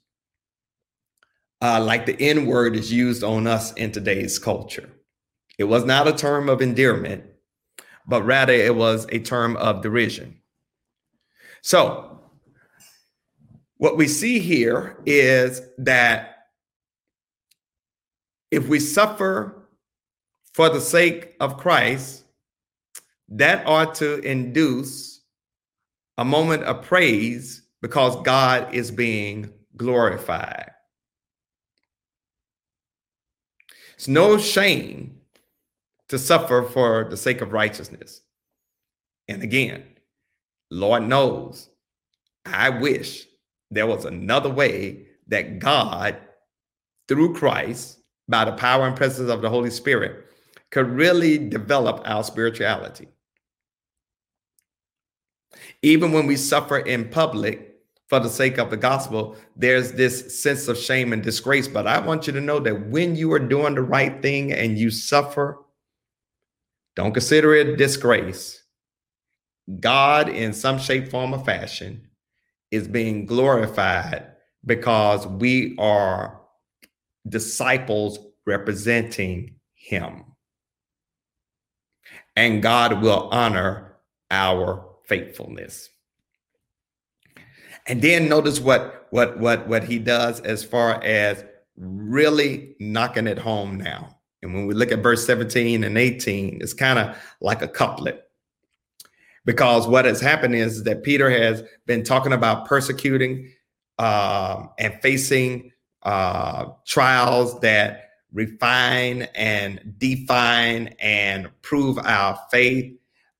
uh, 1.62 1.82
like 1.82 2.06
the 2.06 2.20
N 2.20 2.46
word 2.46 2.74
is 2.74 2.92
used 2.92 3.22
on 3.22 3.46
us 3.46 3.72
in 3.74 3.92
today's 3.92 4.38
culture. 4.38 4.88
It 5.58 5.64
was 5.64 5.84
not 5.84 6.08
a 6.08 6.12
term 6.12 6.48
of 6.48 6.62
endearment, 6.62 7.24
but 8.06 8.22
rather 8.24 8.52
it 8.52 8.74
was 8.74 9.06
a 9.10 9.18
term 9.18 9.56
of 9.56 9.82
derision. 9.82 10.40
So, 11.62 12.22
what 13.76 13.96
we 13.96 14.08
see 14.08 14.38
here 14.38 15.02
is 15.04 15.60
that 15.78 16.39
if 18.50 18.68
we 18.68 18.80
suffer 18.80 19.68
for 20.54 20.68
the 20.68 20.80
sake 20.80 21.34
of 21.40 21.56
Christ, 21.56 22.24
that 23.28 23.66
ought 23.66 23.94
to 23.96 24.18
induce 24.20 25.22
a 26.18 26.24
moment 26.24 26.64
of 26.64 26.82
praise 26.82 27.62
because 27.80 28.20
God 28.22 28.74
is 28.74 28.90
being 28.90 29.52
glorified. 29.76 30.72
It's 33.94 34.08
no 34.08 34.36
shame 34.38 35.20
to 36.08 36.18
suffer 36.18 36.62
for 36.62 37.06
the 37.08 37.16
sake 37.16 37.40
of 37.40 37.52
righteousness. 37.52 38.22
And 39.28 39.42
again, 39.42 39.84
Lord 40.70 41.04
knows, 41.04 41.68
I 42.44 42.70
wish 42.70 43.26
there 43.70 43.86
was 43.86 44.04
another 44.04 44.50
way 44.50 45.06
that 45.28 45.60
God, 45.60 46.16
through 47.06 47.34
Christ, 47.34 47.99
by 48.30 48.44
the 48.44 48.52
power 48.52 48.86
and 48.86 48.96
presence 48.96 49.28
of 49.28 49.42
the 49.42 49.50
Holy 49.50 49.70
Spirit, 49.70 50.24
could 50.70 50.88
really 50.88 51.36
develop 51.36 52.00
our 52.04 52.24
spirituality. 52.24 53.08
Even 55.82 56.12
when 56.12 56.26
we 56.26 56.36
suffer 56.36 56.78
in 56.78 57.08
public 57.08 57.74
for 58.06 58.20
the 58.20 58.28
sake 58.28 58.58
of 58.58 58.70
the 58.70 58.76
gospel, 58.76 59.36
there's 59.56 59.92
this 59.92 60.40
sense 60.42 60.68
of 60.68 60.78
shame 60.78 61.12
and 61.12 61.22
disgrace. 61.22 61.68
But 61.68 61.86
I 61.86 61.98
want 61.98 62.26
you 62.26 62.32
to 62.34 62.40
know 62.40 62.60
that 62.60 62.88
when 62.88 63.16
you 63.16 63.32
are 63.32 63.38
doing 63.38 63.74
the 63.74 63.82
right 63.82 64.20
thing 64.22 64.52
and 64.52 64.78
you 64.78 64.90
suffer, 64.90 65.58
don't 66.96 67.12
consider 67.12 67.54
it 67.54 67.76
disgrace. 67.76 68.62
God, 69.78 70.28
in 70.28 70.52
some 70.52 70.78
shape, 70.78 71.08
form, 71.08 71.32
or 71.32 71.44
fashion, 71.44 72.08
is 72.70 72.88
being 72.88 73.26
glorified 73.26 74.26
because 74.64 75.26
we 75.26 75.76
are 75.78 76.39
disciples 77.30 78.18
representing 78.46 79.54
Him. 79.74 80.24
And 82.36 82.62
God 82.62 83.02
will 83.02 83.28
honor 83.32 83.96
our 84.30 84.86
faithfulness. 85.04 85.90
And 87.86 88.00
then 88.02 88.28
notice 88.28 88.60
what 88.60 89.08
what 89.10 89.38
what 89.40 89.66
what 89.68 89.84
he 89.84 89.98
does 89.98 90.40
as 90.40 90.62
far 90.62 91.02
as 91.02 91.44
really 91.76 92.76
knocking 92.78 93.26
it 93.26 93.38
home 93.38 93.76
now. 93.76 94.16
And 94.42 94.54
when 94.54 94.66
we 94.66 94.74
look 94.74 94.92
at 94.92 95.02
verse 95.02 95.26
17 95.26 95.84
and 95.84 95.98
18, 95.98 96.60
it's 96.62 96.72
kind 96.72 96.98
of 96.98 97.16
like 97.40 97.62
a 97.62 97.68
couplet. 97.68 98.22
Because 99.44 99.86
what 99.86 100.04
has 100.04 100.20
happened 100.20 100.54
is 100.54 100.84
that 100.84 101.02
Peter 101.02 101.30
has 101.30 101.62
been 101.86 102.04
talking 102.04 102.32
about 102.32 102.66
persecuting 102.66 103.50
uh, 103.98 104.66
and 104.78 104.94
facing 105.02 105.72
uh, 106.02 106.66
trials 106.86 107.58
that 107.60 108.10
refine 108.32 109.22
and 109.34 109.94
define 109.98 110.94
and 111.00 111.50
prove 111.62 111.98
our 111.98 112.40
faith. 112.50 112.94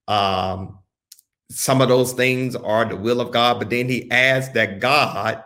Um, 0.08 0.78
some 1.50 1.80
of 1.80 1.88
those 1.88 2.12
things 2.12 2.54
are 2.56 2.84
the 2.84 2.96
will 2.96 3.20
of 3.20 3.32
God, 3.32 3.58
but 3.58 3.70
then 3.70 3.88
he 3.88 4.10
adds 4.10 4.50
that 4.52 4.80
God 4.80 5.42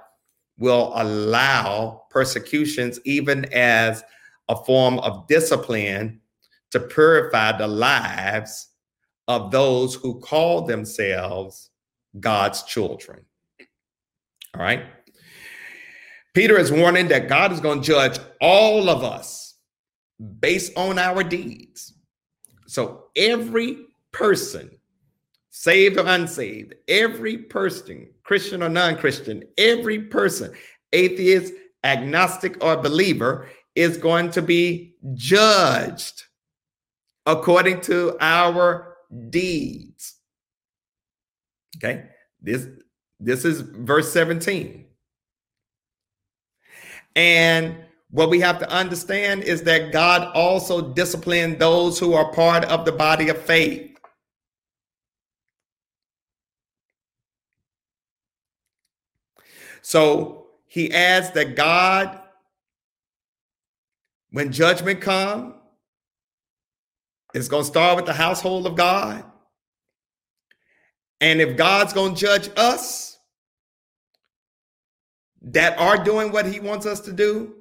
will 0.59 0.93
allow 0.95 2.05
persecutions 2.11 3.01
even 3.05 3.45
as 3.53 4.03
a 4.49 4.57
form 4.57 4.99
of 5.01 5.27
discipline 5.27 6.21
to 6.71 6.81
purify 6.81 7.57
the 7.57 7.67
lives 7.67 8.69
of 9.29 9.51
those 9.51 9.95
who 9.95 10.21
call 10.21 10.63
themselves 10.63 11.71
God's 12.21 12.63
children. 12.65 13.25
All 14.55 14.63
right. 14.63 14.85
Peter 16.35 16.59
is 16.59 16.73
warning 16.73 17.09
that 17.09 17.29
God 17.29 17.53
is 17.53 17.61
going 17.61 17.81
to 17.81 17.87
judge 17.87 18.19
all 18.41 18.91
of 18.91 19.05
us 19.05 19.55
based 20.41 20.73
on 20.77 20.99
our 20.99 21.23
deeds. 21.23 21.95
So 22.67 23.05
every 23.17 23.79
person 24.13 24.71
saved 25.51 25.97
or 25.97 26.07
unsaved, 26.07 26.75
every 26.89 27.39
person, 27.39 28.09
Christian 28.25 28.63
or 28.63 28.69
non 28.69 28.97
Christian, 28.97 29.45
every 29.57 30.01
person, 30.01 30.53
atheist, 30.93 31.53
agnostic, 31.85 32.63
or 32.63 32.77
believer, 32.77 33.49
is 33.77 33.97
going 33.97 34.31
to 34.33 34.43
be 34.43 34.97
judged 35.15 36.25
according 37.27 37.81
to 37.83 38.17
our 38.21 38.97
deeds. 39.31 40.17
Okay, 41.77 42.07
this 42.41 42.67
this 43.21 43.45
is 43.45 43.61
verse 43.61 44.13
17. 44.13 44.84
And 47.17 47.77
what 48.11 48.31
we 48.31 48.41
have 48.41 48.59
to 48.61 48.71
understand 48.71 49.43
is 49.43 49.63
that 49.63 49.93
God 49.93 50.31
also 50.35 50.93
disciplined 50.93 51.59
those 51.59 51.99
who 51.99 52.15
are 52.15 52.33
part 52.33 52.65
of 52.65 52.85
the 52.85 52.93
body 52.93 53.29
of 53.29 53.39
faith. 53.39 53.91
So 59.83 60.47
he 60.67 60.93
adds 60.93 61.31
that 61.33 61.57
God, 61.57 62.19
when 64.31 64.51
judgment 64.51 65.01
come, 65.01 65.55
it's 67.35 67.49
going 67.49 67.65
to 67.65 67.69
start 67.69 67.97
with 67.97 68.07
the 68.07 68.13
household 68.13 68.67
of 68.67 68.77
God. 68.77 69.25
And 71.21 71.41
if 71.41 71.57
God's 71.57 71.93
going 71.93 72.15
to 72.15 72.21
judge 72.21 72.49
us 72.57 73.14
that 75.45 75.79
are 75.79 76.03
doing 76.03 76.33
what 76.33 76.47
he 76.47 76.59
wants 76.61 76.87
us 76.87 77.01
to 77.01 77.13
do, 77.13 77.55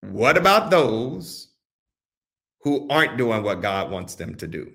what 0.00 0.36
about 0.36 0.70
those 0.70 1.48
who 2.60 2.88
aren't 2.88 3.16
doing 3.16 3.42
what 3.42 3.62
God 3.62 3.90
wants 3.90 4.16
them 4.16 4.34
to 4.36 4.46
do? 4.46 4.72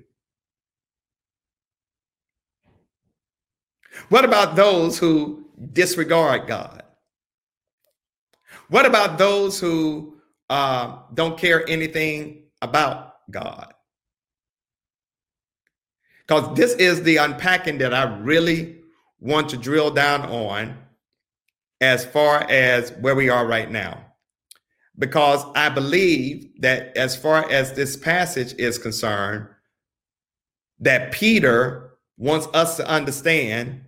What 4.09 4.25
about 4.25 4.55
those 4.55 4.97
who 4.97 5.45
disregard 5.73 6.47
God? 6.47 6.83
What 8.69 8.85
about 8.85 9.17
those 9.17 9.59
who 9.59 10.17
uh, 10.49 10.99
don't 11.13 11.37
care 11.37 11.67
anything 11.67 12.43
about 12.61 13.15
God? 13.31 13.73
Because 16.25 16.55
this 16.55 16.73
is 16.73 17.03
the 17.03 17.17
unpacking 17.17 17.77
that 17.79 17.93
I 17.93 18.03
really 18.03 18.81
want 19.19 19.49
to 19.49 19.57
drill 19.57 19.91
down 19.91 20.23
on 20.23 20.77
as 21.81 22.05
far 22.05 22.43
as 22.49 22.91
where 22.93 23.15
we 23.15 23.29
are 23.29 23.45
right 23.45 23.69
now. 23.69 24.03
Because 24.97 25.43
I 25.55 25.69
believe 25.69 26.61
that 26.61 26.97
as 26.97 27.15
far 27.15 27.49
as 27.51 27.73
this 27.73 27.95
passage 27.95 28.55
is 28.57 28.77
concerned, 28.77 29.47
that 30.79 31.11
Peter 31.11 31.97
wants 32.17 32.47
us 32.53 32.77
to 32.77 32.87
understand 32.87 33.81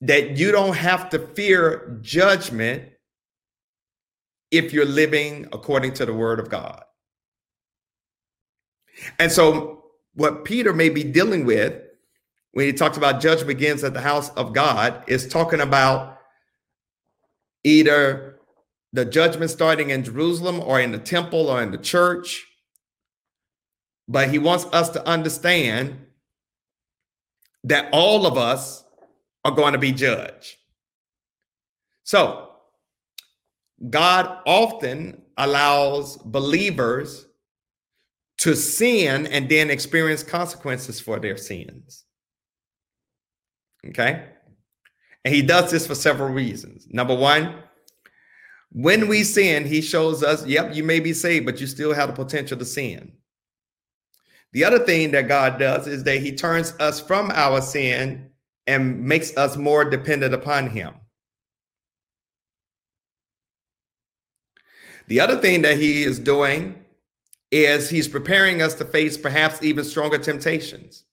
that 0.00 0.36
you 0.36 0.52
don't 0.52 0.76
have 0.76 1.10
to 1.10 1.18
fear 1.18 1.98
judgment 2.00 2.84
if 4.50 4.72
you're 4.72 4.84
living 4.84 5.46
according 5.52 5.92
to 5.94 6.06
the 6.06 6.14
word 6.14 6.40
of 6.40 6.48
God. 6.48 6.82
And 9.18 9.30
so, 9.30 9.84
what 10.14 10.44
Peter 10.44 10.72
may 10.72 10.88
be 10.88 11.04
dealing 11.04 11.44
with 11.44 11.74
when 12.52 12.66
he 12.66 12.72
talks 12.72 12.96
about 12.96 13.20
judgment 13.20 13.48
begins 13.48 13.84
at 13.84 13.94
the 13.94 14.00
house 14.00 14.30
of 14.30 14.52
God 14.52 15.04
is 15.06 15.28
talking 15.28 15.60
about 15.60 16.17
either 17.68 18.38
the 18.92 19.04
judgment 19.04 19.50
starting 19.50 19.90
in 19.90 20.02
Jerusalem 20.02 20.60
or 20.60 20.80
in 20.80 20.92
the 20.92 20.98
temple 20.98 21.48
or 21.48 21.62
in 21.62 21.70
the 21.70 21.78
church. 21.78 22.46
But 24.08 24.30
he 24.30 24.38
wants 24.38 24.64
us 24.72 24.88
to 24.90 25.06
understand 25.06 25.98
that 27.64 27.90
all 27.92 28.26
of 28.26 28.38
us 28.38 28.84
are 29.44 29.52
going 29.52 29.74
to 29.74 29.78
be 29.78 29.92
judged. 29.92 30.56
So, 32.04 32.48
God 33.90 34.38
often 34.46 35.22
allows 35.36 36.16
believers 36.16 37.26
to 38.38 38.56
sin 38.56 39.26
and 39.26 39.48
then 39.48 39.68
experience 39.68 40.22
consequences 40.22 41.00
for 41.00 41.20
their 41.20 41.36
sins. 41.36 42.04
Okay? 43.86 44.24
And 45.24 45.34
he 45.34 45.42
does 45.42 45.70
this 45.70 45.86
for 45.86 45.94
several 45.94 46.30
reasons. 46.30 46.86
Number 46.90 47.14
one, 47.14 47.54
when 48.70 49.08
we 49.08 49.24
sin, 49.24 49.66
he 49.66 49.80
shows 49.80 50.22
us, 50.22 50.46
yep, 50.46 50.74
you 50.74 50.84
may 50.84 51.00
be 51.00 51.12
saved, 51.12 51.46
but 51.46 51.60
you 51.60 51.66
still 51.66 51.94
have 51.94 52.08
the 52.08 52.14
potential 52.14 52.56
to 52.58 52.64
sin. 52.64 53.12
The 54.52 54.64
other 54.64 54.78
thing 54.78 55.10
that 55.12 55.28
God 55.28 55.58
does 55.58 55.86
is 55.86 56.04
that 56.04 56.18
he 56.18 56.32
turns 56.32 56.74
us 56.80 57.00
from 57.00 57.30
our 57.32 57.60
sin 57.60 58.30
and 58.66 59.04
makes 59.04 59.36
us 59.36 59.56
more 59.56 59.84
dependent 59.84 60.34
upon 60.34 60.68
him. 60.70 60.94
The 65.06 65.20
other 65.20 65.36
thing 65.36 65.62
that 65.62 65.78
he 65.78 66.02
is 66.02 66.18
doing 66.18 66.84
is 67.50 67.88
he's 67.88 68.08
preparing 68.08 68.60
us 68.60 68.74
to 68.74 68.84
face 68.84 69.16
perhaps 69.16 69.62
even 69.62 69.84
stronger 69.84 70.18
temptations. 70.18 71.04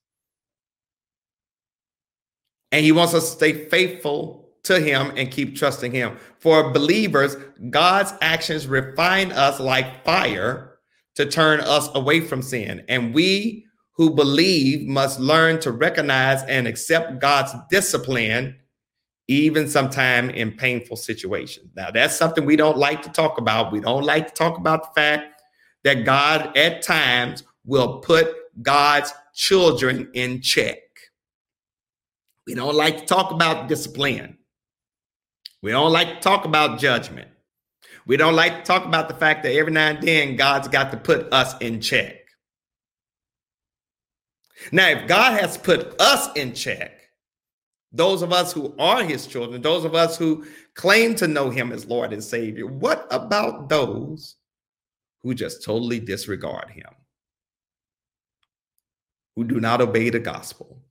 And 2.71 2.83
he 2.83 2.91
wants 2.91 3.13
us 3.13 3.29
to 3.29 3.35
stay 3.35 3.69
faithful 3.69 4.49
to 4.63 4.79
him 4.79 5.11
and 5.15 5.31
keep 5.31 5.55
trusting 5.55 5.91
him. 5.91 6.17
For 6.39 6.71
believers, 6.71 7.37
God's 7.69 8.13
actions 8.21 8.67
refine 8.67 9.31
us 9.31 9.59
like 9.59 10.03
fire 10.03 10.79
to 11.15 11.25
turn 11.25 11.61
us 11.61 11.89
away 11.95 12.21
from 12.21 12.41
sin. 12.41 12.83
And 12.89 13.13
we 13.13 13.65
who 13.93 14.13
believe 14.13 14.87
must 14.87 15.19
learn 15.19 15.59
to 15.61 15.71
recognize 15.71 16.43
and 16.43 16.67
accept 16.67 17.21
God's 17.21 17.53
discipline, 17.69 18.57
even 19.27 19.69
sometime 19.69 20.29
in 20.29 20.51
painful 20.51 20.97
situations. 20.97 21.71
Now, 21.75 21.91
that's 21.91 22.15
something 22.15 22.45
we 22.45 22.57
don't 22.57 22.77
like 22.77 23.01
to 23.03 23.09
talk 23.09 23.37
about. 23.37 23.71
We 23.71 23.79
don't 23.79 24.03
like 24.03 24.27
to 24.27 24.33
talk 24.33 24.57
about 24.57 24.83
the 24.83 25.01
fact 25.01 25.41
that 25.85 26.03
God 26.03 26.57
at 26.57 26.81
times 26.81 27.43
will 27.63 27.99
put 27.99 28.33
God's 28.61 29.13
children 29.33 30.09
in 30.13 30.41
check. 30.41 30.79
We 32.47 32.53
don't 32.53 32.75
like 32.75 32.99
to 32.99 33.05
talk 33.05 33.31
about 33.31 33.67
discipline. 33.67 34.37
We 35.61 35.71
don't 35.71 35.91
like 35.91 36.15
to 36.15 36.19
talk 36.19 36.45
about 36.45 36.79
judgment. 36.79 37.29
We 38.05 38.17
don't 38.17 38.35
like 38.35 38.57
to 38.57 38.61
talk 38.63 38.85
about 38.85 39.07
the 39.07 39.15
fact 39.15 39.43
that 39.43 39.53
every 39.53 39.71
now 39.71 39.89
and 39.89 40.03
then 40.03 40.35
God's 40.35 40.67
got 40.67 40.91
to 40.91 40.97
put 40.97 41.33
us 41.33 41.55
in 41.59 41.81
check. 41.81 42.17
Now, 44.71 44.89
if 44.89 45.07
God 45.07 45.39
has 45.39 45.57
put 45.57 45.99
us 45.99 46.29
in 46.35 46.53
check, 46.53 47.01
those 47.91 48.21
of 48.21 48.31
us 48.31 48.53
who 48.53 48.75
are 48.77 49.03
his 49.03 49.25
children, 49.25 49.61
those 49.61 49.85
of 49.85 49.95
us 49.95 50.17
who 50.17 50.45
claim 50.75 51.15
to 51.15 51.27
know 51.27 51.49
him 51.49 51.71
as 51.71 51.85
Lord 51.85 52.13
and 52.13 52.23
Savior, 52.23 52.67
what 52.67 53.07
about 53.09 53.69
those 53.69 54.35
who 55.23 55.33
just 55.33 55.63
totally 55.63 55.99
disregard 55.99 56.69
him, 56.69 56.89
who 59.35 59.45
do 59.45 59.59
not 59.59 59.81
obey 59.81 60.09
the 60.09 60.19
gospel? 60.19 60.84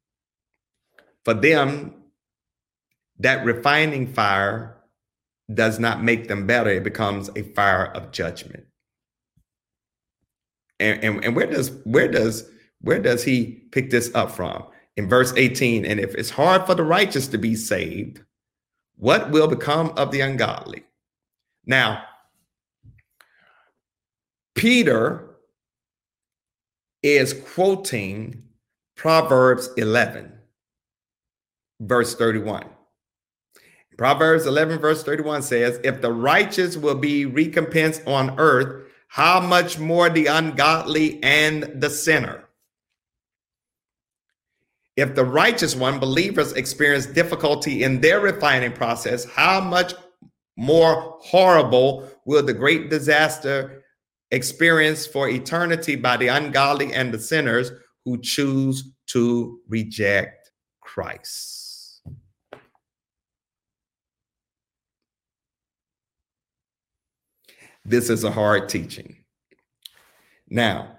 For 1.24 1.34
them, 1.34 1.94
that 3.18 3.44
refining 3.44 4.12
fire 4.12 4.76
does 5.52 5.78
not 5.78 6.02
make 6.02 6.28
them 6.28 6.46
better, 6.46 6.70
it 6.70 6.84
becomes 6.84 7.30
a 7.36 7.42
fire 7.42 7.86
of 7.86 8.12
judgment. 8.12 8.66
And, 10.80 11.02
and, 11.04 11.24
and 11.24 11.36
where 11.36 11.46
does 11.46 11.70
where 11.84 12.08
does 12.08 12.50
where 12.80 12.98
does 12.98 13.24
he 13.24 13.66
pick 13.72 13.90
this 13.90 14.14
up 14.14 14.30
from? 14.30 14.64
In 14.96 15.08
verse 15.08 15.32
18, 15.36 15.84
and 15.84 15.98
if 15.98 16.14
it's 16.14 16.30
hard 16.30 16.66
for 16.66 16.74
the 16.74 16.84
righteous 16.84 17.26
to 17.28 17.38
be 17.38 17.56
saved, 17.56 18.20
what 18.96 19.30
will 19.30 19.48
become 19.48 19.92
of 19.96 20.12
the 20.12 20.20
ungodly? 20.20 20.84
Now, 21.66 22.04
Peter 24.54 25.36
is 27.02 27.34
quoting 27.54 28.42
Proverbs 28.96 29.68
11, 29.76 30.32
verse 31.80 32.14
31. 32.14 32.66
Proverbs 33.96 34.46
11, 34.46 34.80
verse 34.80 35.04
31 35.04 35.42
says, 35.42 35.78
If 35.84 36.00
the 36.00 36.12
righteous 36.12 36.76
will 36.76 36.96
be 36.96 37.26
recompensed 37.26 38.02
on 38.06 38.38
earth, 38.38 38.88
how 39.08 39.40
much 39.40 39.78
more 39.78 40.10
the 40.10 40.26
ungodly 40.26 41.22
and 41.22 41.70
the 41.80 41.90
sinner? 41.90 42.48
If 44.96 45.14
the 45.14 45.24
righteous 45.24 45.74
one, 45.74 45.98
believers, 45.98 46.52
experience 46.52 47.06
difficulty 47.06 47.82
in 47.82 48.00
their 48.00 48.20
refining 48.20 48.72
process, 48.72 49.24
how 49.24 49.60
much 49.60 49.94
more 50.56 51.18
horrible 51.20 52.08
will 52.26 52.44
the 52.44 52.52
great 52.52 52.90
disaster 52.90 53.82
experienced 54.30 55.12
for 55.12 55.28
eternity 55.28 55.96
by 55.96 56.16
the 56.16 56.28
ungodly 56.28 56.92
and 56.92 57.12
the 57.12 57.18
sinners 57.18 57.70
who 58.04 58.20
choose 58.20 58.92
to 59.06 59.60
reject 59.68 60.50
Christ? 60.80 61.63
This 67.84 68.08
is 68.08 68.24
a 68.24 68.30
hard 68.30 68.68
teaching. 68.68 69.16
Now, 70.48 70.98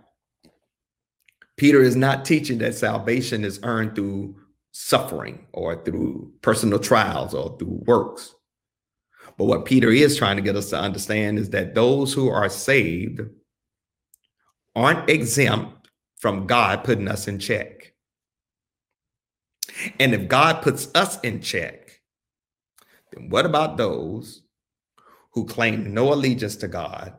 Peter 1.58 1.82
is 1.82 1.96
not 1.96 2.26
teaching 2.26 2.58
that 2.60 2.76
salvation 2.76 3.44
is 3.44 3.60
earned 3.64 3.96
through 3.96 4.36
suffering 4.72 5.48
or 5.54 5.84
through 5.84 6.34
personal 6.42 6.80
trials 6.80 7.34
or 7.34 7.58
through 7.58 7.82
works. 7.86 8.36
But 9.38 9.46
what 9.46 9.66
Peter 9.66 9.90
is 9.90 10.18
trying 10.18 10.36
to 10.36 10.42
get 10.42 10.56
us 10.56 10.70
to 10.70 10.80
understand 10.80 11.40
is 11.40 11.50
that 11.52 11.76
those 11.76 12.14
who 12.14 12.30
are 12.30 12.50
saved 12.50 13.22
aren't 14.76 15.10
exempt 15.10 15.90
from 16.18 16.46
God 16.48 16.84
putting 16.84 17.08
us 17.08 17.28
in 17.28 17.40
check. 17.40 17.94
And 20.00 20.14
if 20.14 20.28
God 20.28 20.62
puts 20.62 20.90
us 20.96 21.20
in 21.22 21.42
check, 21.42 22.02
then 23.12 23.30
what 23.30 23.46
about 23.46 23.78
those 23.78 24.42
who 25.36 25.46
claim 25.46 25.94
no 25.94 26.14
allegiance 26.14 26.56
to 26.56 26.68
God, 26.68 27.14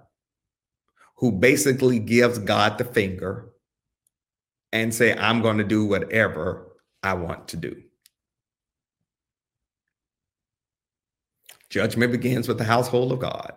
who 1.17 1.31
basically 1.31 1.99
gives 1.99 2.39
God 2.39 2.79
the 2.79 2.85
finger, 2.85 3.51
and 4.73 4.93
say, 4.93 5.15
I'm 5.15 5.43
going 5.43 5.59
to 5.59 5.65
do 5.65 5.85
whatever 5.85 6.73
I 7.03 7.13
want 7.13 7.49
to 7.49 7.59
do. 7.59 7.83
Judgment 11.69 12.11
begins 12.11 12.49
with 12.49 12.59
the 12.59 12.65
household 12.65 13.13
of 13.13 13.19
God. 13.19 13.53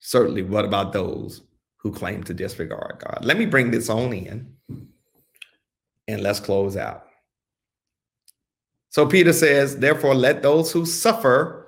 Certainly, 0.00 0.42
what 0.42 0.66
about 0.66 0.92
those 0.92 1.40
who 1.78 1.90
claim 1.90 2.22
to 2.24 2.34
disregard 2.34 3.02
God? 3.02 3.24
Let 3.24 3.38
me 3.38 3.46
bring 3.46 3.70
this 3.70 3.88
on 3.88 4.12
in 4.12 4.54
and 6.06 6.22
let's 6.22 6.40
close 6.40 6.76
out. 6.76 7.06
So 8.90 9.06
Peter 9.06 9.32
says, 9.32 9.78
Therefore, 9.78 10.14
let 10.14 10.42
those 10.42 10.70
who 10.70 10.84
suffer 10.84 11.63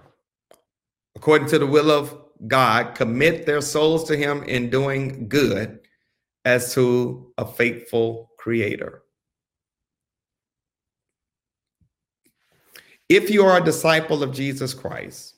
according 1.17 1.49
to 1.49 1.59
the 1.59 1.67
will 1.67 1.91
of 1.91 2.15
God 2.47 2.95
commit 2.95 3.47
their 3.47 3.63
souls 3.63 4.05
to 4.05 4.17
Him 4.17 4.43
in 4.45 4.69
doing 4.69 5.29
good 5.29 5.81
as 6.45 6.75
to 6.75 7.33
a 7.39 7.47
faithful 7.47 8.31
creator. 8.39 9.03
If 13.09 13.31
you 13.31 13.45
are 13.47 13.59
a 13.59 13.65
disciple 13.65 14.23
of 14.23 14.33
Jesus 14.33 14.75
Christ, 14.75 15.35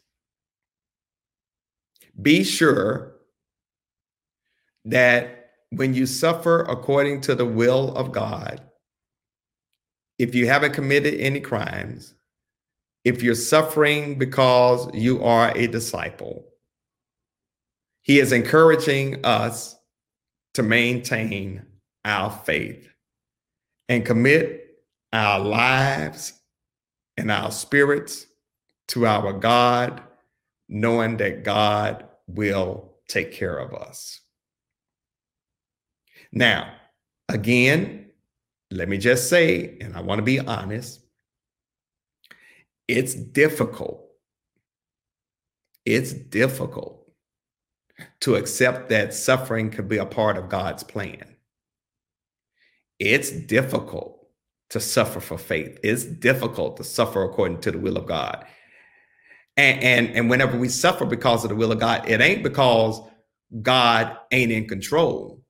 be 2.21 2.43
sure 2.43 3.15
that 4.85 5.51
when 5.71 5.95
you 5.95 6.07
suffer 6.07 6.63
according 6.63 7.21
to 7.23 7.35
the 7.35 7.47
will 7.47 7.95
of 7.95 8.11
God, 8.11 8.63
if 10.19 10.35
you 10.35 10.49
haven't 10.49 10.73
committed 10.73 11.15
any 11.21 11.41
crimes, 11.41 12.15
if 13.09 13.23
you're 13.23 13.35
suffering 13.35 14.19
because 14.19 14.87
you 14.93 15.25
are 15.25 15.51
a 15.57 15.67
disciple, 15.67 16.45
he 18.03 18.21
is 18.21 18.33
encouraging 18.33 19.25
us 19.25 19.77
to 20.53 20.63
maintain 20.63 21.65
our 22.05 22.31
faith 22.31 22.87
and 23.89 24.05
commit 24.05 24.77
our 25.15 25.41
lives 25.41 26.35
and 27.17 27.31
our 27.31 27.51
spirits 27.51 28.27
to 28.89 29.07
our 29.07 29.33
God, 29.33 30.03
knowing 30.69 31.17
that 31.17 31.45
God 31.45 32.07
will 32.27 32.93
take 33.09 33.33
care 33.33 33.57
of 33.57 33.73
us. 33.73 34.21
Now, 36.31 36.75
again, 37.31 38.11
let 38.71 38.87
me 38.87 38.99
just 38.99 39.31
say, 39.31 39.79
and 39.81 39.97
I 39.97 40.03
want 40.03 40.19
to 40.19 40.23
be 40.23 40.41
honest, 40.41 41.01
it's 42.89 43.15
difficult. 43.15 44.05
It's 45.85 46.13
difficult 46.13 47.11
to 48.21 48.37
accept 48.37 48.89
that 48.89 49.15
suffering 49.15 49.71
could 49.71 49.89
be 49.89 49.99
a 49.99 50.07
part 50.07 50.39
of 50.39 50.49
God's 50.49 50.83
plan. 50.83 51.37
It's 52.99 53.31
difficult 53.31 54.27
to 54.71 54.81
suffer 54.81 55.21
for 55.21 55.39
faith. 55.39 55.79
It's 55.83 56.05
difficult 56.05 56.77
to 56.79 56.85
suffer 56.85 57.23
according 57.23 57.61
to 57.61 57.71
the 57.71 57.79
will 57.79 57.97
of 57.97 58.07
God. 58.07 58.45
And, 59.57 59.83
and, 59.83 60.17
and 60.17 60.31
whenever 60.31 60.59
we 60.59 60.69
suffer 60.69 61.05
because 61.05 61.45
of 61.45 61.51
the 61.51 61.57
will 61.57 61.73
of 61.73 61.81
God, 61.81 62.09
it 62.09 62.21
ain't 62.21 62.43
because 62.43 63.01
God 63.63 64.17
ain't 64.31 64.53
in 64.53 64.69
control. 64.69 65.43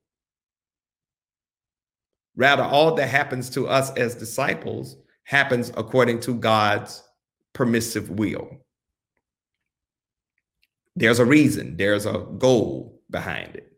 Rather, 2.36 2.62
all 2.62 2.94
that 2.94 3.08
happens 3.08 3.50
to 3.50 3.66
us 3.66 3.90
as 3.96 4.14
disciples 4.14 4.96
happens 5.24 5.72
according 5.76 6.20
to 6.20 6.34
God's 6.34 7.02
permissive 7.58 8.08
will. 8.08 8.56
There's 10.94 11.18
a 11.18 11.24
reason, 11.24 11.76
there's 11.76 12.06
a 12.06 12.24
goal 12.38 13.02
behind 13.10 13.56
it. 13.56 13.72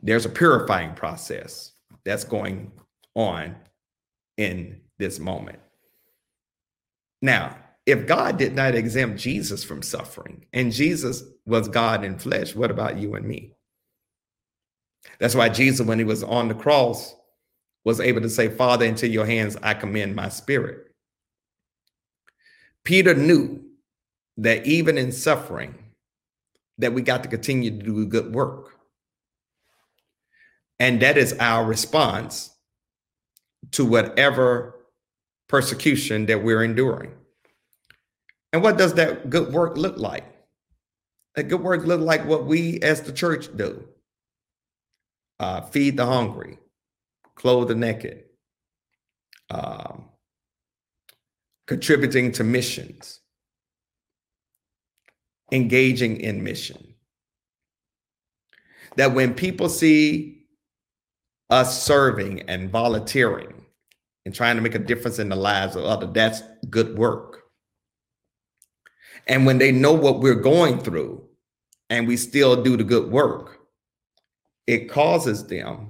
There's 0.00 0.26
a 0.26 0.30
purifying 0.30 0.94
process 0.94 1.70
that's 2.04 2.24
going 2.24 2.72
on 3.14 3.54
in 4.36 4.80
this 4.98 5.20
moment. 5.20 5.60
Now, 7.22 7.56
if 7.86 8.08
God 8.08 8.36
did 8.36 8.56
not 8.56 8.74
exempt 8.74 9.20
Jesus 9.20 9.62
from 9.62 9.80
suffering 9.80 10.44
and 10.52 10.72
Jesus 10.72 11.22
was 11.46 11.68
God 11.68 12.04
in 12.04 12.18
flesh, 12.18 12.56
what 12.56 12.72
about 12.72 12.98
you 12.98 13.14
and 13.14 13.24
me? 13.24 13.54
That's 15.20 15.36
why 15.36 15.50
Jesus, 15.50 15.86
when 15.86 16.00
he 16.00 16.04
was 16.04 16.24
on 16.24 16.48
the 16.48 16.54
cross, 16.54 17.14
was 17.84 18.00
able 18.00 18.22
to 18.22 18.28
say, 18.28 18.48
Father, 18.48 18.86
into 18.86 19.06
your 19.06 19.26
hands 19.26 19.56
I 19.62 19.74
commend 19.74 20.16
my 20.16 20.28
spirit. 20.28 20.89
Peter 22.84 23.14
knew 23.14 23.62
that 24.36 24.66
even 24.66 24.96
in 24.96 25.12
suffering, 25.12 25.74
that 26.78 26.94
we 26.94 27.02
got 27.02 27.22
to 27.22 27.28
continue 27.28 27.70
to 27.70 27.84
do 27.84 28.06
good 28.06 28.34
work. 28.34 28.74
And 30.78 31.00
that 31.02 31.18
is 31.18 31.34
our 31.38 31.64
response 31.64 32.56
to 33.72 33.84
whatever 33.84 34.76
persecution 35.46 36.26
that 36.26 36.42
we're 36.42 36.64
enduring. 36.64 37.12
And 38.52 38.62
what 38.62 38.78
does 38.78 38.94
that 38.94 39.28
good 39.28 39.52
work 39.52 39.76
look 39.76 39.98
like? 39.98 40.24
That 41.34 41.44
good 41.44 41.60
work 41.60 41.84
look 41.84 42.00
like 42.00 42.26
what 42.26 42.46
we 42.46 42.80
as 42.80 43.02
the 43.02 43.12
church 43.12 43.54
do. 43.56 43.86
Uh, 45.38 45.62
feed 45.62 45.96
the 45.96 46.04
hungry, 46.04 46.58
clothe 47.34 47.68
the 47.68 47.74
naked, 47.74 48.24
um, 49.48 50.09
contributing 51.70 52.32
to 52.32 52.42
missions, 52.42 53.20
engaging 55.52 56.20
in 56.20 56.42
mission. 56.42 56.96
That 58.96 59.14
when 59.14 59.34
people 59.34 59.68
see 59.68 60.46
us 61.48 61.80
serving 61.80 62.40
and 62.48 62.70
volunteering 62.70 63.54
and 64.26 64.34
trying 64.34 64.56
to 64.56 64.62
make 64.62 64.74
a 64.74 64.80
difference 64.80 65.20
in 65.20 65.28
the 65.28 65.36
lives 65.36 65.76
of 65.76 65.84
others, 65.84 66.10
that's 66.12 66.42
good 66.70 66.98
work. 66.98 67.44
And 69.28 69.46
when 69.46 69.58
they 69.58 69.70
know 69.70 69.92
what 69.92 70.18
we're 70.18 70.34
going 70.34 70.80
through 70.80 71.24
and 71.88 72.08
we 72.08 72.16
still 72.16 72.64
do 72.64 72.76
the 72.76 72.82
good 72.82 73.12
work, 73.12 73.60
it 74.66 74.90
causes 74.90 75.46
them 75.46 75.89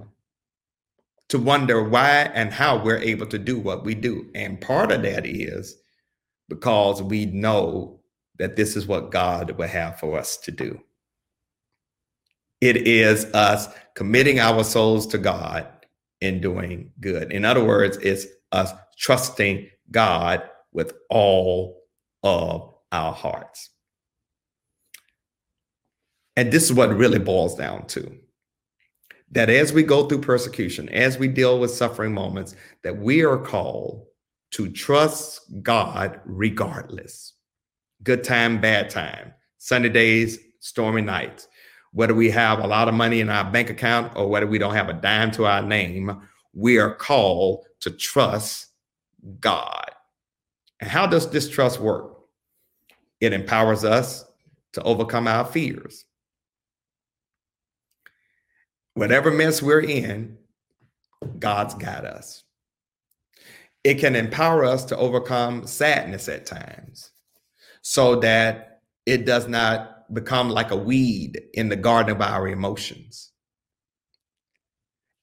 to 1.31 1.39
wonder 1.39 1.83
why 1.83 2.31
and 2.35 2.53
how 2.53 2.83
we're 2.83 2.99
able 2.99 3.27
to 3.27 3.39
do 3.39 3.59
what 3.59 3.85
we 3.85 3.95
do. 3.95 4.29
And 4.35 4.61
part 4.61 4.91
of 4.91 5.03
that 5.03 5.25
is 5.25 5.77
because 6.49 7.03
we 7.03 7.27
know 7.27 8.01
that 8.39 8.57
this 8.57 8.77
is 8.77 8.87
what 8.87 9.13
God 9.13 9.53
would 9.53 9.71
have 9.71 9.99
for 9.99 10.19
us 10.19 10.37
to 10.39 10.51
do. 10.51 10.81
It 12.61 12.77
is 12.77 13.27
us 13.27 13.69
committing 13.95 14.41
our 14.41 14.65
souls 14.65 15.07
to 15.09 15.19
God 15.19 15.69
and 16.21 16.43
doing 16.43 16.91
good. 17.01 17.33
In 17.33 17.45
other 17.45 17.65
words, 17.65 17.97
it's 17.99 18.27
us 18.51 18.73
trusting 18.99 19.71
God 19.91 20.43
with 20.73 20.95
all 21.11 21.85
of 22.25 22.75
our 22.91 23.13
hearts. 23.13 23.71
And 26.37 26.51
this 26.51 26.65
is 26.65 26.73
what 26.73 26.97
really 26.97 27.19
boils 27.21 27.55
down 27.55 27.87
to 27.89 28.20
that 29.31 29.49
as 29.49 29.73
we 29.73 29.83
go 29.83 30.07
through 30.07 30.21
persecution, 30.21 30.89
as 30.89 31.19
we 31.19 31.29
deal 31.29 31.61
with 31.61 31.71
suffering 31.71 32.13
moments, 32.13 32.57
that 32.83 32.97
we 32.97 33.23
are 33.23 33.39
called 33.39 34.07
to 34.53 34.69
trust 34.71 35.43
God 35.63 36.21
regardless. 36.25 37.35
Good 38.03 38.25
time, 38.25 38.61
bad 38.61 38.91
time, 38.91 39.33
sunny 39.59 39.89
days, 39.89 40.39
stormy 40.59 41.03
nights, 41.03 41.47
whether 41.93 42.15
we 42.15 42.31
have 42.31 42.59
a 42.59 42.67
lot 42.67 42.89
of 42.89 42.95
money 42.95 43.21
in 43.21 43.29
our 43.29 43.49
bank 43.49 43.71
account 43.71 44.13
or 44.17 44.29
whether 44.29 44.47
we 44.47 44.59
don't 44.59 44.75
have 44.75 44.89
a 44.89 44.95
dime 44.95 45.31
to 45.33 45.47
our 45.47 45.63
name, 45.63 46.21
we 46.53 46.79
are 46.79 46.95
called 46.95 47.65
to 47.81 47.91
trust 47.91 48.67
God. 49.39 49.91
And 50.81 50.91
how 50.91 51.07
does 51.07 51.31
this 51.31 51.49
trust 51.49 51.79
work? 51.79 52.19
It 53.21 53.33
empowers 53.33 53.85
us 53.85 54.25
to 54.73 54.83
overcome 54.83 55.29
our 55.29 55.45
fears 55.45 56.07
whatever 59.01 59.31
mess 59.31 59.63
we're 59.63 59.81
in, 59.81 60.37
God's 61.39 61.73
got 61.73 62.05
us. 62.05 62.45
It 63.83 63.95
can 63.95 64.15
empower 64.15 64.67
us 64.67 64.85
to 64.85 64.97
overcome 64.99 65.67
sadness 65.67 66.29
at 66.29 66.45
times 66.45 67.11
so 67.81 68.17
that 68.17 68.83
it 69.07 69.25
does 69.25 69.49
not 69.49 70.13
become 70.13 70.51
like 70.51 70.71
a 70.71 70.77
weed 70.77 71.41
in 71.55 71.71
the 71.71 71.77
garden 71.77 72.15
of 72.15 72.21
our 72.21 72.47
emotions. 72.47 73.33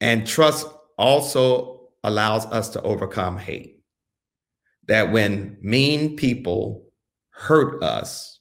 And 0.01 0.25
trust 0.25 0.65
also 0.97 1.89
allows 2.03 2.47
us 2.47 2.69
to 2.69 2.81
overcome 2.81 3.37
hate. 3.37 3.83
That 4.87 5.11
when 5.11 5.55
mean 5.61 6.15
people 6.15 6.87
hurt 7.29 7.83
us, 7.83 8.39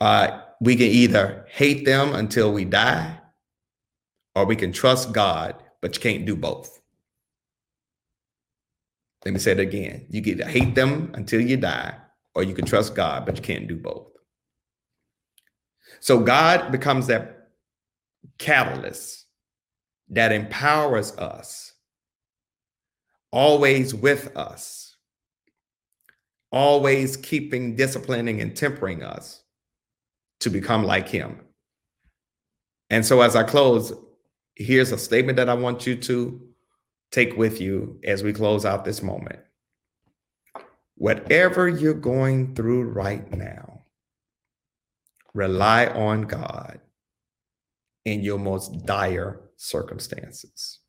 uh, 0.00 0.40
we 0.58 0.74
can 0.74 0.86
either 0.86 1.44
hate 1.50 1.84
them 1.84 2.14
until 2.14 2.50
we 2.50 2.64
die 2.64 3.17
or 4.34 4.44
we 4.44 4.56
can 4.56 4.72
trust 4.72 5.12
God, 5.12 5.62
but 5.80 5.94
you 5.94 6.00
can't 6.00 6.26
do 6.26 6.36
both. 6.36 6.80
Let 9.24 9.34
me 9.34 9.40
say 9.40 9.52
it 9.52 9.60
again. 9.60 10.06
You 10.10 10.20
get 10.20 10.38
to 10.38 10.46
hate 10.46 10.74
them 10.74 11.10
until 11.14 11.40
you 11.40 11.56
die, 11.56 11.94
or 12.34 12.42
you 12.42 12.54
can 12.54 12.64
trust 12.64 12.94
God, 12.94 13.26
but 13.26 13.36
you 13.36 13.42
can't 13.42 13.66
do 13.66 13.76
both. 13.76 14.06
So 16.00 16.20
God 16.20 16.70
becomes 16.70 17.08
that 17.08 17.48
catalyst 18.38 19.26
that 20.10 20.32
empowers 20.32 21.16
us, 21.18 21.72
always 23.32 23.94
with 23.94 24.36
us, 24.36 24.96
always 26.50 27.16
keeping, 27.16 27.76
disciplining, 27.76 28.40
and 28.40 28.56
tempering 28.56 29.02
us 29.02 29.42
to 30.40 30.50
become 30.50 30.84
like 30.84 31.08
Him. 31.08 31.40
And 32.90 33.04
so, 33.04 33.20
as 33.20 33.36
I 33.36 33.42
close, 33.42 33.92
here's 34.58 34.92
a 34.92 34.98
statement 34.98 35.36
that 35.36 35.48
I 35.48 35.54
want 35.54 35.86
you 35.86 35.96
to 35.96 36.40
take 37.10 37.36
with 37.36 37.60
you 37.60 37.98
as 38.04 38.22
we 38.22 38.32
close 38.32 38.66
out 38.66 38.84
this 38.84 39.02
moment. 39.02 39.38
Whatever 40.96 41.68
you're 41.68 41.94
going 41.94 42.54
through 42.54 42.82
right 42.82 43.30
now, 43.32 43.84
rely 45.32 45.86
on 45.86 46.22
God 46.22 46.80
in 48.04 48.22
your 48.22 48.38
most 48.38 48.84
dire 48.84 49.40
circumstances. 49.56 50.80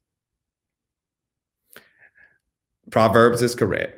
Proverbs 2.90 3.44
is 3.44 3.54
correct. 3.54 3.98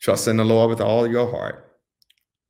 Trust 0.00 0.26
in 0.26 0.36
the 0.36 0.44
Lord 0.44 0.68
with 0.68 0.80
all 0.80 1.06
your 1.06 1.30
heart. 1.30 1.78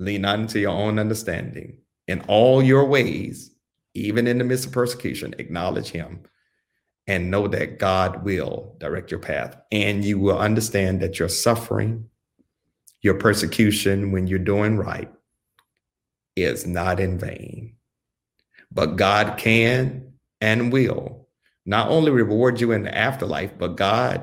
Lean 0.01 0.23
not 0.23 0.41
into 0.41 0.59
your 0.59 0.73
own 0.73 0.99
understanding. 0.99 1.79
In 2.09 2.23
all 2.23 2.63
your 2.63 2.87
ways, 2.87 3.54
even 3.95 4.27
in 4.27 4.39
the 4.39 4.45
midst 4.45 4.67
of 4.67 4.73
persecution, 4.73 5.35
acknowledge 5.39 5.89
him 5.89 6.23
and 7.07 7.31
know 7.31 7.47
that 7.49 7.79
God 7.79 8.25
will 8.25 8.77
direct 8.79 9.11
your 9.11 9.21
path. 9.21 9.57
And 9.71 10.05
you 10.05 10.19
will 10.19 10.39
understand 10.39 11.01
that 11.01 11.19
your 11.19 11.29
suffering, 11.29 12.09
your 13.01 13.15
persecution 13.15 14.11
when 14.11 14.27
you're 14.27 14.39
doing 14.39 14.77
right 14.77 15.11
is 16.37 16.67
not 16.67 17.01
in 17.01 17.19
vain. 17.19 17.77
But 18.73 18.97
God 18.97 19.37
can 19.37 20.15
and 20.41 20.73
will 20.73 21.29
not 21.67 21.89
only 21.89 22.11
reward 22.11 22.61
you 22.61 22.73
in 22.73 22.83
the 22.83 22.97
afterlife, 22.97 23.57
but 23.57 23.77
God 23.77 24.23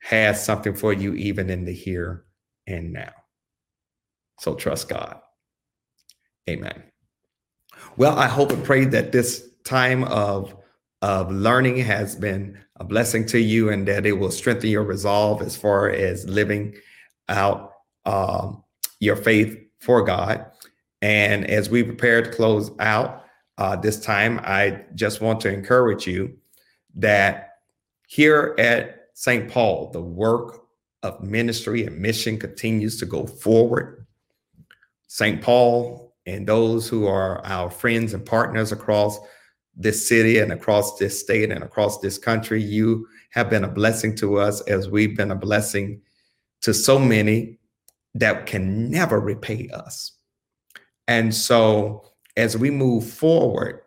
has 0.00 0.44
something 0.44 0.74
for 0.74 0.92
you 0.92 1.14
even 1.14 1.50
in 1.50 1.64
the 1.64 1.72
here 1.72 2.24
and 2.66 2.92
now. 2.92 3.12
So 4.40 4.54
trust 4.54 4.88
God. 4.88 5.20
Amen. 6.48 6.82
Well, 7.96 8.18
I 8.18 8.26
hope 8.26 8.50
and 8.50 8.64
pray 8.64 8.84
that 8.86 9.12
this 9.12 9.48
time 9.64 10.04
of 10.04 10.54
of 11.02 11.30
learning 11.30 11.76
has 11.76 12.16
been 12.16 12.58
a 12.76 12.84
blessing 12.84 13.26
to 13.26 13.38
you 13.38 13.68
and 13.68 13.86
that 13.86 14.06
it 14.06 14.12
will 14.12 14.30
strengthen 14.30 14.70
your 14.70 14.82
resolve 14.82 15.42
as 15.42 15.56
far 15.56 15.90
as 15.90 16.26
living 16.28 16.74
out 17.28 17.72
um, 18.06 18.64
your 19.00 19.16
faith 19.16 19.58
for 19.80 20.02
God. 20.02 20.46
And 21.02 21.48
as 21.50 21.68
we 21.68 21.82
prepare 21.82 22.22
to 22.22 22.30
close 22.30 22.70
out 22.80 23.24
uh, 23.58 23.76
this 23.76 24.00
time, 24.00 24.40
I 24.42 24.82
just 24.94 25.20
want 25.20 25.40
to 25.42 25.52
encourage 25.52 26.06
you 26.06 26.36
that 26.94 27.58
here 28.08 28.54
at 28.58 29.08
St. 29.14 29.50
Paul, 29.50 29.90
the 29.90 30.02
work 30.02 30.62
of 31.02 31.22
ministry 31.22 31.84
and 31.84 31.98
mission 31.98 32.38
continues 32.38 32.98
to 32.98 33.06
go 33.06 33.26
forward. 33.26 34.06
St. 35.08 35.40
Paul 35.40 36.05
and 36.26 36.46
those 36.46 36.88
who 36.88 37.06
are 37.06 37.44
our 37.44 37.70
friends 37.70 38.12
and 38.12 38.26
partners 38.26 38.72
across 38.72 39.18
this 39.76 40.08
city 40.08 40.38
and 40.38 40.52
across 40.52 40.98
this 40.98 41.20
state 41.20 41.50
and 41.50 41.62
across 41.62 42.00
this 42.00 42.18
country. 42.18 42.62
You 42.62 43.06
have 43.30 43.50
been 43.50 43.64
a 43.64 43.68
blessing 43.68 44.16
to 44.16 44.38
us 44.38 44.60
as 44.62 44.88
we've 44.88 45.16
been 45.16 45.30
a 45.30 45.36
blessing 45.36 46.00
to 46.62 46.72
so 46.72 46.98
many 46.98 47.58
that 48.14 48.46
can 48.46 48.90
never 48.90 49.20
repay 49.20 49.68
us. 49.72 50.12
And 51.06 51.34
so, 51.34 52.10
as 52.36 52.56
we 52.56 52.70
move 52.70 53.08
forward, 53.08 53.82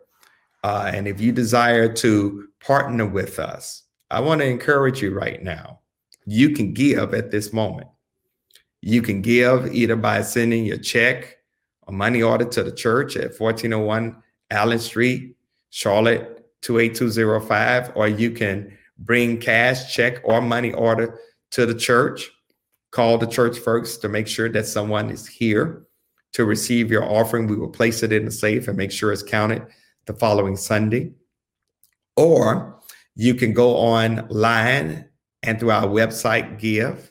uh, 0.62 0.90
and 0.94 1.06
if 1.06 1.20
you 1.20 1.32
desire 1.32 1.92
to 1.94 2.48
partner 2.60 3.06
with 3.06 3.38
us, 3.38 3.82
I 4.10 4.20
want 4.20 4.40
to 4.40 4.46
encourage 4.46 5.02
you 5.02 5.12
right 5.12 5.42
now. 5.42 5.80
You 6.26 6.50
can 6.50 6.72
give 6.72 7.12
at 7.14 7.30
this 7.30 7.52
moment. 7.52 7.88
You 8.82 9.02
can 9.02 9.20
give 9.20 9.74
either 9.74 9.96
by 9.96 10.22
sending 10.22 10.64
your 10.64 10.78
check 10.78 11.39
a 11.90 11.92
money 11.92 12.22
order 12.22 12.44
to 12.44 12.62
the 12.62 12.72
church 12.72 13.16
at 13.16 13.38
1401 13.38 14.16
Allen 14.50 14.78
Street, 14.78 15.36
Charlotte 15.70 16.46
28205, 16.62 17.92
or 17.96 18.08
you 18.08 18.30
can 18.30 18.76
bring 18.98 19.38
cash, 19.38 19.92
check, 19.92 20.20
or 20.24 20.40
money 20.40 20.72
order 20.72 21.18
to 21.50 21.66
the 21.66 21.74
church. 21.74 22.30
Call 22.92 23.18
the 23.18 23.26
church 23.26 23.58
first 23.58 24.00
to 24.02 24.08
make 24.08 24.28
sure 24.28 24.48
that 24.48 24.66
someone 24.66 25.10
is 25.10 25.26
here 25.26 25.84
to 26.32 26.44
receive 26.44 26.90
your 26.90 27.04
offering. 27.04 27.46
We 27.46 27.56
will 27.56 27.68
place 27.68 28.02
it 28.02 28.12
in 28.12 28.24
the 28.24 28.30
safe 28.30 28.68
and 28.68 28.76
make 28.76 28.92
sure 28.92 29.12
it's 29.12 29.22
counted 29.22 29.66
the 30.06 30.14
following 30.14 30.56
Sunday. 30.56 31.12
Or 32.16 32.80
you 33.16 33.34
can 33.34 33.52
go 33.52 33.74
online 33.74 35.08
and 35.42 35.58
through 35.58 35.70
our 35.70 35.86
website 35.86 36.58
give, 36.58 37.10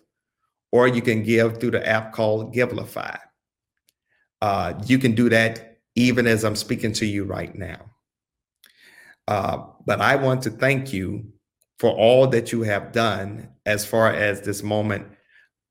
or 0.71 0.87
you 0.87 1.01
can 1.01 1.23
give 1.23 1.59
through 1.59 1.71
the 1.71 1.87
app 1.87 2.13
called 2.13 2.53
Givelify. 2.53 3.17
Uh, 4.41 4.73
you 4.85 4.97
can 4.97 5.13
do 5.13 5.29
that 5.29 5.77
even 5.95 6.27
as 6.27 6.43
I'm 6.43 6.55
speaking 6.55 6.93
to 6.93 7.05
you 7.05 7.25
right 7.25 7.53
now. 7.55 7.89
Uh, 9.27 9.65
but 9.85 10.01
I 10.01 10.15
want 10.15 10.41
to 10.43 10.49
thank 10.49 10.93
you 10.93 11.31
for 11.77 11.91
all 11.91 12.27
that 12.27 12.51
you 12.51 12.63
have 12.63 12.91
done 12.91 13.49
as 13.65 13.85
far 13.85 14.11
as 14.11 14.41
this 14.41 14.63
moment 14.63 15.07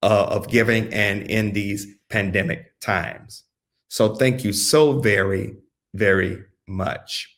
uh, 0.02 0.26
of 0.30 0.48
giving 0.48 0.92
and 0.92 1.22
in 1.22 1.52
these 1.52 1.86
pandemic 2.08 2.78
times. 2.80 3.44
So 3.88 4.14
thank 4.14 4.44
you 4.44 4.52
so 4.52 5.00
very, 5.00 5.56
very 5.94 6.44
much. 6.66 7.36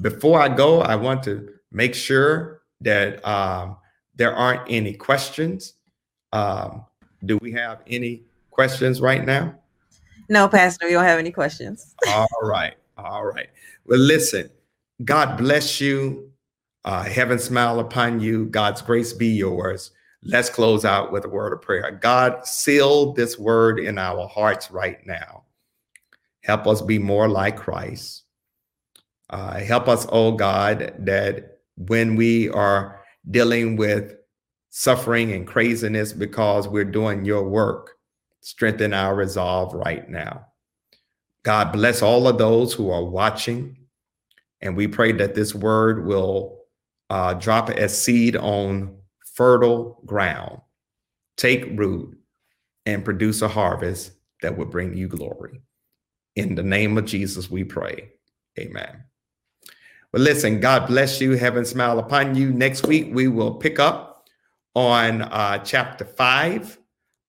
Before 0.00 0.40
I 0.40 0.48
go, 0.48 0.80
I 0.80 0.96
want 0.96 1.22
to 1.24 1.48
make 1.70 1.94
sure 1.94 2.62
that 2.80 3.26
um, 3.26 3.76
there 4.14 4.34
aren't 4.34 4.62
any 4.70 4.94
questions. 4.94 5.74
Um, 6.32 6.86
do 7.24 7.38
we 7.38 7.52
have 7.52 7.82
any 7.86 8.24
questions 8.50 9.00
right 9.00 9.24
now? 9.24 9.59
No, 10.30 10.48
Pastor, 10.48 10.86
we 10.86 10.92
don't 10.92 11.04
have 11.04 11.18
any 11.18 11.32
questions. 11.32 11.96
all 12.06 12.28
right. 12.40 12.74
All 12.96 13.26
right. 13.26 13.48
Well, 13.84 13.98
listen, 13.98 14.48
God 15.04 15.36
bless 15.36 15.80
you. 15.80 16.30
Uh, 16.84 17.02
heaven 17.02 17.38
smile 17.38 17.80
upon 17.80 18.20
you. 18.20 18.46
God's 18.46 18.80
grace 18.80 19.12
be 19.12 19.26
yours. 19.26 19.90
Let's 20.22 20.48
close 20.48 20.84
out 20.84 21.10
with 21.10 21.24
a 21.24 21.28
word 21.28 21.52
of 21.52 21.62
prayer. 21.62 21.98
God, 22.00 22.46
seal 22.46 23.12
this 23.12 23.40
word 23.40 23.80
in 23.80 23.98
our 23.98 24.28
hearts 24.28 24.70
right 24.70 25.04
now. 25.04 25.42
Help 26.44 26.68
us 26.68 26.80
be 26.80 26.98
more 26.98 27.28
like 27.28 27.56
Christ. 27.56 28.22
Uh, 29.30 29.58
help 29.58 29.88
us, 29.88 30.06
oh 30.10 30.32
God, 30.32 30.94
that 31.00 31.58
when 31.76 32.14
we 32.14 32.48
are 32.50 33.00
dealing 33.28 33.74
with 33.76 34.14
suffering 34.68 35.32
and 35.32 35.44
craziness 35.44 36.12
because 36.12 36.68
we're 36.68 36.84
doing 36.84 37.24
your 37.24 37.42
work, 37.42 37.96
strengthen 38.40 38.94
our 38.94 39.14
resolve 39.14 39.74
right 39.74 40.08
now. 40.08 40.46
God 41.42 41.72
bless 41.72 42.02
all 42.02 42.28
of 42.28 42.38
those 42.38 42.72
who 42.72 42.90
are 42.90 43.04
watching. 43.04 43.76
And 44.60 44.76
we 44.76 44.88
pray 44.88 45.12
that 45.12 45.34
this 45.34 45.54
word 45.54 46.06
will 46.06 46.60
uh, 47.08 47.34
drop 47.34 47.70
as 47.70 48.00
seed 48.00 48.36
on 48.36 48.96
fertile 49.34 50.00
ground, 50.04 50.60
take 51.36 51.78
root, 51.78 52.18
and 52.86 53.04
produce 53.04 53.42
a 53.42 53.48
harvest 53.48 54.12
that 54.42 54.56
will 54.56 54.66
bring 54.66 54.96
you 54.96 55.08
glory. 55.08 55.60
In 56.36 56.54
the 56.54 56.62
name 56.62 56.98
of 56.98 57.04
Jesus, 57.06 57.50
we 57.50 57.64
pray. 57.64 58.12
Amen. 58.58 59.04
Well, 60.12 60.22
listen, 60.22 60.60
God 60.60 60.88
bless 60.88 61.20
you. 61.20 61.32
Heaven 61.32 61.64
smile 61.64 61.98
upon 61.98 62.34
you. 62.34 62.52
Next 62.52 62.86
week, 62.86 63.08
we 63.12 63.28
will 63.28 63.54
pick 63.54 63.78
up 63.78 64.28
on 64.74 65.22
uh, 65.22 65.58
chapter 65.58 66.04
five 66.04 66.78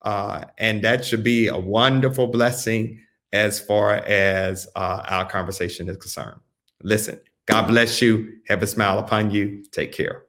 uh, 0.04 0.46
and 0.58 0.84
that 0.84 1.06
should 1.06 1.24
be 1.24 1.48
a 1.48 1.58
wonderful 1.58 2.28
blessing 2.28 3.00
as 3.34 3.60
far 3.60 3.96
as 3.96 4.68
uh, 4.76 5.04
our 5.08 5.30
conversation 5.30 5.88
is 5.90 5.98
concerned. 5.98 6.40
Listen, 6.84 7.20
God 7.46 7.68
bless 7.68 8.02
you. 8.02 8.34
Have 8.48 8.64
a 8.64 8.68
smile 8.68 9.00
upon 9.00 9.32
you. 9.32 9.64
Take 9.72 9.92
care. 9.92 10.24